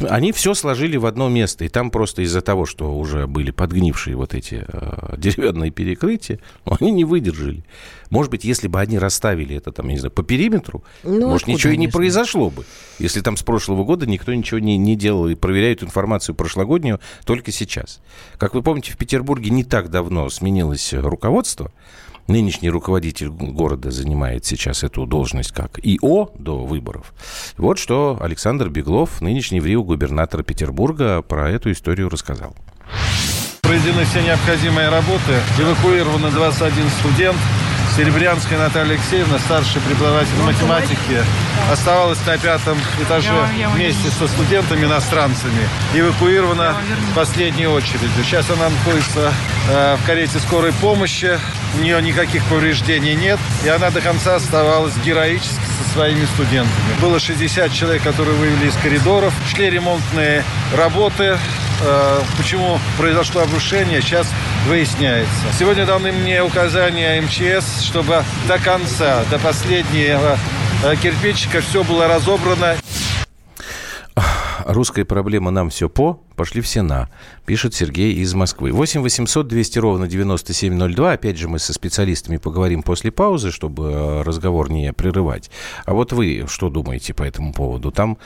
Они 0.10 0.32
все 0.32 0.54
сложили 0.54 0.98
в 0.98 1.06
одно 1.06 1.30
место, 1.30 1.64
и 1.64 1.70
там 1.70 1.92
просто 1.92 2.22
из-за 2.24 2.42
того, 2.42 2.66
что 2.66 2.98
уже 2.98 3.26
были 3.26 3.52
подгнившие 3.52 4.16
вот 4.16 4.34
эти 4.34 4.66
э, 4.68 5.16
деревянные 5.18 5.72
перекрытия, 5.72 6.40
ну, 6.66 6.76
они 6.80 6.92
не 6.92 7.06
выдержали. 7.06 7.64
Может 8.10 8.32
быть, 8.32 8.44
если 8.44 8.68
бы 8.68 8.80
они 8.80 9.00
расставили 9.00 9.56
это 9.56 9.72
там, 9.72 9.88
я 9.88 9.94
не 9.94 10.00
знаю, 10.00 10.12
по 10.12 10.24
периметру, 10.24 10.84
ну, 11.04 11.30
может, 11.30 11.48
ничего 11.48 11.72
и 11.72 11.78
не 11.78 11.88
произошло 11.88 12.50
бы. 12.50 12.66
Если 13.00 13.22
там 13.22 13.38
с 13.38 13.44
прошлого 13.44 13.86
года 13.86 14.06
никто 14.06 14.34
ничего 14.34 14.60
не, 14.60 14.78
не 14.78 14.98
делал 14.98 15.28
и 15.28 15.36
проверяют 15.36 15.82
информацию 15.84 16.36
прошлогоднюю 16.36 17.00
только 17.26 17.52
сейчас. 17.52 18.02
Как 18.38 18.54
вы 18.54 18.62
помните, 18.62 18.92
в 18.92 18.98
Петербурге 18.98 19.50
не 19.50 19.64
так 19.64 19.90
давно 19.90 20.30
сменилось 20.30 20.94
руководство, 20.94 21.72
Нынешний 22.28 22.70
руководитель 22.70 23.30
города 23.30 23.92
занимает 23.92 24.46
сейчас 24.46 24.84
эту 24.84 25.06
должность 25.06 25.52
как 25.52 25.80
ИО 25.84 26.32
до 26.38 26.66
выборов. 26.66 27.14
Вот 27.58 27.80
что 27.80 28.18
Александр 28.22 28.70
Беглов, 28.70 29.22
нынешний 29.22 29.60
в 29.60 29.66
Рио 29.66 29.84
губернатор 29.84 30.44
Петербурга, 30.44 31.22
про 31.22 31.50
эту 31.50 31.72
историю 31.72 32.10
рассказал. 32.10 32.56
Проведены 33.62 34.04
все 34.06 34.22
необходимые 34.22 34.90
работы. 34.90 35.40
Эвакуировано 35.60 36.30
21 36.32 36.90
студент. 37.00 37.38
Серебрянская 37.96 38.58
Наталья 38.58 38.94
Алексеевна, 38.94 39.38
старший 39.38 39.82
преподаватель 39.82 40.38
математики, 40.46 41.24
оставалась 41.70 42.26
на 42.26 42.38
пятом 42.38 42.78
этаже 43.02 43.34
вместе 43.74 44.10
со 44.10 44.28
студентами-иностранцами. 44.30 45.68
Эвакуирована 45.94 46.76
в 47.12 47.16
последней 47.16 47.68
очереди. 47.68 48.08
Сейчас 48.24 48.50
она 48.50 48.70
находится 48.70 49.34
э, 49.70 49.98
в 50.02 50.06
карете 50.06 50.40
скорой 50.40 50.72
помощи. 50.74 51.38
У 51.78 51.82
нее 51.82 52.02
никаких 52.02 52.46
повреждений 52.46 53.16
нет. 53.16 53.40
И 53.66 53.68
она 53.68 53.90
до 53.90 54.00
конца 54.00 54.36
оставалась 54.36 54.96
героически 55.06 55.60
со 55.84 55.94
своими 55.94 56.26
студентами. 56.34 57.00
Было 57.02 57.20
60 57.20 57.74
человек, 57.74 58.04
которые 58.04 58.36
вывели 58.38 58.70
из 58.70 58.76
коридоров. 58.78 59.34
Шли 59.50 59.70
ремонтные 59.70 60.46
работы. 60.78 61.38
Э, 61.84 62.22
почему 62.38 62.78
произошло 62.98 63.42
обрушение, 63.42 64.02
сейчас 64.02 64.28
выясняется. 64.68 65.32
Сегодня 65.58 65.86
даны 65.86 66.12
мне 66.12 66.44
указания 66.44 67.20
МЧС, 67.22 67.82
чтобы 67.82 68.24
до 68.48 68.60
конца, 68.60 69.24
до 69.32 69.40
последнего 69.40 70.38
э, 70.84 70.96
кирпичика 71.02 71.62
все 71.62 71.84
было 71.84 72.08
разобрано. 72.08 72.76
Русская 74.66 75.06
проблема 75.06 75.50
нам 75.50 75.72
все 75.72 75.90
по, 75.90 76.22
пошли 76.36 76.62
все 76.62 76.84
на, 76.84 77.10
пишет 77.46 77.74
Сергей 77.74 78.14
из 78.14 78.34
Москвы. 78.36 78.72
8 78.72 79.02
800 79.02 79.48
200 79.48 79.80
ровно 79.80 80.08
9702. 80.08 81.14
Опять 81.14 81.38
же, 81.38 81.48
мы 81.48 81.58
со 81.58 81.74
специалистами 81.74 82.38
поговорим 82.38 82.84
после 82.84 83.12
паузы, 83.12 83.52
чтобы 83.52 83.92
э, 83.92 84.22
разговор 84.22 84.70
не 84.70 84.94
прерывать. 84.94 85.50
А 85.86 85.94
вот 85.94 86.14
вы 86.14 86.46
что 86.48 86.70
думаете 86.70 87.16
по 87.16 87.24
этому 87.24 87.54
поводу? 87.54 87.92
Там 87.92 88.20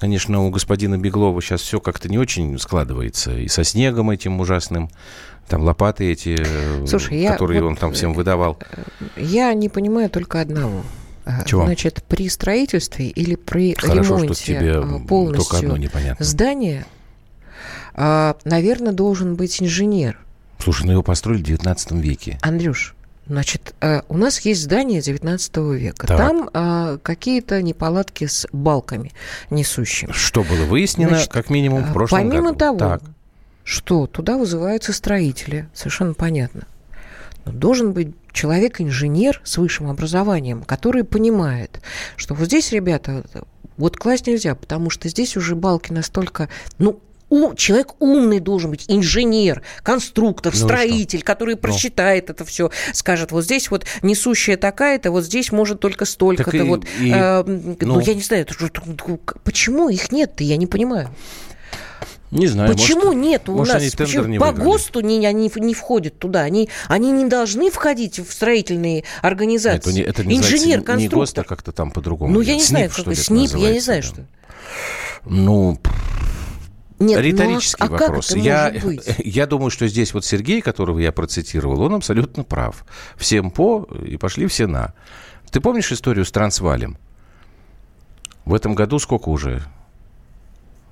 Конечно, 0.00 0.46
у 0.46 0.50
господина 0.50 0.96
Беглова 0.96 1.42
сейчас 1.42 1.60
все 1.60 1.78
как-то 1.78 2.08
не 2.08 2.18
очень 2.18 2.58
складывается. 2.58 3.36
И 3.36 3.48
со 3.48 3.64
снегом 3.64 4.10
этим 4.10 4.40
ужасным, 4.40 4.90
там 5.46 5.62
лопаты 5.62 6.10
эти, 6.10 6.42
Слушай, 6.86 7.26
которые 7.26 7.60
я, 7.60 7.66
он 7.66 7.76
там 7.76 7.92
всем 7.92 8.14
выдавал. 8.14 8.58
Я 9.16 9.52
не 9.52 9.68
понимаю 9.68 10.08
только 10.08 10.40
одного. 10.40 10.82
А, 11.26 11.44
Чего? 11.44 11.64
Значит, 11.64 12.02
при 12.08 12.30
строительстве 12.30 13.08
или 13.08 13.34
при 13.34 13.74
Хорошо, 13.74 14.16
ремонте 14.16 14.34
что 14.34 14.46
тебе 14.46 14.72
а, 14.76 14.98
полностью 15.06 15.44
только 15.50 15.58
одно 15.58 15.76
непонятно. 15.76 16.24
здания, 16.24 16.86
а, 17.94 18.36
наверное, 18.44 18.92
должен 18.92 19.34
быть 19.36 19.62
инженер. 19.62 20.18
Слушай, 20.58 20.86
ну 20.86 20.92
его 20.92 21.02
построили 21.02 21.42
в 21.42 21.46
19 21.46 21.92
веке. 21.92 22.38
Андрюш, 22.40 22.94
Значит, 23.30 23.76
э, 23.80 24.02
у 24.08 24.16
нас 24.16 24.40
есть 24.40 24.60
здание 24.60 25.00
19 25.00 25.56
века. 25.78 26.08
Так. 26.08 26.18
Там 26.18 26.50
а, 26.52 26.98
какие-то 26.98 27.62
неполадки 27.62 28.26
с 28.26 28.48
балками 28.50 29.12
несущими. 29.50 30.10
Что 30.10 30.42
было 30.42 30.64
выяснено, 30.64 31.10
Значит, 31.10 31.30
как 31.30 31.48
минимум, 31.48 31.84
в 31.84 31.92
прошлом 31.92 32.22
помимо 32.22 32.46
году. 32.46 32.58
того, 32.58 32.78
так. 32.78 33.02
что 33.62 34.08
туда 34.08 34.36
вызываются 34.36 34.92
строители, 34.92 35.68
совершенно 35.72 36.14
понятно. 36.14 36.66
Но 37.44 37.52
должен 37.52 37.92
быть 37.92 38.16
человек-инженер 38.32 39.40
с 39.44 39.58
высшим 39.58 39.88
образованием, 39.88 40.64
который 40.64 41.04
понимает, 41.04 41.80
что 42.16 42.34
вот 42.34 42.46
здесь, 42.46 42.72
ребята, 42.72 43.22
вот 43.76 43.96
класть 43.96 44.26
нельзя, 44.26 44.56
потому 44.56 44.90
что 44.90 45.08
здесь 45.08 45.36
уже 45.36 45.54
балки 45.54 45.92
настолько, 45.92 46.48
ну, 46.78 46.98
у, 47.30 47.54
человек 47.54 47.94
умный 48.00 48.40
должен 48.40 48.70
быть, 48.70 48.84
инженер, 48.88 49.62
конструктор, 49.82 50.52
ну 50.54 50.58
строитель, 50.58 51.22
который 51.22 51.54
ну. 51.54 51.60
просчитает 51.60 52.28
ну. 52.28 52.34
это 52.34 52.44
все, 52.44 52.70
скажет, 52.92 53.32
вот 53.32 53.44
здесь 53.44 53.70
вот 53.70 53.86
несущая 54.02 54.56
такая-то, 54.56 55.10
вот 55.10 55.24
здесь 55.24 55.52
может 55.52 55.80
только 55.80 56.04
столько-то. 56.04 56.64
Вот, 56.64 56.84
и, 57.00 57.10
э, 57.10 57.42
ну, 57.46 57.76
ну, 57.80 58.00
я 58.00 58.14
не 58.14 58.22
знаю, 58.22 58.46
почему 59.44 59.88
их 59.88 60.12
нет-то, 60.12 60.44
я 60.44 60.56
не 60.56 60.66
понимаю. 60.66 61.08
Не 62.30 62.46
знаю. 62.46 62.70
Почему 62.70 63.06
может, 63.06 63.20
нет 63.20 63.48
у 63.48 63.56
может, 63.56 63.74
нас? 63.74 63.94
Почему 63.94 64.26
не 64.26 64.38
по 64.38 64.52
ГОСТу 64.52 65.00
не, 65.00 65.24
они 65.26 65.50
не 65.56 65.74
входят 65.74 66.18
туда? 66.18 66.42
Они, 66.42 66.68
они 66.86 67.10
не 67.10 67.24
должны 67.24 67.70
входить 67.70 68.20
в 68.20 68.32
строительные 68.32 69.04
организации. 69.20 70.02
Это, 70.02 70.24
не, 70.24 70.36
Инженер, 70.36 70.82
конструктор. 70.82 70.98
Не 70.98 71.08
ГОСТ, 71.08 71.38
а 71.40 71.44
как-то 71.44 71.72
там 71.72 71.90
по-другому. 71.90 72.32
Ну, 72.32 72.40
я 72.40 72.54
не 72.54 72.62
СНИП, 72.62 72.68
знаю, 72.68 72.90
как 72.94 73.16
СНИП, 73.16 73.54
я 73.56 73.72
не 73.72 73.80
знаю, 73.80 74.02
что. 74.04 74.24
Ну, 75.24 75.78
нет, 77.00 77.20
Риторический 77.20 77.84
ну, 77.88 77.96
а 77.96 77.98
вопрос. 77.98 78.28
Как 78.28 78.36
это 78.36 78.46
я, 78.46 78.72
я 79.18 79.46
думаю, 79.46 79.70
что 79.70 79.88
здесь 79.88 80.12
вот 80.12 80.24
Сергей, 80.24 80.60
которого 80.60 80.98
я 80.98 81.12
процитировал, 81.12 81.80
он 81.80 81.94
абсолютно 81.94 82.44
прав. 82.44 82.84
Всем 83.16 83.50
по 83.50 83.88
и 84.04 84.18
пошли 84.18 84.46
все 84.46 84.66
на. 84.66 84.92
Ты 85.50 85.60
помнишь 85.60 85.90
историю 85.90 86.26
с 86.26 86.30
Трансвалем? 86.30 86.98
В 88.44 88.54
этом 88.54 88.74
году 88.74 88.98
сколько 88.98 89.30
уже? 89.30 89.62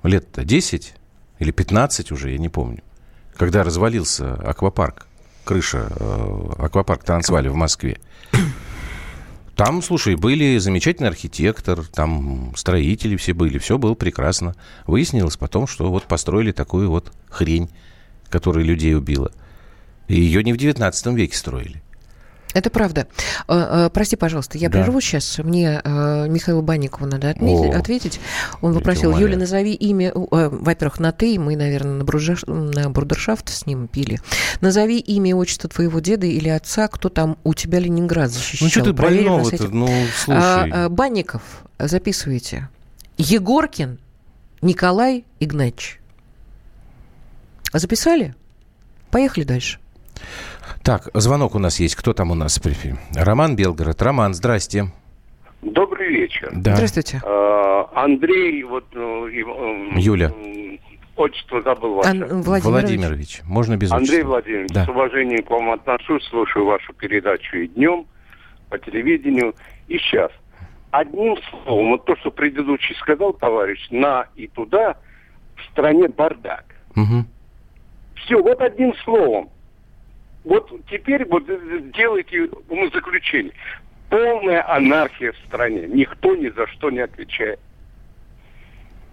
Лет-то 0.01 0.43
10 0.43 0.95
или 1.37 1.51
15 1.51 2.11
уже, 2.11 2.31
я 2.31 2.37
не 2.39 2.49
помню. 2.49 2.81
Когда 3.37 3.63
развалился 3.63 4.33
аквапарк, 4.33 5.05
крыша 5.45 5.87
э, 5.91 6.49
аквапарк 6.57 7.03
Трансваля 7.03 7.51
в 7.51 7.55
Москве. 7.55 7.99
Там, 9.59 9.81
слушай, 9.81 10.15
были 10.15 10.57
замечательный 10.57 11.09
архитектор, 11.09 11.83
там 11.85 12.53
строители 12.55 13.17
все 13.17 13.33
были, 13.33 13.57
все 13.57 13.77
было 13.77 13.93
прекрасно. 13.93 14.55
Выяснилось 14.87 15.35
потом, 15.35 15.67
что 15.67 15.91
вот 15.91 16.05
построили 16.05 16.53
такую 16.53 16.89
вот 16.89 17.11
хрень, 17.29 17.69
которая 18.29 18.63
людей 18.63 18.95
убила. 18.95 19.33
И 20.07 20.17
ее 20.17 20.45
не 20.45 20.53
в 20.53 20.57
19 20.57 21.07
веке 21.07 21.35
строили. 21.35 21.83
Это 22.53 22.69
правда. 22.71 23.07
Э, 23.47 23.85
э, 23.85 23.89
прости, 23.93 24.15
пожалуйста, 24.15 24.57
я 24.57 24.69
да. 24.69 24.79
прерву 24.81 24.99
сейчас. 25.01 25.37
Мне 25.37 25.81
э, 25.83 26.27
Михаилу 26.27 26.61
Банникову 26.61 27.05
надо 27.05 27.29
отметить, 27.29 27.73
ответить. 27.73 28.19
Он 28.61 28.73
попросил, 28.73 29.15
Юля, 29.17 29.37
назови 29.37 29.73
имя, 29.73 30.11
во-первых, 30.13 30.99
на 30.99 31.11
«ты», 31.11 31.39
мы, 31.39 31.55
наверное, 31.55 31.93
на, 31.93 32.03
брудерш... 32.03 32.43
на 32.47 32.89
брудершафт 32.89 33.49
с 33.49 33.65
ним 33.65 33.87
пили. 33.87 34.19
Назови 34.61 34.99
имя 34.99 35.29
и 35.29 35.33
отчество 35.33 35.69
твоего 35.69 35.99
деда 35.99 36.25
или 36.25 36.49
отца, 36.49 36.87
кто 36.87 37.09
там 37.09 37.37
у 37.43 37.53
тебя 37.53 37.79
Ленинград 37.79 38.31
защищал. 38.31 38.65
Ну, 38.65 38.71
что 38.71 38.83
ты 38.83 38.93
больного-то? 38.93 39.67
Ну, 39.69 39.87
слушай. 40.15 40.71
А, 40.71 40.89
Банников, 40.89 41.41
записывайте. 41.77 42.69
Егоркин 43.17 43.99
Николай 44.61 45.25
Игнатьевич. 45.39 45.99
Записали? 47.73 48.33
Поехали 49.11 49.43
дальше. 49.43 49.79
Так, 50.83 51.09
звонок 51.13 51.55
у 51.55 51.59
нас 51.59 51.79
есть. 51.79 51.95
Кто 51.95 52.13
там 52.13 52.31
у 52.31 52.35
нас? 52.35 52.59
Роман 53.15 53.55
Белгород. 53.55 54.01
Роман, 54.01 54.33
здрасте. 54.33 54.85
Добрый 55.61 56.09
вечер. 56.09 56.49
Да. 56.53 56.75
Здравствуйте. 56.75 57.21
А, 57.25 57.89
Андрей, 57.93 58.63
вот... 58.63 58.85
Э, 58.93 59.29
Юля. 59.97 60.31
Отчество 61.15 61.61
забыл 61.61 61.95
ваше. 61.95 62.09
Ан- 62.09 62.41
Владимирович. 62.41 62.63
Владимирович. 62.63 63.41
Можно 63.43 63.75
без 63.75 63.91
Андрей 63.91 64.19
отчества. 64.19 64.29
Владимирович, 64.29 64.71
да. 64.71 64.85
с 64.85 64.87
уважением 64.87 65.43
к 65.43 65.49
вам 65.49 65.71
отношусь, 65.71 66.23
слушаю 66.29 66.65
вашу 66.65 66.93
передачу 66.93 67.57
и 67.57 67.67
днем 67.67 68.05
по 68.69 68.79
телевидению, 68.79 69.53
и 69.89 69.97
сейчас. 69.97 70.31
Одним 70.91 71.35
словом, 71.49 71.89
вот 71.91 72.05
то, 72.05 72.15
что 72.15 72.31
предыдущий 72.31 72.95
сказал 72.95 73.33
товарищ, 73.33 73.85
на 73.91 74.27
и 74.35 74.47
туда, 74.47 74.95
в 75.57 75.71
стране 75.71 76.07
бардак. 76.07 76.63
Угу. 76.95 77.25
Все, 78.15 78.41
вот 78.41 78.61
одним 78.61 78.93
словом. 79.03 79.49
Вот 80.43 80.71
теперь 80.89 81.25
вот 81.25 81.45
делайте 81.91 82.49
умозаключение. 82.69 83.53
Полная 84.09 84.67
анархия 84.67 85.33
в 85.33 85.37
стране. 85.47 85.87
Никто 85.87 86.35
ни 86.35 86.49
за 86.49 86.67
что 86.67 86.89
не 86.89 86.99
отвечает. 86.99 87.59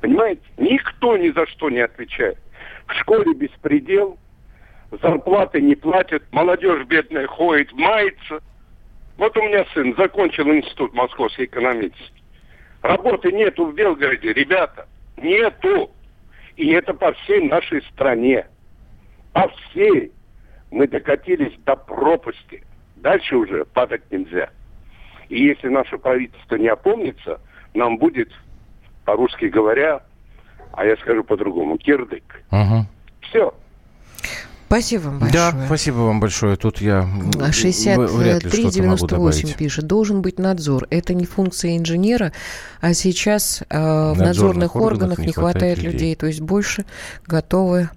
Понимаете? 0.01 0.43
Никто 0.57 1.17
ни 1.17 1.31
за 1.31 1.47
что 1.47 1.69
не 1.69 1.81
отвечает. 1.81 2.39
В 2.87 2.95
школе 2.95 3.35
беспредел, 3.35 4.19
зарплаты 5.03 5.61
не 5.61 5.75
платят, 5.75 6.23
молодежь 6.31 6.87
бедная 6.87 7.27
ходит, 7.27 7.73
мается. 7.73 8.41
Вот 9.17 9.37
у 9.37 9.43
меня 9.43 9.65
сын 9.75 9.95
закончил 9.97 10.49
институт 10.49 10.95
московский 10.95 11.47
экономический. 11.47 12.23
Работы 12.83 13.33
нету 13.33 13.67
в 13.67 13.75
Белгороде, 13.75 14.33
ребята. 14.33 14.87
Нету. 15.17 15.91
И 16.57 16.71
это 16.71 16.95
по 16.95 17.13
всей 17.13 17.49
нашей 17.49 17.83
стране. 17.83 18.47
По 19.33 19.49
всей 19.49 20.13
мы 20.71 20.89
докатились 20.89 21.55
до 21.65 21.77
пропасти. 21.77 22.65
Дальше 22.97 23.37
уже 23.37 23.65
падать 23.65 24.03
нельзя. 24.11 24.51
И 25.29 25.43
если 25.43 25.69
наше 25.69 25.99
правительство 25.99 26.57
не 26.57 26.69
опомнится, 26.69 27.41
нам 27.75 27.99
будет, 27.99 28.31
по-русски 29.05 29.47
говоря, 29.47 30.03
а 30.73 30.85
я 30.85 30.97
скажу 30.97 31.25
по-другому, 31.25 31.79
кирдык. 31.79 32.43
Угу. 32.51 32.87
Все. 33.23 33.55
Спасибо 34.67 35.03
вам 35.03 35.21
большое. 35.21 35.53
Да, 35.53 35.67
спасибо 35.67 35.97
вам 35.99 36.21
большое. 36.21 36.57
Тут 36.57 36.81
я 36.81 37.09
6398 37.53 39.55
пишет. 39.55 39.87
Должен 39.87 40.23
быть 40.23 40.41
надзор. 40.41 40.89
Это 40.91 41.15
не 41.15 41.25
функция 41.25 41.77
инженера, 41.77 42.33
а 42.81 42.93
сейчас 42.93 43.63
э, 43.69 43.79
в 43.79 44.17
надзорных, 44.19 44.75
органах, 44.75 45.13
органах 45.15 45.19
не 45.19 45.33
хватает, 45.33 45.35
хватает 45.35 45.79
людей. 45.79 45.93
людей. 45.93 46.17
То 46.17 46.27
есть 46.27 46.41
больше 46.41 46.85
готовы 47.27 47.91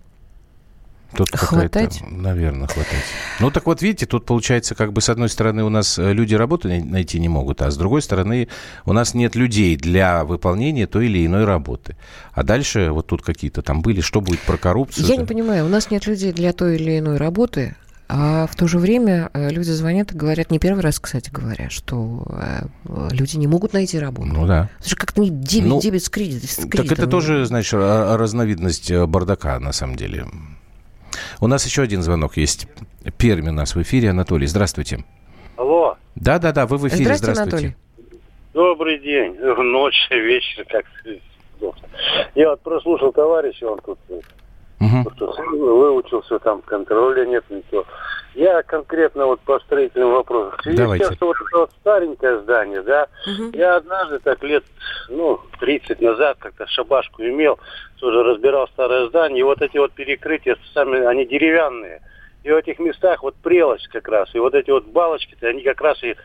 Тут 1.16 1.30
хватать? 1.32 2.02
Наверное, 2.08 2.68
хватать. 2.68 3.04
Ну, 3.40 3.52
так 3.52 3.66
вот, 3.66 3.82
видите, 3.82 4.06
тут 4.06 4.26
получается, 4.26 4.76
как 4.76 4.94
бы, 4.94 5.02
с 5.02 5.10
одной 5.10 5.30
стороны, 5.30 5.64
у 5.64 5.70
нас 5.70 5.98
э, 5.98 6.14
люди 6.14 6.36
работы 6.36 6.84
найти 6.84 7.20
не 7.20 7.30
могут, 7.30 7.62
а 7.62 7.72
с 7.72 7.78
другой 7.78 8.02
стороны, 8.02 8.48
у 8.86 8.94
нас 8.94 9.14
нет 9.14 9.36
людей 9.36 9.76
для 9.76 10.24
выполнения 10.24 10.88
той 10.88 11.08
или 11.08 11.26
иной 11.26 11.46
работы. 11.46 11.96
А 12.34 12.44
дальше 12.44 12.92
вот 12.92 13.08
тут 13.08 13.24
какие-то 13.24 13.62
там 13.62 13.82
были, 13.82 14.02
что 14.02 14.22
будет 14.22 14.40
про 14.42 14.58
коррупцию? 14.58 15.08
Я 15.08 15.18
не 15.18 15.26
понимаю, 15.26 15.66
у 15.66 15.70
нас 15.70 15.90
нет 15.90 16.06
людей 16.06 16.32
для 16.32 16.54
той 16.54 16.76
или 16.76 17.00
иной 17.00 17.18
работы, 17.18 17.76
а 18.08 18.48
в 18.48 18.56
то 18.56 18.68
же 18.68 18.78
время 18.80 19.30
э, 19.34 19.50
люди 19.50 19.70
звонят 19.72 20.12
и 20.12 20.16
говорят, 20.18 20.52
не 20.52 20.60
первый 20.60 20.82
раз, 20.82 21.00
кстати 21.00 21.30
говоря, 21.32 21.70
что 21.70 22.26
э, 22.28 23.10
люди 23.12 23.38
не 23.38 23.48
могут 23.48 23.74
найти 23.74 24.00
работу. 24.00 24.28
Ну 24.28 24.48
да. 24.48 24.70
Же 24.86 24.96
как-то 24.96 25.22
не 25.22 25.30
дебет, 25.30 25.70
ну, 25.70 25.82
дебет 25.82 26.04
с, 26.04 26.10
кредит, 26.10 26.44
с 26.50 26.56
кредитом. 26.56 26.88
Так 26.88 26.98
это 26.98 27.08
тоже, 27.08 27.46
значит, 27.46 27.74
разновидность 27.74 28.92
бардака, 28.92 29.60
на 29.60 29.72
самом 29.72 29.96
деле. 29.96 30.26
У 31.42 31.48
нас 31.48 31.66
еще 31.66 31.82
один 31.82 32.02
звонок 32.02 32.38
есть. 32.38 32.68
Пермь 33.18 33.50
у 33.50 33.52
нас 33.52 33.76
в 33.76 33.82
эфире. 33.82 34.10
Анатолий, 34.10 34.48
здравствуйте. 34.48 35.06
Алло. 35.56 35.98
Да-да-да, 36.16 36.66
вы 36.68 36.78
в 36.78 36.88
эфире. 36.88 37.16
Здравствуйте, 37.16 37.34
здравствуйте. 37.34 37.68
Анатолий. 37.68 37.90
Добрый 38.54 39.00
день. 39.00 39.36
Ночь, 39.72 40.08
вечер, 40.10 40.66
как 40.70 40.86
Я 42.36 42.50
вот 42.50 42.62
прослушал 42.62 43.12
товарища, 43.12 43.68
он 43.70 43.80
тут, 43.80 44.00
угу. 44.80 45.12
тут 45.18 45.38
выучился, 45.38 46.40
там 46.40 46.62
контроля 46.62 47.26
нет, 47.26 47.44
ничего. 47.50 47.86
Я 48.36 48.62
конкретно 48.64 49.26
вот 49.26 49.40
по 49.42 49.60
строительным 49.60 50.12
вопросам. 50.12 50.58
Давайте. 50.76 51.06
Тем, 51.06 51.16
что 51.16 51.26
вот 51.28 51.36
это 51.36 51.58
вот 51.58 51.72
старенькое 51.82 52.40
здание, 52.42 52.82
да, 52.84 53.08
угу. 53.26 53.50
я 53.54 53.78
однажды 53.78 54.20
так 54.20 54.42
лет, 54.44 54.64
ну, 55.10 55.40
30 55.60 56.00
назад 56.02 56.38
как-то 56.40 56.68
шабашку 56.68 57.24
имел, 57.24 57.60
тоже 58.00 58.24
разбирал 58.24 58.68
старое 58.70 59.08
здание, 59.08 59.40
и 59.40 59.44
вот 59.44 59.62
эти 59.62 59.78
вот 59.78 59.92
перекрытия 59.94 60.58
сами, 60.74 61.04
они 61.06 61.26
деревянные. 61.26 62.02
И 62.44 62.52
в 62.52 62.56
этих 62.56 62.80
местах 62.80 63.24
вот 63.24 63.36
прелость 63.36 63.88
как 63.90 64.08
раз, 64.08 64.34
и 64.34 64.40
вот 64.40 64.54
эти 64.54 64.72
вот 64.72 64.86
балочки-то, 64.86 65.48
они 65.48 65.62
как 65.62 65.82
раз 65.82 66.02
и, 66.04 66.16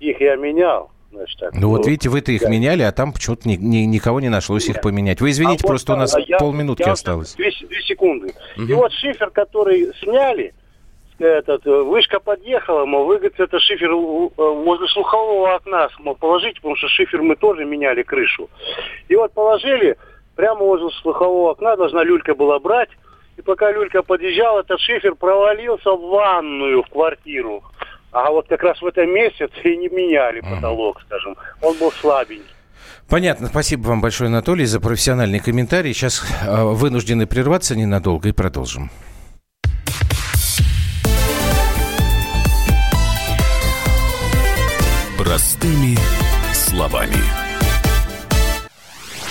их 0.00 0.20
я 0.20 0.36
менял. 0.36 0.90
Значит, 1.12 1.38
так. 1.38 1.54
Ну, 1.54 1.68
вот, 1.68 1.78
вот 1.78 1.86
видите, 1.86 2.08
вы-то 2.08 2.32
их 2.32 2.40
да. 2.40 2.48
меняли, 2.48 2.82
а 2.82 2.90
там 2.90 3.12
почему-то 3.12 3.46
ни, 3.46 3.56
ни, 3.56 3.84
никого 3.84 4.20
не 4.20 4.30
нашлось 4.30 4.66
Нет. 4.66 4.76
их 4.76 4.82
поменять. 4.82 5.20
Вы 5.20 5.30
извините, 5.30 5.64
а 5.64 5.68
просто 5.68 5.92
вот, 5.92 5.98
у 5.98 6.00
нас 6.00 6.16
я, 6.26 6.38
полминутки 6.38 6.82
я, 6.82 6.92
осталось. 6.92 7.34
Две, 7.34 7.50
две 7.50 7.82
секунды. 7.82 8.34
Угу. 8.56 8.64
И 8.64 8.72
вот 8.72 8.92
шифер, 8.92 9.30
который 9.30 9.92
сняли, 10.02 10.54
этот, 11.18 11.64
вышка 11.66 12.18
подъехала, 12.18 12.86
мол, 12.86 13.04
вы, 13.04 13.18
говорит, 13.18 13.38
это 13.38 13.58
шифер 13.60 13.90
э, 13.90 13.94
возле 13.94 14.88
слухового 14.88 15.54
окна, 15.54 15.88
мол, 15.98 16.16
положите, 16.16 16.56
потому 16.56 16.76
что 16.76 16.88
шифер 16.88 17.20
мы 17.22 17.36
тоже 17.36 17.64
меняли 17.66 18.02
крышу. 18.02 18.48
И 19.08 19.14
вот 19.14 19.32
положили, 19.32 19.96
прямо 20.34 20.60
возле 20.60 20.88
слухового 21.02 21.50
окна 21.50 21.76
должна 21.76 22.02
люлька 22.02 22.34
была 22.34 22.58
брать, 22.58 22.90
и 23.36 23.42
пока 23.42 23.70
люлька 23.70 24.02
подъезжала, 24.02 24.60
этот 24.60 24.80
шифер 24.80 25.14
провалился 25.14 25.90
в 25.92 26.08
ванную, 26.08 26.82
в 26.82 26.88
квартиру. 26.88 27.62
А 28.12 28.30
вот 28.30 28.46
как 28.46 28.62
раз 28.62 28.80
в 28.80 28.86
этом 28.86 29.12
месяце 29.12 29.60
и 29.64 29.76
не 29.76 29.88
меняли 29.88 30.40
потолок, 30.40 31.00
скажем. 31.06 31.34
Он 31.62 31.76
был 31.78 31.90
слабенький. 31.92 32.44
Понятно. 33.08 33.48
Спасибо 33.48 33.88
вам 33.88 34.00
большое, 34.00 34.28
Анатолий, 34.28 34.66
за 34.66 34.80
профессиональный 34.80 35.38
комментарий. 35.38 35.92
Сейчас 35.92 36.22
э, 36.46 36.62
вынуждены 36.62 37.26
прерваться 37.26 37.74
ненадолго 37.74 38.28
и 38.28 38.32
продолжим. 38.32 38.90
Простыми 45.18 45.96
словами. 46.52 47.16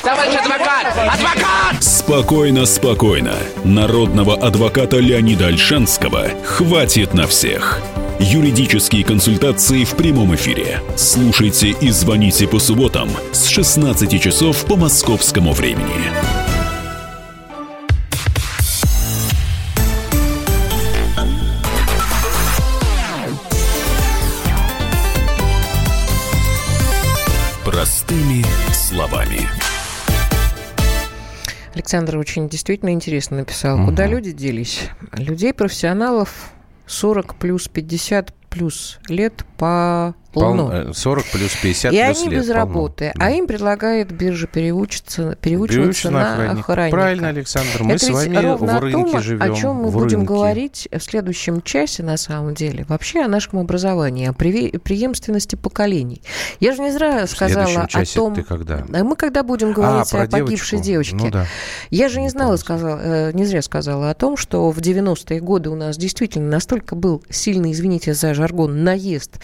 Товарищ 0.01 0.33
адвокат! 0.35 0.87
Адвокат! 0.87 1.83
Спокойно, 1.83 2.65
спокойно. 2.65 3.35
Народного 3.63 4.35
адвоката 4.35 4.97
Леонида 4.97 5.47
Альшанского 5.47 6.29
хватит 6.43 7.13
на 7.13 7.27
всех. 7.27 7.81
Юридические 8.23 9.03
консультации 9.03 9.83
в 9.83 9.95
прямом 9.95 10.35
эфире. 10.35 10.79
Слушайте 10.95 11.71
и 11.71 11.89
звоните 11.89 12.47
по 12.47 12.59
субботам 12.59 13.09
с 13.31 13.47
16 13.47 14.21
часов 14.21 14.63
по 14.65 14.75
московскому 14.75 15.53
времени. 15.53 16.11
Простыми 27.65 28.45
словами. 28.71 29.49
Александр 31.73 32.17
очень 32.17 32.47
действительно 32.47 32.91
интересно 32.91 33.37
написал. 33.37 33.79
Угу. 33.79 33.85
Куда 33.85 34.05
люди 34.05 34.31
делись? 34.31 34.89
Людей, 35.13 35.53
профессионалов 35.55 36.51
40 36.85 37.35
плюс 37.35 37.67
50 37.67 38.33
плюс 38.49 38.99
лет 39.07 39.45
по 39.57 40.15
полно. 40.31 40.93
40 40.93 41.25
э, 41.25 41.27
плюс 41.31 41.51
50 41.61 41.93
И 41.93 42.03
плюс 42.03 42.21
они 42.21 42.29
лет, 42.29 42.39
без 42.41 42.49
работы. 42.49 43.11
Да. 43.15 43.25
А 43.25 43.31
им 43.31 43.47
предлагает 43.47 44.11
биржа 44.11 44.47
переучиться, 44.47 45.37
переучиваться 45.41 46.09
на 46.09 46.33
охранника. 46.33 46.59
охранника. 46.59 46.97
Правильно, 46.97 47.27
Александр. 47.29 47.83
Мы 47.83 47.93
Это 47.93 48.05
с 48.05 48.09
вами 48.09 48.55
в 48.57 48.79
рынке 48.79 49.11
том, 49.11 49.21
живем. 49.21 49.41
о 49.41 49.55
чем 49.55 49.75
мы 49.75 49.91
будем 49.91 50.19
рынке. 50.19 50.33
говорить 50.33 50.89
в 50.91 50.99
следующем 50.99 51.61
часе, 51.61 52.03
на 52.03 52.17
самом 52.17 52.53
деле. 52.53 52.85
Вообще 52.87 53.21
о 53.21 53.27
нашем 53.27 53.59
образовании, 53.59 54.27
о 54.27 54.33
преемственности 54.33 55.55
поколений. 55.55 56.21
Я 56.59 56.73
же 56.73 56.81
не 56.81 56.91
зря 56.91 57.27
сказала 57.27 57.87
о 57.91 58.05
том... 58.05 58.35
ты 58.35 58.43
когда? 58.43 58.85
Мы 58.87 59.15
когда 59.15 59.43
будем 59.43 59.73
говорить 59.73 60.13
а, 60.13 60.23
о 60.23 60.27
погибшей 60.27 60.79
девочке. 60.79 61.15
Ну, 61.15 61.29
да. 61.29 61.45
Я 61.89 62.09
же 62.09 62.21
не 62.21 62.29
знала, 62.29 62.55
сказала, 62.57 62.99
э, 63.01 63.31
не 63.33 63.45
зря 63.45 63.61
сказала 63.61 64.09
о 64.09 64.13
том, 64.13 64.37
что 64.37 64.71
в 64.71 64.77
90-е 64.77 65.39
годы 65.39 65.69
у 65.69 65.75
нас 65.75 65.97
действительно 65.97 66.49
настолько 66.49 66.95
был 66.95 67.23
сильный, 67.29 67.71
извините 67.71 68.13
за 68.13 68.33
жаргон, 68.33 68.83
наезд 68.83 69.39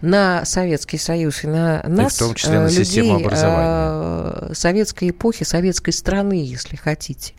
на 0.00 0.31
Советский 0.44 0.98
Союз, 0.98 1.44
и 1.44 1.46
на 1.46 1.82
нас, 1.86 2.14
и 2.14 2.16
в 2.16 2.18
том 2.26 2.34
числе 2.34 2.58
на 2.58 2.68
людей 2.68 2.84
систему 2.84 3.16
образования. 3.16 4.50
Э, 4.50 4.54
советской 4.54 5.10
эпохи, 5.10 5.44
советской 5.44 5.92
страны, 5.92 6.44
если 6.44 6.76
хотите. 6.76 7.34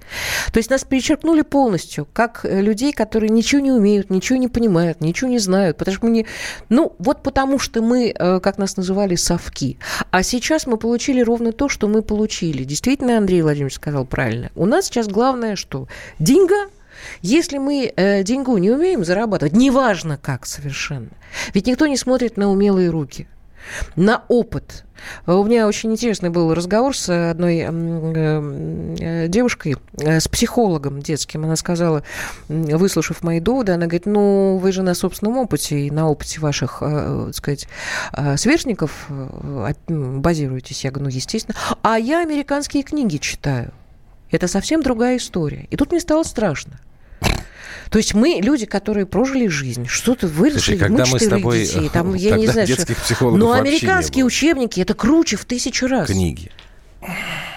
То 0.51 0.59
есть 0.59 0.69
нас 0.69 0.83
перечеркнули 0.83 1.41
полностью, 1.41 2.07
как 2.13 2.41
людей, 2.43 2.93
которые 2.93 3.29
ничего 3.29 3.61
не 3.61 3.71
умеют, 3.71 4.09
ничего 4.09 4.37
не 4.37 4.47
понимают, 4.47 5.01
ничего 5.01 5.29
не 5.29 5.39
знают. 5.39 5.77
Потому 5.77 5.95
что 5.95 6.05
мы 6.05 6.11
не... 6.11 6.25
Ну, 6.69 6.95
вот 6.99 7.23
потому 7.23 7.59
что 7.59 7.81
мы, 7.81 8.13
э, 8.17 8.39
как 8.39 8.57
нас 8.57 8.77
называли, 8.77 9.15
совки. 9.15 9.77
А 10.11 10.23
сейчас 10.23 10.67
мы 10.67 10.77
получили 10.77 11.21
ровно 11.21 11.51
то, 11.51 11.69
что 11.69 11.87
мы 11.87 12.01
получили. 12.01 12.63
Действительно, 12.63 13.17
Андрей 13.17 13.41
Владимирович 13.41 13.75
сказал 13.75 14.05
правильно. 14.05 14.51
У 14.55 14.65
нас 14.65 14.85
сейчас 14.85 15.07
главное 15.07 15.55
что? 15.55 15.87
Деньга– 16.19 16.67
если 17.21 17.57
мы 17.57 17.91
э, 17.95 18.23
деньгу 18.23 18.57
не 18.57 18.71
умеем 18.71 19.03
зарабатывать, 19.03 19.53
неважно 19.53 20.17
как 20.17 20.45
совершенно, 20.45 21.09
ведь 21.53 21.67
никто 21.67 21.87
не 21.87 21.97
смотрит 21.97 22.37
на 22.37 22.49
умелые 22.49 22.89
руки 22.89 23.27
на 23.95 24.23
опыт. 24.27 24.85
У 25.27 25.43
меня 25.43 25.67
очень 25.67 25.91
интересный 25.91 26.29
был 26.29 26.53
разговор 26.53 26.95
с 26.95 27.09
одной 27.09 27.57
э, 27.57 27.69
э, 27.69 29.27
девушкой, 29.27 29.75
э, 29.99 30.21
с 30.21 30.29
психологом 30.29 31.01
детским. 31.01 31.43
Она 31.43 31.57
сказала, 31.57 32.03
выслушав 32.47 33.21
мои 33.21 33.41
доводы, 33.41 33.73
она 33.73 33.85
говорит, 33.85 34.05
ну, 34.05 34.57
вы 34.57 34.71
же 34.71 34.81
на 34.81 34.93
собственном 34.93 35.37
опыте 35.37 35.77
и 35.79 35.91
на 35.91 36.09
опыте 36.09 36.39
ваших, 36.39 36.77
так 36.79 37.35
сказать, 37.35 37.67
сверстников 38.37 39.07
базируетесь. 39.89 40.85
Я 40.85 40.91
говорю, 40.91 41.09
ну, 41.09 41.15
естественно. 41.15 41.57
А 41.81 41.99
я 41.99 42.21
американские 42.21 42.83
книги 42.83 43.17
читаю. 43.17 43.73
Это 44.31 44.47
совсем 44.47 44.81
другая 44.81 45.17
история. 45.17 45.67
И 45.69 45.75
тут 45.75 45.91
мне 45.91 45.99
стало 45.99 46.23
страшно. 46.23 46.79
То 47.93 47.99
есть 47.99 48.15
мы 48.15 48.39
люди, 48.41 48.65
которые 48.65 49.05
прожили 49.05 49.45
жизнь, 49.45 49.85
что-то 49.85 50.25
выросли, 50.25 50.57
Слушай, 50.57 50.79
когда 50.79 51.05
мы 51.05 51.19
с 51.19 51.27
тобой, 51.27 51.59
детей, 51.59 51.89
там, 51.93 52.13
я 52.15 52.35
не 52.37 52.47
знаю, 52.47 52.65
детских 52.65 52.95
что... 52.97 53.05
психологов 53.05 53.39
Но 53.39 53.51
американские 53.51 54.25
учебники 54.25 54.79
это 54.79 54.95
круче 54.95 55.37
в 55.37 55.45
тысячу 55.45 55.85
раз. 55.85 56.07
Книги. 56.07 56.49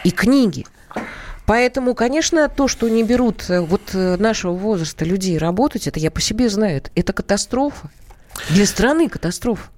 И 0.04 0.10
книги. 0.10 0.66
Поэтому, 1.46 1.94
конечно, 1.94 2.50
то, 2.50 2.68
что 2.68 2.86
не 2.90 3.02
берут 3.02 3.48
э, 3.48 3.62
вот 3.62 3.94
э, 3.94 4.18
нашего 4.18 4.52
возраста 4.52 5.06
людей 5.06 5.38
работать, 5.38 5.86
это 5.86 6.00
я 6.00 6.10
по 6.10 6.20
себе 6.20 6.50
знаю, 6.50 6.82
это 6.94 7.12
катастрофа. 7.14 7.90
Для 8.50 8.66
страны 8.66 9.08
катастрофа. 9.08 9.70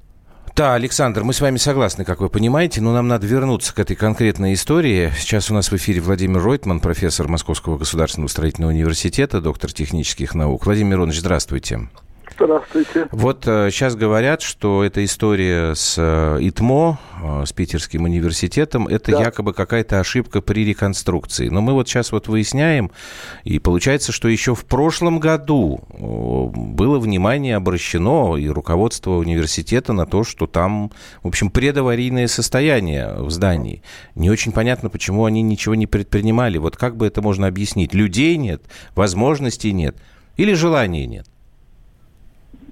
Да, 0.59 0.74
Александр, 0.74 1.22
мы 1.22 1.34
с 1.34 1.40
вами 1.40 1.56
согласны, 1.56 2.04
как 2.04 2.18
вы 2.20 2.28
понимаете, 2.28 2.80
но 2.80 2.92
нам 2.92 3.06
надо 3.06 3.28
вернуться 3.28 3.72
к 3.72 3.78
этой 3.78 3.94
конкретной 3.94 4.54
истории. 4.54 5.12
Сейчас 5.16 5.52
у 5.52 5.54
нас 5.54 5.70
в 5.70 5.76
эфире 5.76 6.00
Владимир 6.00 6.42
Ройтман, 6.42 6.80
профессор 6.80 7.28
Московского 7.28 7.78
государственного 7.78 8.28
строительного 8.28 8.72
университета, 8.72 9.40
доктор 9.40 9.72
технических 9.72 10.34
наук. 10.34 10.66
Владимир 10.66 10.96
Миронович, 10.96 11.20
здравствуйте. 11.20 11.88
Здравствуйте. 12.39 13.09
Вот 13.11 13.45
сейчас 13.45 13.95
э, 13.95 13.99
говорят, 13.99 14.43
что 14.43 14.84
эта 14.84 15.05
история 15.05 15.74
с 15.74 15.97
э, 15.99 16.39
ИТМО, 16.41 16.99
э, 17.22 17.45
с 17.47 17.53
Питерским 17.53 18.05
университетом, 18.05 18.86
это 18.86 19.11
да. 19.11 19.22
якобы 19.24 19.53
какая-то 19.53 19.99
ошибка 19.99 20.41
при 20.41 20.64
реконструкции. 20.64 21.49
Но 21.49 21.61
мы 21.61 21.72
вот 21.72 21.89
сейчас 21.89 22.12
вот 22.12 22.28
выясняем, 22.28 22.93
и 23.43 23.59
получается, 23.59 24.12
что 24.12 24.28
еще 24.28 24.55
в 24.55 24.66
прошлом 24.66 25.18
году 25.18 25.80
было 25.99 27.01
внимание 27.01 27.57
обращено 27.57 28.36
и 28.36 28.49
руководство 28.49 29.12
университета 29.12 29.93
на 29.93 30.07
то, 30.07 30.22
что 30.22 30.47
там, 30.47 30.93
в 31.22 31.28
общем, 31.28 31.51
предаварийное 31.51 32.28
состояние 32.28 33.14
в 33.18 33.30
здании. 33.30 33.82
Не 34.14 34.30
очень 34.30 34.53
понятно, 34.53 34.91
почему 34.91 35.24
они 35.24 35.43
ничего 35.43 35.74
не 35.74 35.86
предпринимали. 35.86 36.59
Вот 36.59 36.76
как 36.76 36.97
бы 36.97 37.07
это 37.07 37.20
можно 37.20 37.49
объяснить? 37.49 37.95
Людей 37.95 38.36
нет, 38.36 38.62
возможностей 38.95 39.72
нет 39.72 39.97
или 40.36 40.53
желания 40.53 41.07
нет? 41.07 41.26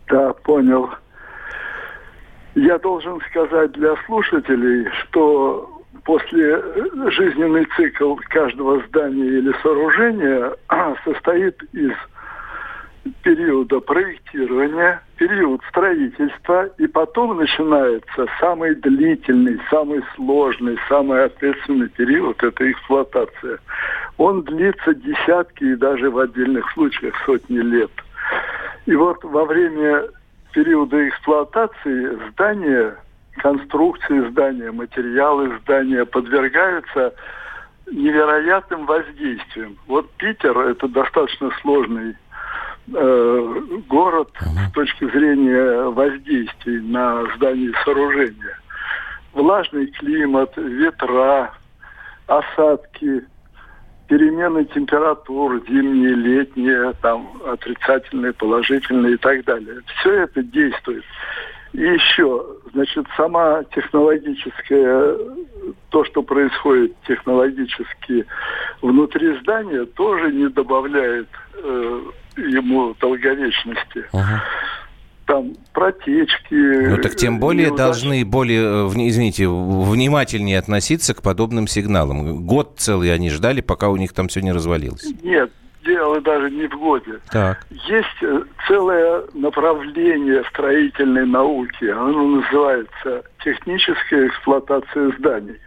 Да, 0.09 0.33
понял. 0.45 0.91
Я 2.55 2.79
должен 2.79 3.21
сказать 3.29 3.73
для 3.73 3.97
слушателей, 4.07 4.89
что 5.03 5.83
после 6.05 6.63
жизненный 7.11 7.67
цикл 7.77 8.15
каждого 8.29 8.83
здания 8.87 9.27
или 9.27 9.53
сооружения 9.63 10.53
состоит 11.05 11.63
из 11.73 11.93
периода 13.23 13.81
проектирования, 13.81 15.01
период 15.17 15.61
строительства, 15.69 16.67
и 16.79 16.87
потом 16.87 17.37
начинается 17.37 18.27
самый 18.41 18.75
длительный, 18.77 19.61
самый 19.71 20.03
сложный, 20.15 20.77
самый 20.89 21.25
ответственный 21.25 21.89
период– 21.89 22.43
это 22.43 22.71
эксплуатация. 22.71 23.59
Он 24.17 24.43
длится 24.43 24.95
десятки 24.95 25.65
и 25.65 25.77
даже 25.77 26.11
в 26.11 26.19
отдельных 26.19 26.69
случаях 26.73 27.15
сотни 27.25 27.59
лет– 27.59 27.91
и 28.87 28.95
вот 28.95 29.23
во 29.25 29.45
время 29.45 30.05
периода 30.53 31.09
эксплуатации 31.09 32.19
здания, 32.31 32.97
конструкции 33.39 34.31
здания, 34.31 34.71
материалы 34.71 35.59
здания 35.63 36.05
подвергаются 36.05 37.13
невероятным 37.91 38.87
воздействием. 38.87 39.77
Вот 39.87 40.11
Питер– 40.13 40.59
это 40.59 40.89
достаточно 40.89 41.51
сложный 41.61 42.17
э, 42.95 43.61
город 43.89 44.31
с 44.41 44.73
точки 44.73 45.05
зрения 45.11 45.91
воздействий 45.91 46.81
на 46.81 47.25
здание 47.37 47.71
и 47.71 47.85
сооружения. 47.85 48.59
Влажный 49.33 49.89
климат, 49.89 50.57
ветра, 50.57 51.53
осадки– 52.27 53.25
перемены 54.09 54.65
температур, 54.67 55.63
зимние, 55.69 56.15
летние, 56.15 56.93
там, 57.03 57.29
отрицательные, 57.47 58.33
положительные 58.33 59.15
и 59.15 59.17
так 59.17 59.45
далее. 59.45 59.83
Все 60.01 60.23
это 60.23 60.43
действует. 60.43 61.05
И 61.73 61.81
еще, 61.81 62.45
значит, 62.73 63.07
сама 63.17 63.63
технологическая, 63.75 65.17
то, 65.91 66.05
что 66.05 66.23
происходит 66.23 66.95
технологически 67.07 68.25
внутри 68.81 69.39
здания, 69.41 69.85
тоже 69.85 70.33
не 70.33 70.49
добавляет 70.49 71.29
э, 71.55 72.01
ему 72.37 72.95
долговечности. 72.99 74.07
Uh-huh 74.13 74.41
там 75.27 75.55
протечки. 75.73 76.89
Ну 76.89 76.99
так 76.99 77.17
тем 77.17 77.39
более 77.39 77.69
неудачи. 77.69 77.85
должны 77.85 78.25
более, 78.25 78.87
э, 78.87 79.09
извините, 79.09 79.49
внимательнее 79.49 80.59
относиться 80.59 81.15
к 81.15 81.23
подобным 81.23 81.67
сигналам. 81.67 82.47
Год 82.47 82.75
целый 82.77 83.13
они 83.13 83.31
ждали, 83.31 83.61
пока 83.61 83.89
у 83.89 83.97
них 83.97 84.13
там 84.13 84.29
все 84.29 84.41
не 84.41 84.53
развалилось. 84.53 85.05
Нет, 85.23 85.51
дело 85.85 86.21
даже 86.21 86.51
не 86.51 86.67
в 86.69 86.79
годе. 86.79 87.19
Так. 87.31 87.67
Есть 87.71 88.23
э, 88.23 88.43
целое 88.67 89.25
направление 89.35 90.45
строительной 90.51 91.27
науки. 91.27 91.85
Оно 91.85 92.41
называется 92.41 93.25
техническая 93.45 94.29
эксплуатация 94.29 95.13
зданий. 95.19 95.59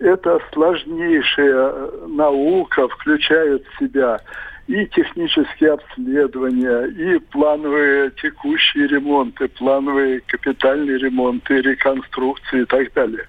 Это 0.00 0.40
сложнейшая 0.52 1.90
наука, 2.08 2.88
включает 2.88 3.64
в 3.66 3.78
себя 3.78 4.20
и 4.66 4.86
технические 4.86 5.72
обследования, 5.72 6.86
и 6.86 7.18
плановые 7.18 8.10
текущие 8.12 8.86
ремонты, 8.86 9.48
плановые 9.48 10.20
капитальные 10.20 10.98
ремонты, 10.98 11.60
реконструкции 11.60 12.62
и 12.62 12.64
так 12.64 12.92
далее. 12.94 13.28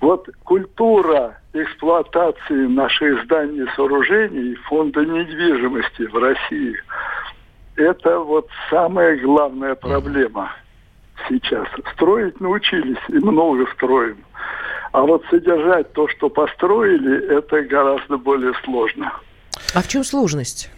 Вот 0.00 0.28
культура 0.44 1.38
эксплуатации 1.54 2.66
наших 2.66 3.24
зданий 3.24 3.62
и 3.62 3.76
сооружений 3.76 4.54
фонда 4.66 5.04
недвижимости 5.04 6.02
в 6.02 6.16
России– 6.16 6.76
это 7.76 8.18
вот 8.18 8.48
самая 8.68 9.16
главная 9.16 9.74
проблема 9.74 10.52
сейчас. 11.28 11.66
Строить 11.94 12.38
научились 12.40 12.98
и 13.08 13.14
много 13.14 13.66
строим. 13.72 14.18
А 14.92 15.02
вот 15.02 15.24
содержать 15.30 15.92
то, 15.94 16.06
что 16.08 16.28
построили, 16.28 17.26
это 17.28 17.62
гораздо 17.62 18.18
более 18.18 18.52
сложно. 18.64 19.12
А 19.74 19.82
в 19.82 19.88
чем 19.88 20.04
сложность? 20.04 20.70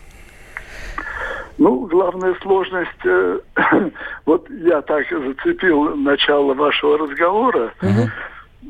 Ну, 1.57 1.87
главная 1.87 2.35
сложность, 2.43 3.05
э, 3.05 3.39
вот 4.26 4.49
я 4.51 4.82
так 4.82 5.07
зацепил 5.09 5.95
начало 5.97 6.55
вашего 6.55 6.99
разговора, 6.99 7.72
угу 7.80 8.11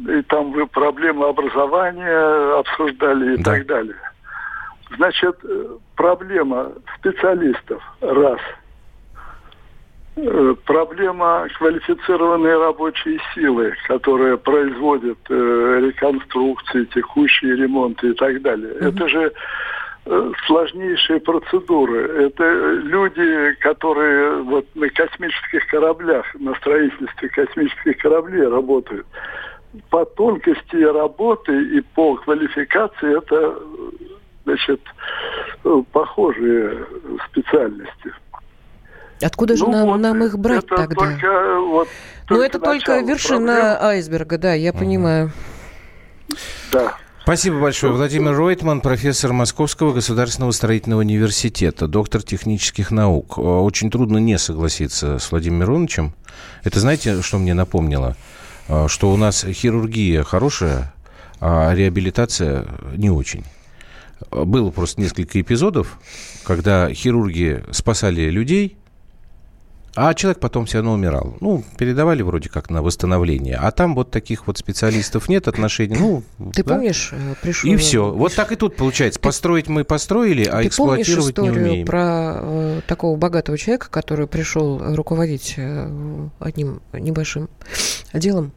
и 0.09 0.23
там 0.23 0.53
вы 0.53 0.67
проблемы 0.67 1.29
образования 1.29 2.59
обсуждали 2.59 3.35
и 3.35 3.37
да. 3.39 3.53
так 3.53 3.67
далее. 3.67 3.97
Значит, 4.97 5.37
э, 5.45 5.77
проблема 5.97 6.73
специалистов, 6.99 7.83
раз. 8.01 8.41
Э, 10.17 10.55
проблема 10.65 11.49
квалифицированной 11.57 12.59
рабочей 12.59 13.21
силы, 13.35 13.75
которая 13.89 14.37
производит 14.37 15.19
э, 15.29 15.81
реконструкции, 15.83 16.85
текущие 16.95 17.57
ремонты 17.57 18.11
и 18.11 18.15
так 18.15 18.43
далее. 18.43 18.75
Mm-hmm. 18.75 18.89
Это 18.89 19.09
же 19.09 19.33
сложнейшие 20.47 21.21
процедуры. 21.21 22.27
Это 22.27 22.45
люди, 22.83 23.55
которые 23.61 24.43
вот 24.43 24.67
на 24.75 24.89
космических 24.91 25.67
кораблях, 25.69 26.27
на 26.39 26.55
строительстве 26.57 27.29
космических 27.31 27.99
кораблей 27.99 28.47
работают 28.47 29.07
по 29.91 30.05
тонкости 30.05 30.77
работы 30.77 31.53
и 31.77 31.81
по 31.81 32.17
квалификации 32.17 33.19
это 33.19 33.59
значит, 34.45 34.81
похожие 35.93 36.87
специальности. 37.31 38.13
Откуда 39.23 39.57
же 39.57 39.65
ну, 39.65 39.73
нам, 39.73 39.87
вот 39.87 39.97
нам 39.99 40.25
их 40.25 40.39
брать 40.39 40.65
это 40.65 40.77
тогда? 40.77 40.95
Только, 40.95 41.61
вот, 41.61 41.89
ну, 42.29 42.43
это 42.43 42.59
только 42.59 43.01
вершина 43.01 43.77
проблем. 43.77 43.91
айсберга, 43.91 44.39
да, 44.39 44.53
я 44.53 44.73
понимаю. 44.73 45.31
Да. 46.73 46.97
Спасибо 47.25 47.59
большое. 47.59 47.95
Владимир 47.95 48.37
Ройтман, 48.37 48.83
профессор 48.83 49.33
Московского 49.33 49.95
государственного 49.95 50.51
строительного 50.51 51.01
университета, 51.01 51.89
доктор 51.89 52.22
технических 52.22 52.91
наук. 52.91 53.39
Очень 53.39 53.91
трудно 53.91 54.18
не 54.18 54.37
согласиться 54.37 55.18
с 55.18 55.31
Владимиром 55.31 55.61
Мироновичем. 55.61 56.14
Это 56.64 56.81
знаете, 56.81 57.22
что 57.22 57.39
мне 57.39 57.55
напомнило? 57.55 58.14
А, 58.68 58.89
что 58.89 59.11
у 59.11 59.16
нас 59.16 59.43
хирургия 59.43 60.22
хорошая, 60.22 60.93
а 61.41 61.72
реабилитация 61.75 62.66
не 62.95 63.09
очень. 63.09 63.45
Было 64.31 64.70
просто 64.70 65.01
несколько 65.01 65.41
эпизодов, 65.41 65.99
когда 66.45 66.93
хирурги 66.93 67.64
спасали 67.70 68.29
людей, 68.29 68.77
а 69.95 70.14
человек 70.14 70.40
потом 70.40 70.66
все 70.66 70.78
равно 70.78 70.92
умирал. 70.92 71.36
Ну, 71.40 71.64
передавали 71.78 72.22
вроде 72.22 72.49
как 72.49 72.70
на 72.70 72.82
восстановление. 72.82 73.57
А 73.57 73.70
там 73.70 73.95
вот 73.95 74.11
таких 74.11 74.47
вот 74.47 74.59
специалистов 74.59 75.28
нет, 75.28 75.49
отношений. 75.49 75.97
Ну, 75.99 76.22
Ты 76.53 76.64
да? 76.64 76.74
помнишь, 76.74 77.11
э, 77.12 77.34
пришел... 77.40 77.70
И 77.70 77.76
все. 77.76 78.11
Вот 78.11 78.34
так 78.34 78.53
и 78.53 78.57
тут 78.57 78.76
получается. 78.76 79.20
Построить 79.20 79.68
мы 79.68 79.84
построили, 79.84 80.45
а 80.45 80.62
Ты 80.62 80.68
эксплуатировать 80.68 81.38
не 81.38 81.51
умеем. 81.51 81.86
про 81.86 82.38
э, 82.40 82.80
такого 82.86 83.16
богатого 83.16 83.57
человека, 83.57 83.88
который 83.90 84.26
пришел 84.26 84.80
руководить 84.95 85.55
э, 85.57 86.28
одним 86.40 86.82
небольшим 86.92 87.49
делом 88.12 88.53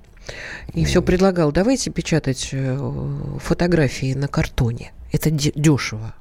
и 0.73 0.85
все 0.85 1.01
предлагал, 1.01 1.51
давайте 1.51 1.91
печатать 1.91 2.49
э, 2.51 2.77
фотографии 3.41 4.13
на 4.13 4.27
картоне. 4.27 4.91
Это 5.11 5.31
дешево. 5.31 6.13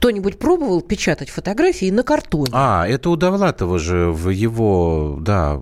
Кто-нибудь 0.00 0.38
пробовал 0.38 0.80
печатать 0.80 1.28
фотографии 1.28 1.90
на 1.90 2.02
картоне? 2.02 2.52
А, 2.54 2.88
это 2.88 3.10
у 3.10 3.16
Довлатова 3.16 3.78
же 3.78 4.10
в 4.10 4.30
его, 4.30 5.18
да, 5.20 5.60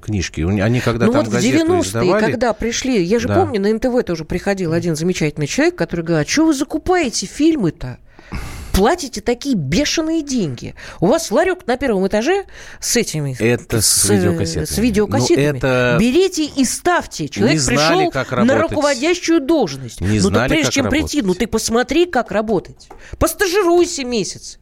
книжке. 0.00 0.46
Они 0.46 0.78
когда 0.78 1.06
ну 1.06 1.12
там 1.12 1.24
вот 1.24 1.34
в 1.34 1.36
90-е, 1.36 1.80
издавали... 1.80 2.20
когда 2.24 2.52
пришли, 2.52 3.02
я 3.02 3.18
же 3.18 3.26
да. 3.26 3.34
помню, 3.34 3.60
на 3.60 3.74
НТВ 3.74 4.04
тоже 4.06 4.24
приходил 4.24 4.72
один 4.72 4.94
замечательный 4.94 5.48
человек, 5.48 5.74
который 5.74 6.04
говорил, 6.04 6.24
а 6.24 6.30
что 6.30 6.46
вы 6.46 6.54
закупаете 6.54 7.26
фильмы-то? 7.26 7.98
Платите 8.72 9.20
такие 9.20 9.54
бешеные 9.54 10.22
деньги. 10.22 10.74
У 11.00 11.06
вас 11.06 11.30
ларек 11.30 11.66
на 11.66 11.76
первом 11.76 12.06
этаже 12.06 12.44
с 12.80 12.96
этими... 12.96 13.36
Это 13.38 13.80
с, 13.80 13.86
с 13.86 14.08
видеокассетами. 14.08 14.64
С 14.64 14.78
видеокассетами. 14.78 15.50
Ну, 15.50 15.56
это... 15.56 15.96
Берите 16.00 16.44
и 16.44 16.64
ставьте. 16.64 17.28
Человек 17.28 17.54
не 17.54 17.58
знали, 17.60 17.78
пришел 17.78 18.10
как 18.10 18.32
на 18.32 18.58
руководящую 18.58 19.40
должность. 19.40 20.00
Не 20.00 20.18
ну, 20.20 20.28
знали, 20.28 20.48
ты 20.48 20.54
прежде 20.54 20.72
чем 20.72 20.84
работать. 20.86 21.10
прийти, 21.10 21.22
ну 21.22 21.34
ты 21.34 21.46
посмотри, 21.46 22.06
как 22.06 22.32
работать. 22.32 22.88
Постажируйся 23.18 24.04
месяц. 24.04 24.58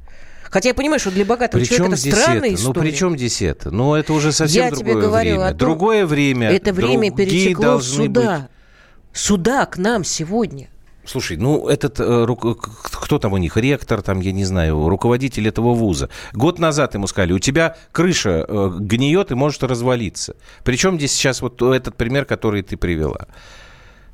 Хотя 0.51 0.71
я 0.71 0.75
понимаю, 0.75 0.99
что 0.99 1.13
для 1.13 1.25
богатого 1.25 1.61
причем 1.61 1.77
человека 1.77 2.09
это 2.09 2.17
странная 2.17 2.49
это? 2.49 2.55
история. 2.57 2.75
Ну, 2.75 2.83
при 2.83 2.97
чем 2.97 3.17
здесь 3.17 3.43
это? 3.43 3.71
Ну, 3.71 3.95
это 3.95 4.13
уже 4.13 4.33
совсем 4.33 4.65
я 4.65 4.71
другое 4.71 4.93
тебе 4.93 5.01
говорю 5.01 5.31
время. 5.31 5.45
О 5.45 5.49
том, 5.51 5.59
другое 5.59 6.07
время. 6.07 6.51
Это 6.51 6.73
время 6.73 7.13
перетекло 7.13 7.81
сюда. 7.81 8.49
Быть... 9.13 9.19
Сюда, 9.19 9.67
к 9.67 9.79
нам 9.79 10.03
сегодня. 10.03 10.69
Слушай, 11.11 11.39
ну 11.39 11.67
этот, 11.67 11.99
э, 11.99 12.27
кто 12.85 13.19
там 13.19 13.33
у 13.33 13.37
них, 13.37 13.57
ректор, 13.57 14.01
там, 14.01 14.21
я 14.21 14.31
не 14.31 14.45
знаю, 14.45 14.89
руководитель 14.89 15.49
этого 15.49 15.75
вуза. 15.75 16.09
Год 16.33 16.61
назад 16.61 16.95
ему 16.95 17.09
сказали, 17.09 17.33
у 17.33 17.41
тебя 17.41 17.77
крыша 17.91 18.47
э, 18.47 18.71
гниет 18.79 19.33
и 19.33 19.35
может 19.35 19.65
развалиться. 19.65 20.37
Причем 20.63 20.99
здесь 20.99 21.13
сейчас 21.13 21.43
вот 21.43 21.61
этот 21.63 21.97
пример, 21.97 22.27
который 22.27 22.63
ты 22.63 22.77
привела. 22.77 23.27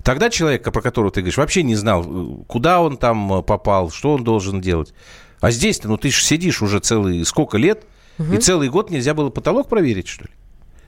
Тогда 0.05 0.31
человека, 0.31 0.71
про 0.71 0.81
которого 0.81 1.13
ты 1.13 1.21
говоришь, 1.21 1.37
вообще 1.37 1.63
не 1.65 1.75
знал, 1.75 2.03
э, 2.03 2.45
куда 2.47 2.81
он 2.81 2.97
там 2.97 3.45
попал, 3.45 3.91
что 3.91 4.15
он 4.15 4.25
должен 4.25 4.63
делать. 4.63 4.95
А 5.41 5.51
здесь-то, 5.51 5.89
ну 5.89 5.99
ты 5.99 6.11
же 6.11 6.23
сидишь 6.23 6.63
уже 6.63 6.79
целый 6.79 7.27
сколько 7.27 7.59
лет, 7.59 7.85
угу. 8.19 8.33
и 8.33 8.39
целый 8.39 8.71
год 8.71 8.89
нельзя 8.89 9.13
было 9.13 9.29
потолок 9.29 9.69
проверить, 9.69 10.09
что 10.09 10.25
ли? 10.25 10.31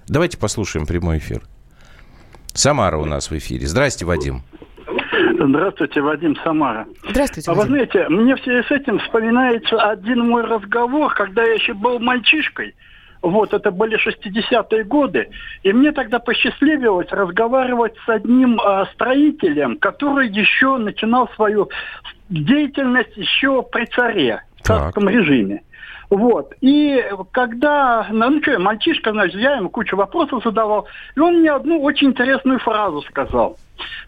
Давайте 0.07 0.39
послушаем 0.39 0.87
прямой 0.87 1.19
эфир. 1.19 1.43
Самара 2.55 2.97
у 2.97 3.05
нас 3.05 3.31
в 3.31 3.37
эфире. 3.37 3.67
Здрасте, 3.67 4.07
Вадим. 4.07 4.43
Здравствуйте, 5.39 6.01
Вадим 6.01 6.37
Самара. 6.43 6.87
Здравствуйте, 7.09 7.51
А 7.51 7.55
вы 7.55 7.63
знаете, 7.63 8.09
мне 8.09 8.35
в 8.35 8.41
связи 8.41 8.67
с 8.67 8.71
этим 8.73 8.99
вспоминается 8.99 9.81
один 9.81 10.29
мой 10.29 10.43
разговор, 10.43 11.15
когда 11.15 11.45
я 11.45 11.55
еще 11.55 11.75
был 11.75 12.01
мальчишкой. 12.01 12.75
Вот, 13.23 13.53
это 13.53 13.71
были 13.71 13.99
60-е 13.99 14.85
годы. 14.85 15.29
И 15.63 15.73
мне 15.73 15.93
тогда 15.93 16.19
посчастливилось 16.19 17.09
разговаривать 17.11 17.95
с 18.05 18.09
одним 18.09 18.61
э, 18.61 18.85
строителем, 18.95 19.77
который 19.79 20.29
еще 20.29 20.77
начинал 20.77 21.29
свою 21.35 21.69
деятельность 22.29 23.17
еще 23.17 23.63
при 23.63 23.87
царе, 23.87 24.43
в 24.57 24.63
царском 24.63 25.09
режиме. 25.09 25.63
Вот. 26.11 26.55
И 26.61 27.05
когда, 27.33 28.07
ну 28.11 28.41
что, 28.43 28.59
мальчишка, 28.59 29.13
значит, 29.13 29.41
я 29.41 29.57
ему 29.57 29.69
кучу 29.69 29.97
вопросов 29.97 30.43
задавал, 30.43 30.87
и 31.15 31.21
он 31.21 31.41
мне 31.41 31.51
одну 31.51 31.83
очень 31.83 32.09
интересную 32.09 32.59
фразу 32.61 33.03
сказал. 33.03 33.59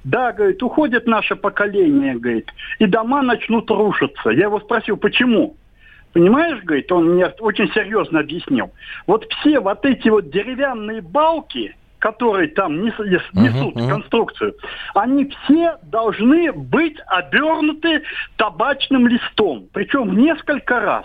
Да, 0.03 0.33
говорит, 0.33 0.63
уходит 0.63 1.07
наше 1.07 1.37
поколение, 1.37 2.15
говорит, 2.15 2.51
и 2.79 2.87
дома 2.87 3.23
начнут 3.23 3.71
рушиться. 3.71 4.31
Я 4.31 4.45
его 4.45 4.61
спросил, 4.61 4.97
почему? 4.97 5.57
Понимаешь, 6.13 6.63
говорит, 6.65 6.91
он 6.91 7.15
мне 7.15 7.27
очень 7.39 7.71
серьезно 7.73 8.21
объяснил. 8.21 8.73
Вот 9.07 9.27
все 9.31 9.61
вот 9.61 9.85
эти 9.85 10.09
вот 10.09 10.31
деревянные 10.31 11.03
балки, 11.03 11.77
которые 12.01 12.49
там 12.49 12.83
несут 12.83 13.07
uh-huh, 13.07 13.75
uh-huh. 13.75 13.89
конструкцию, 13.89 14.55
они 14.95 15.31
все 15.45 15.77
должны 15.83 16.51
быть 16.53 16.97
обернуты 17.07 18.03
табачным 18.37 19.07
листом, 19.07 19.69
причем 19.73 20.09
в 20.09 20.15
несколько 20.15 20.81
раз. 20.81 21.05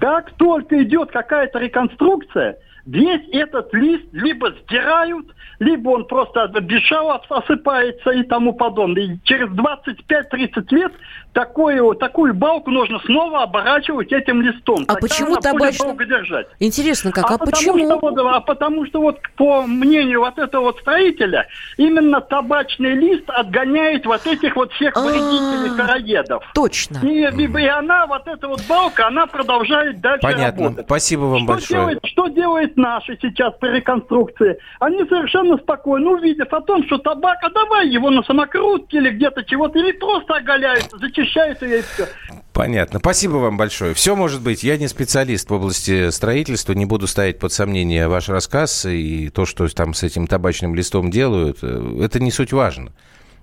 Как 0.00 0.32
только 0.32 0.82
идет 0.82 1.10
какая-то 1.10 1.58
реконструкция, 1.58 2.58
весь 2.86 3.28
этот 3.32 3.72
лист 3.74 4.06
либо 4.12 4.52
сдирают, 4.62 5.26
либо 5.58 5.90
он 5.90 6.06
просто 6.06 6.48
бешало 6.60 7.20
осыпается 7.28 8.10
и 8.10 8.22
тому 8.22 8.52
подобное. 8.52 9.02
И 9.02 9.18
через 9.24 9.48
25-30 9.48 10.66
лет 10.70 10.92
такую, 11.32 11.94
такую 11.96 12.34
балку 12.34 12.70
нужно 12.70 12.98
снова 13.00 13.42
оборачивать 13.42 14.12
этим 14.12 14.42
листом. 14.42 14.84
А 14.88 14.94
Тогда 14.94 15.00
почему 15.00 15.36
табачный? 15.36 15.86
долго 15.86 16.04
держать. 16.04 16.46
Интересно, 16.60 17.12
как? 17.12 17.30
А, 17.30 17.34
а 17.34 17.38
почему? 17.38 17.84
Что, 17.84 17.98
вот, 17.98 18.18
а 18.18 18.40
потому 18.40 18.86
что 18.86 19.00
вот 19.00 19.18
по 19.36 19.62
мнению 19.62 20.20
вот 20.20 20.38
этого 20.38 20.64
вот 20.64 20.78
строителя, 20.80 21.46
именно 21.76 22.20
табачный 22.20 22.94
лист 22.94 23.24
отгоняет 23.28 24.06
вот 24.06 24.26
этих 24.26 24.56
вот 24.56 24.72
всех 24.72 24.94
вредителей, 24.96 25.76
короедов. 25.76 26.44
Точно. 26.54 26.98
И, 27.02 27.22
и, 27.22 27.62
и 27.62 27.66
она, 27.66 28.06
вот 28.06 28.26
эта 28.26 28.48
вот 28.48 28.62
балка, 28.68 29.08
она 29.08 29.26
продолжает 29.26 30.00
дальше 30.00 30.22
Понятно. 30.22 30.64
работать. 30.64 30.86
Спасибо 30.86 31.22
вам 31.22 31.40
что 31.40 31.46
большое. 31.46 31.80
Делает, 31.80 32.00
что 32.04 32.28
делает 32.28 32.75
наши 32.76 33.18
сейчас 33.20 33.54
при 33.60 33.68
реконструкции, 33.70 34.58
они 34.80 34.98
совершенно 35.08 35.56
спокойно, 35.56 36.10
увидев 36.12 36.52
о 36.52 36.60
том, 36.60 36.84
что 36.84 36.98
табак, 36.98 37.38
а 37.42 37.50
давай 37.50 37.88
его 37.88 38.10
на 38.10 38.22
самокрутке 38.22 38.98
или 38.98 39.10
где-то 39.10 39.44
чего-то, 39.44 39.78
или 39.78 39.92
просто 39.92 40.34
оголяются, 40.34 40.98
зачищают 40.98 41.62
ее 41.62 41.78
и 41.78 41.82
все. 41.82 42.06
Понятно. 42.52 43.00
Спасибо 43.00 43.34
вам 43.34 43.56
большое. 43.56 43.92
Все 43.92 44.16
может 44.16 44.42
быть. 44.42 44.64
Я 44.64 44.78
не 44.78 44.88
специалист 44.88 45.50
в 45.50 45.54
области 45.54 46.10
строительства, 46.10 46.72
не 46.72 46.86
буду 46.86 47.06
ставить 47.06 47.38
под 47.38 47.52
сомнение 47.52 48.08
ваш 48.08 48.28
рассказ 48.28 48.86
и 48.86 49.28
то, 49.28 49.44
что 49.44 49.68
там 49.68 49.92
с 49.92 50.02
этим 50.02 50.26
табачным 50.26 50.74
листом 50.74 51.10
делают. 51.10 51.62
Это 51.62 52.18
не 52.18 52.30
суть 52.30 52.52
важно. 52.52 52.92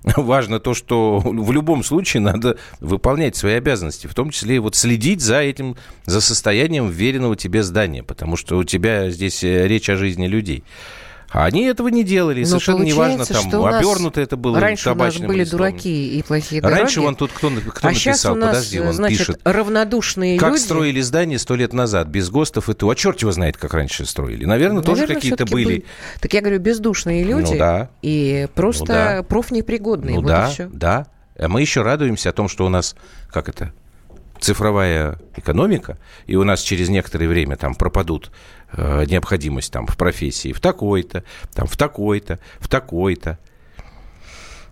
Важно 0.18 0.60
то, 0.60 0.74
что 0.74 1.20
в 1.20 1.52
любом 1.52 1.84
случае 1.84 2.22
надо 2.22 2.58
выполнять 2.80 3.36
свои 3.36 3.54
обязанности, 3.54 4.08
в 4.08 4.14
том 4.14 4.32
числе 4.32 4.58
и 4.58 4.60
вот 4.60 4.76
следить 4.76 5.22
за 5.22 5.40
этим, 5.40 5.78
за 6.06 6.20
состоянием 6.20 6.90
веренного 6.90 7.36
тебе 7.36 7.64
здания, 7.64 8.04
потому 8.04 8.36
что 8.36 8.58
у 8.58 8.64
тебя 8.64 9.10
здесь 9.10 9.44
э, 9.44 9.68
речь 9.68 9.90
о 9.90 9.96
жизни 9.96 10.28
людей. 10.28 10.64
А 11.34 11.46
они 11.46 11.64
этого 11.64 11.88
не 11.88 12.04
делали. 12.04 12.42
Но 12.42 12.48
совершенно 12.48 12.84
неважно, 12.84 13.26
там, 13.26 13.66
обернуто 13.66 14.22
это 14.22 14.38
было 14.38 14.60
Раньше 14.60 14.92
у 14.92 14.96
нас 14.96 15.18
были 15.18 15.40
листом. 15.40 15.58
дураки 15.58 16.18
и 16.18 16.22
плохие 16.22 16.62
дороги. 16.62 16.80
Раньше 16.80 17.02
вон 17.02 17.16
тут 17.16 17.32
кто, 17.32 17.50
кто 17.50 17.88
а 17.88 17.92
написал, 17.92 18.34
у 18.34 18.36
нас, 18.36 18.50
подожди, 18.50 18.80
он 18.80 18.94
значит, 18.94 19.18
пишет. 19.18 19.42
равнодушные 19.44 20.38
как 20.38 20.52
люди. 20.52 20.62
строили 20.62 21.02
здание 21.02 21.40
сто 21.40 21.56
лет 21.56 21.74
назад, 21.74 22.08
без 22.08 22.30
ГОСТов 22.30 22.70
и 22.70 22.74
то. 22.76 22.88
А 22.88 22.96
черт 22.96 23.20
его 23.20 23.32
знает, 23.32 23.58
как 23.58 23.74
раньше 23.74 24.06
строили. 24.06 24.46
Наверное, 24.46 24.82
Наверное 24.82 24.84
тоже 24.84 25.08
какие-то 25.08 25.48
были. 25.48 25.66
были. 25.66 25.86
Так 26.22 26.34
я 26.34 26.42
говорю, 26.42 26.60
бездушные 26.60 27.24
люди. 27.24 27.54
Ну, 27.54 27.58
да. 27.58 27.90
И 28.04 28.48
просто 28.54 28.84
ну, 28.84 28.88
да. 28.88 29.24
профнепригодные. 29.24 30.16
Ну 30.16 30.22
вот 30.22 30.28
да, 30.28 30.52
да. 30.72 31.08
А 31.36 31.48
мы 31.48 31.62
еще 31.62 31.82
радуемся 31.82 32.30
о 32.30 32.34
том, 32.34 32.48
что 32.48 32.64
у 32.64 32.70
нас, 32.70 32.96
как 33.32 33.50
это, 33.50 33.74
цифровая 34.40 35.18
экономика, 35.36 35.98
и 36.28 36.36
у 36.36 36.44
нас 36.44 36.62
через 36.62 36.90
некоторое 36.90 37.28
время 37.28 37.56
там 37.56 37.74
пропадут 37.74 38.32
э, 38.74 39.06
необходимость 39.06 39.72
там 39.72 39.88
в 39.88 39.98
профессии 39.98 40.54
в 40.54 40.60
такой-то, 40.60 41.24
там 41.54 41.68
в 41.68 41.78
такой-то, 41.78 42.40
в 42.60 42.68
такой-то. 42.68 43.40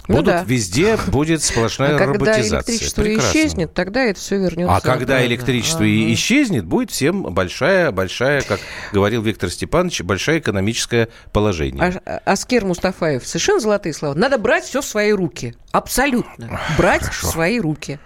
Ну 0.08 0.18
Будут, 0.18 0.34
да. 0.34 0.44
Везде 0.46 0.98
будет 1.08 1.44
сплошная 1.44 1.96
а 1.96 2.06
роботизация. 2.06 2.50
Когда 2.50 2.58
электричество 2.58 3.02
Прекрасно. 3.04 3.30
исчезнет, 3.30 3.74
тогда 3.74 4.04
это 4.04 4.20
все 4.20 4.38
вернется. 4.38 4.76
А 4.76 4.82
когда 4.82 5.26
электричество 5.26 5.84
ага. 5.86 6.14
исчезнет, 6.14 6.66
будет 6.66 6.92
всем 6.92 7.24
большая, 7.24 7.92
большая, 7.92 8.42
как 8.42 8.60
говорил 8.92 9.22
Виктор 9.22 9.50
Степанович, 9.50 10.02
большое 10.02 10.40
экономическое 10.40 11.10
положение. 11.32 12.02
А, 12.06 12.22
Аскер 12.26 12.66
Мустафаев, 12.66 13.26
совершенно 13.26 13.60
золотые 13.60 13.94
слова. 13.94 14.16
Надо 14.16 14.38
брать 14.38 14.66
все 14.66 14.82
в 14.82 14.86
свои 14.86 15.12
руки. 15.12 15.56
Абсолютно. 15.72 16.60
Брать 16.78 17.04
Хорошо. 17.04 17.28
в 17.28 17.32
свои 17.32 17.60
руки. 17.60 18.00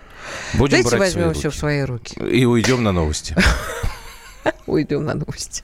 Будем 0.53 0.83
Давайте 0.83 0.89
брать 0.89 0.99
возьмем 0.99 1.33
все 1.33 1.49
в 1.49 1.55
свои 1.55 1.81
руки. 1.81 2.19
И 2.19 2.45
уйдем 2.45 2.83
на 2.83 2.91
новости. 2.91 3.35
Уйдем 4.67 5.05
на 5.05 5.13
новости. 5.13 5.63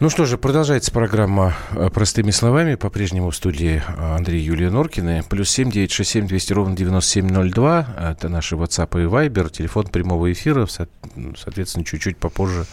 Ну 0.00 0.08
что 0.08 0.24
же, 0.24 0.38
продолжается 0.38 0.90
программа 0.92 1.54
э, 1.72 1.90
«Простыми 1.92 2.30
словами». 2.30 2.74
По-прежнему 2.74 3.28
в 3.28 3.36
студии 3.36 3.82
э, 3.86 4.14
Андрей 4.16 4.40
Юлия 4.40 4.70
Норкина. 4.70 5.22
Плюс 5.28 5.50
семь 5.50 5.70
девять 5.70 5.92
шесть 5.92 6.12
семь 6.12 6.26
двести 6.26 6.54
ровно 6.54 6.74
девяносто 6.74 7.10
семь 7.10 7.28
ноль 7.28 7.52
два. 7.52 7.86
Это 7.98 8.30
наши 8.30 8.54
WhatsApp 8.54 8.98
и 8.98 9.04
Viber. 9.04 9.50
Телефон 9.50 9.88
прямого 9.88 10.32
эфира. 10.32 10.66
Соответственно, 10.66 11.84
чуть-чуть 11.84 12.16
попозже 12.16 12.64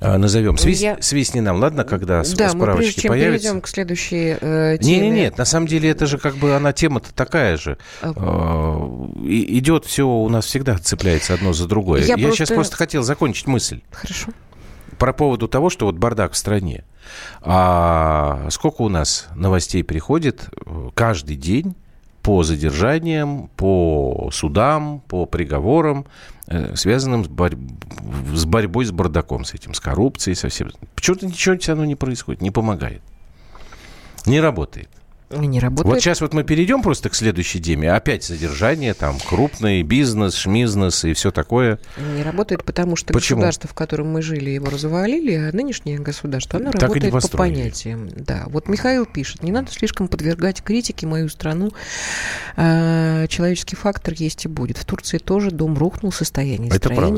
э, 0.00 0.16
назовем. 0.16 0.58
Свист, 0.58 0.82
Я... 0.82 0.98
Свистни 1.00 1.38
нам, 1.38 1.58
ладно, 1.58 1.84
когда 1.84 2.24
да, 2.24 2.24
справочки 2.24 2.56
мы 2.56 2.76
прежде 2.76 3.02
чем 3.02 3.08
появятся? 3.10 3.38
перейдем 3.44 3.60
к 3.60 3.68
следующей 3.68 4.36
э, 4.40 4.78
теме. 4.80 4.96
Нет, 4.96 5.02
нет, 5.02 5.14
нет. 5.14 5.38
На 5.38 5.44
самом 5.44 5.68
деле 5.68 5.88
это 5.90 6.06
же 6.06 6.18
как 6.18 6.34
бы 6.38 6.56
она 6.56 6.72
тема-то 6.72 7.14
такая 7.14 7.56
же. 7.56 7.78
А... 8.02 9.14
И, 9.22 9.60
идет 9.60 9.84
все 9.84 10.08
у 10.08 10.28
нас 10.28 10.46
всегда 10.46 10.76
цепляется 10.76 11.34
одно 11.34 11.52
за 11.52 11.68
другое. 11.68 12.00
Я, 12.00 12.16
Я 12.16 12.26
просто... 12.26 12.46
сейчас 12.46 12.48
просто 12.50 12.74
хотел 12.74 13.04
закончить 13.04 13.46
мысль. 13.46 13.80
Хорошо 13.92 14.32
про 14.98 15.12
поводу 15.12 15.48
того, 15.48 15.70
что 15.70 15.86
вот 15.86 15.96
бардак 15.96 16.32
в 16.32 16.36
стране. 16.36 16.84
А 17.40 18.48
сколько 18.50 18.82
у 18.82 18.88
нас 18.88 19.28
новостей 19.34 19.82
приходит 19.82 20.48
э, 20.66 20.90
каждый 20.94 21.36
день 21.36 21.74
по 22.22 22.42
задержаниям, 22.42 23.48
по 23.56 24.28
судам, 24.32 25.00
по 25.08 25.24
приговорам, 25.24 26.06
э, 26.46 26.74
связанным 26.74 27.24
с, 27.24 27.28
борь... 27.28 27.56
с 28.34 28.44
борьбой 28.44 28.84
с 28.84 28.90
бардаком, 28.90 29.44
с 29.44 29.54
этим, 29.54 29.72
с 29.72 29.80
коррупцией, 29.80 30.34
со 30.34 30.48
всем. 30.48 30.70
Почему-то 30.94 31.26
ничего 31.26 31.56
все 31.58 31.72
равно 31.72 31.86
не 31.86 31.94
происходит, 31.94 32.42
не 32.42 32.50
помогает. 32.50 33.02
Не 34.26 34.40
работает. 34.40 34.90
Не 35.30 35.60
работает. 35.60 35.94
Вот 35.94 36.00
сейчас 36.00 36.22
вот 36.22 36.32
мы 36.32 36.42
перейдем 36.42 36.82
просто 36.82 37.10
к 37.10 37.14
следующей 37.14 37.60
теме. 37.60 37.92
Опять 37.92 38.24
содержание, 38.24 38.94
там, 38.94 39.18
крупный 39.18 39.82
бизнес, 39.82 40.34
шмизнес 40.34 41.04
и 41.04 41.12
все 41.12 41.30
такое. 41.30 41.78
Не 42.16 42.22
работает, 42.22 42.64
потому 42.64 42.96
что 42.96 43.12
Почему? 43.12 43.40
государство, 43.40 43.68
в 43.68 43.74
котором 43.74 44.10
мы 44.10 44.22
жили, 44.22 44.50
его 44.50 44.70
развалили, 44.70 45.34
а 45.34 45.50
нынешнее 45.54 45.98
государство, 45.98 46.58
оно 46.58 46.70
так 46.70 46.82
работает 46.82 47.12
по 47.12 47.28
понятиям. 47.28 48.08
Да, 48.16 48.44
вот 48.46 48.68
Михаил 48.68 49.04
пишет, 49.04 49.42
не 49.42 49.52
надо 49.52 49.70
слишком 49.70 50.08
подвергать 50.08 50.62
критике 50.62 51.06
мою 51.06 51.28
страну. 51.28 51.72
А, 52.56 53.26
человеческий 53.26 53.76
фактор 53.76 54.14
есть 54.16 54.46
и 54.46 54.48
будет. 54.48 54.78
В 54.78 54.86
Турции 54.86 55.18
тоже 55.18 55.50
дом 55.50 55.76
рухнул, 55.76 56.10
состояние 56.10 56.70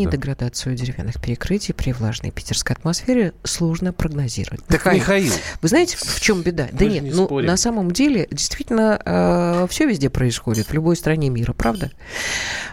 правда. 0.02 0.16
деградацию 0.16 0.74
деревянных 0.74 1.20
перекрытий 1.20 1.74
при 1.74 1.92
влажной 1.92 2.32
питерской 2.32 2.74
атмосфере 2.74 3.34
сложно 3.44 3.92
прогнозировать. 3.92 4.64
Так, 4.66 4.80
Михаил, 4.86 4.98
Михаил. 4.98 5.32
Вы 5.62 5.68
знаете, 5.68 5.96
в 5.96 6.20
чем 6.20 6.42
беда? 6.42 6.68
Мы 6.72 6.78
да 6.78 6.84
нет, 6.86 7.02
не 7.04 7.10
ну, 7.10 7.26
спорим. 7.26 7.46
на 7.46 7.56
самом 7.56 7.92
деле 7.92 7.99
деле 8.00 8.26
действительно 8.30 9.00
э, 9.04 9.66
все 9.68 9.86
везде 9.86 10.08
происходит, 10.08 10.68
в 10.68 10.72
любой 10.72 10.96
стране 10.96 11.28
мира, 11.28 11.52
правда? 11.52 11.90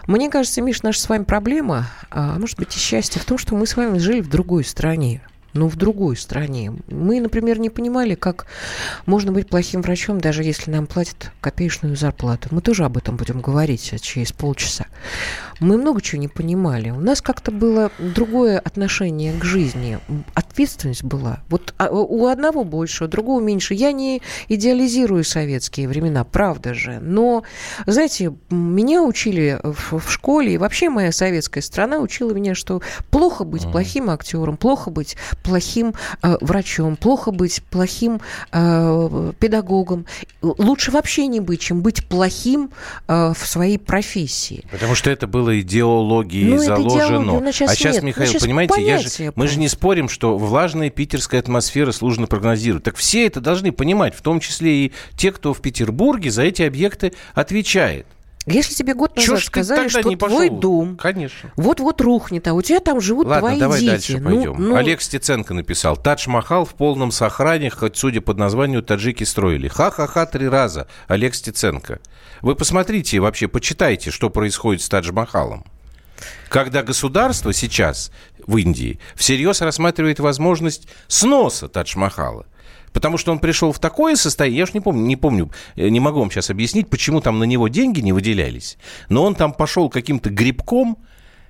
Мне 0.06 0.30
кажется, 0.30 0.62
Миш, 0.62 0.82
наша 0.82 1.00
с 1.00 1.08
вами 1.08 1.24
проблема, 1.24 1.88
а 2.10 2.38
может 2.38 2.58
быть 2.58 2.74
и 2.74 2.78
счастье 2.78 3.20
в 3.20 3.24
том, 3.24 3.36
что 3.36 3.54
мы 3.54 3.66
с 3.66 3.76
вами 3.76 3.98
жили 3.98 4.20
в 4.20 4.28
другой 4.28 4.64
стране 4.64 5.22
но 5.54 5.66
в 5.68 5.76
другой 5.76 6.16
стране. 6.16 6.72
Мы, 6.88 7.20
например, 7.20 7.58
не 7.58 7.70
понимали, 7.70 8.14
как 8.14 8.46
можно 9.06 9.32
быть 9.32 9.48
плохим 9.48 9.82
врачом, 9.82 10.20
даже 10.20 10.44
если 10.44 10.70
нам 10.70 10.86
платят 10.86 11.32
копеечную 11.40 11.96
зарплату. 11.96 12.48
Мы 12.52 12.60
тоже 12.60 12.84
об 12.84 12.96
этом 12.96 13.16
будем 13.16 13.40
говорить 13.40 14.00
через 14.02 14.30
полчаса. 14.30 14.86
Мы 15.60 15.76
много 15.76 16.00
чего 16.00 16.20
не 16.20 16.28
понимали. 16.28 16.90
У 16.90 17.00
нас 17.00 17.20
как-то 17.20 17.50
было 17.50 17.90
другое 17.98 18.58
отношение 18.58 19.38
к 19.38 19.44
жизни. 19.44 19.98
Ответственность 20.34 21.02
была. 21.02 21.40
Вот 21.48 21.74
а, 21.78 21.90
у 21.90 22.26
одного 22.26 22.64
больше, 22.64 23.04
у 23.04 23.08
другого 23.08 23.40
меньше. 23.40 23.74
Я 23.74 23.92
не 23.92 24.22
идеализирую 24.48 25.24
советские 25.24 25.88
времена, 25.88 26.24
правда 26.24 26.74
же. 26.74 27.00
Но, 27.00 27.42
знаете, 27.86 28.34
меня 28.50 29.02
учили 29.02 29.58
в, 29.62 29.98
в 29.98 30.10
школе, 30.10 30.54
и 30.54 30.58
вообще 30.58 30.88
моя 30.90 31.12
советская 31.12 31.62
страна 31.62 31.98
учила 31.98 32.32
меня, 32.32 32.54
что 32.54 32.82
плохо 33.10 33.44
быть 33.44 33.70
плохим 33.70 34.10
актером, 34.10 34.56
плохо 34.56 34.90
быть 34.90 35.16
плохим 35.42 35.94
э, 36.22 36.36
врачом, 36.40 36.96
плохо 36.96 37.30
быть 37.30 37.62
плохим 37.70 38.20
э, 38.52 39.32
педагогом. 39.38 40.06
Лучше 40.42 40.90
вообще 40.90 41.26
не 41.26 41.40
быть, 41.40 41.60
чем 41.60 41.80
быть 41.80 42.06
плохим 42.06 42.70
э, 43.06 43.32
в 43.36 43.46
своей 43.46 43.78
профессии. 43.78 44.64
Потому 44.70 44.94
что 44.94 45.10
это 45.10 45.26
было 45.26 45.47
идеологией 45.60 46.54
ну, 46.54 46.58
заложено. 46.58 47.38
Это 47.38 47.52
сейчас 47.52 47.70
а 47.70 47.74
сейчас, 47.74 47.94
нет. 47.96 48.04
Михаил, 48.04 48.26
ну, 48.26 48.32
сейчас 48.32 48.42
понимаете, 48.42 48.82
я 48.84 48.98
же, 48.98 49.08
мы 49.34 49.48
же 49.48 49.58
не 49.58 49.68
спорим, 49.68 50.08
что 50.08 50.36
влажная 50.36 50.90
питерская 50.90 51.40
атмосфера 51.40 51.92
сложно 51.92 52.26
прогнозировать. 52.26 52.84
Так 52.84 52.96
все 52.96 53.26
это 53.26 53.40
должны 53.40 53.72
понимать, 53.72 54.14
в 54.14 54.22
том 54.22 54.40
числе 54.40 54.86
и 54.86 54.92
те, 55.16 55.32
кто 55.32 55.54
в 55.54 55.60
Петербурге 55.60 56.30
за 56.30 56.42
эти 56.42 56.62
объекты 56.62 57.12
отвечает. 57.34 58.06
Если 58.50 58.74
тебе 58.74 58.94
год 58.94 59.14
назад 59.16 59.38
Чё 59.38 59.44
сказали, 59.44 59.88
что 59.88 60.16
твой 60.16 60.48
дом 60.48 60.96
Конечно. 60.96 61.52
вот-вот 61.56 62.00
рухнет, 62.00 62.46
а 62.48 62.54
у 62.54 62.62
тебя 62.62 62.80
там 62.80 63.00
живут 63.00 63.26
Ладно, 63.26 63.48
твои 63.48 63.58
давай 63.58 63.80
дети. 63.80 63.90
дальше 63.90 64.18
ну, 64.18 64.30
пойдем. 64.30 64.56
Ну... 64.58 64.74
Олег 64.76 65.02
Стеценко 65.02 65.54
написал. 65.54 65.96
Тадж-Махал 65.96 66.64
в 66.64 66.74
полном 66.74 67.10
сохране, 67.10 67.70
хоть 67.70 67.96
судя 67.96 68.20
по 68.20 68.34
названию, 68.34 68.82
таджики 68.82 69.24
строили. 69.24 69.68
Ха-ха-ха 69.68 70.26
три 70.26 70.48
раза. 70.48 70.88
Олег 71.08 71.34
Стеценко. 71.34 72.00
Вы 72.40 72.54
посмотрите, 72.54 73.20
вообще 73.20 73.48
почитайте, 73.48 74.10
что 74.10 74.30
происходит 74.30 74.82
с 74.82 74.88
Тадж-Махалом. 74.88 75.64
Когда 76.48 76.82
государство 76.82 77.52
сейчас 77.52 78.10
в 78.46 78.56
Индии 78.56 78.98
всерьез 79.14 79.60
рассматривает 79.60 80.20
возможность 80.20 80.88
сноса 81.06 81.68
Тадж-Махала. 81.68 82.46
Потому 82.92 83.18
что 83.18 83.32
он 83.32 83.38
пришел 83.38 83.72
в 83.72 83.78
такое 83.78 84.16
состояние, 84.16 84.58
я 84.58 84.64
уж 84.64 84.74
не 84.74 84.80
помню, 84.80 85.02
не 85.02 85.16
помню, 85.16 85.50
э, 85.76 85.88
не 85.88 86.00
могу 86.00 86.20
вам 86.20 86.30
сейчас 86.30 86.50
объяснить, 86.50 86.88
почему 86.88 87.20
там 87.20 87.38
на 87.38 87.44
него 87.44 87.68
деньги 87.68 88.00
не 88.00 88.12
выделялись, 88.12 88.78
но 89.08 89.24
он 89.24 89.34
там 89.34 89.52
пошел 89.52 89.88
каким-то 89.88 90.30
грибком, 90.30 90.98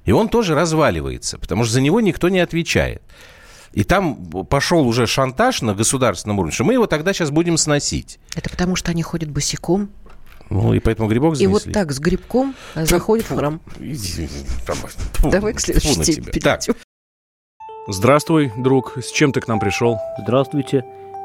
и 0.04 0.12
он 0.12 0.28
тоже 0.28 0.54
разваливается, 0.54 1.38
потому 1.38 1.64
что 1.64 1.74
за 1.74 1.80
него 1.80 2.00
никто 2.00 2.28
не 2.28 2.40
отвечает. 2.40 3.02
И 3.72 3.84
там 3.84 4.16
пошел 4.46 4.86
уже 4.86 5.06
шантаж 5.06 5.62
на 5.62 5.74
государственном 5.74 6.38
уровне, 6.38 6.54
что 6.54 6.64
мы 6.64 6.72
его 6.72 6.86
тогда 6.86 7.12
сейчас 7.12 7.30
будем 7.30 7.56
сносить. 7.58 8.18
Это 8.34 8.48
потому, 8.48 8.76
что 8.76 8.90
они 8.90 9.02
ходят 9.02 9.30
босиком? 9.30 9.90
Ну, 10.50 10.72
и 10.72 10.80
поэтому 10.80 11.08
грибок 11.08 11.36
занесли. 11.36 11.44
И 11.44 11.66
вот 11.66 11.72
так 11.72 11.92
с 11.92 11.98
грибком 11.98 12.54
заходит 12.74 13.26
в 13.26 13.36
храм. 13.36 13.60
Давай 15.22 15.52
к 15.52 15.60
следующей 15.60 16.02
теме 16.02 16.26
перейдем. 16.26 16.74
Здравствуй, 17.86 18.52
друг. 18.56 18.98
С 18.98 19.10
чем 19.12 19.32
ты 19.32 19.40
к 19.40 19.48
нам 19.48 19.60
пришел? 19.60 19.98
Здравствуйте. 20.18 20.84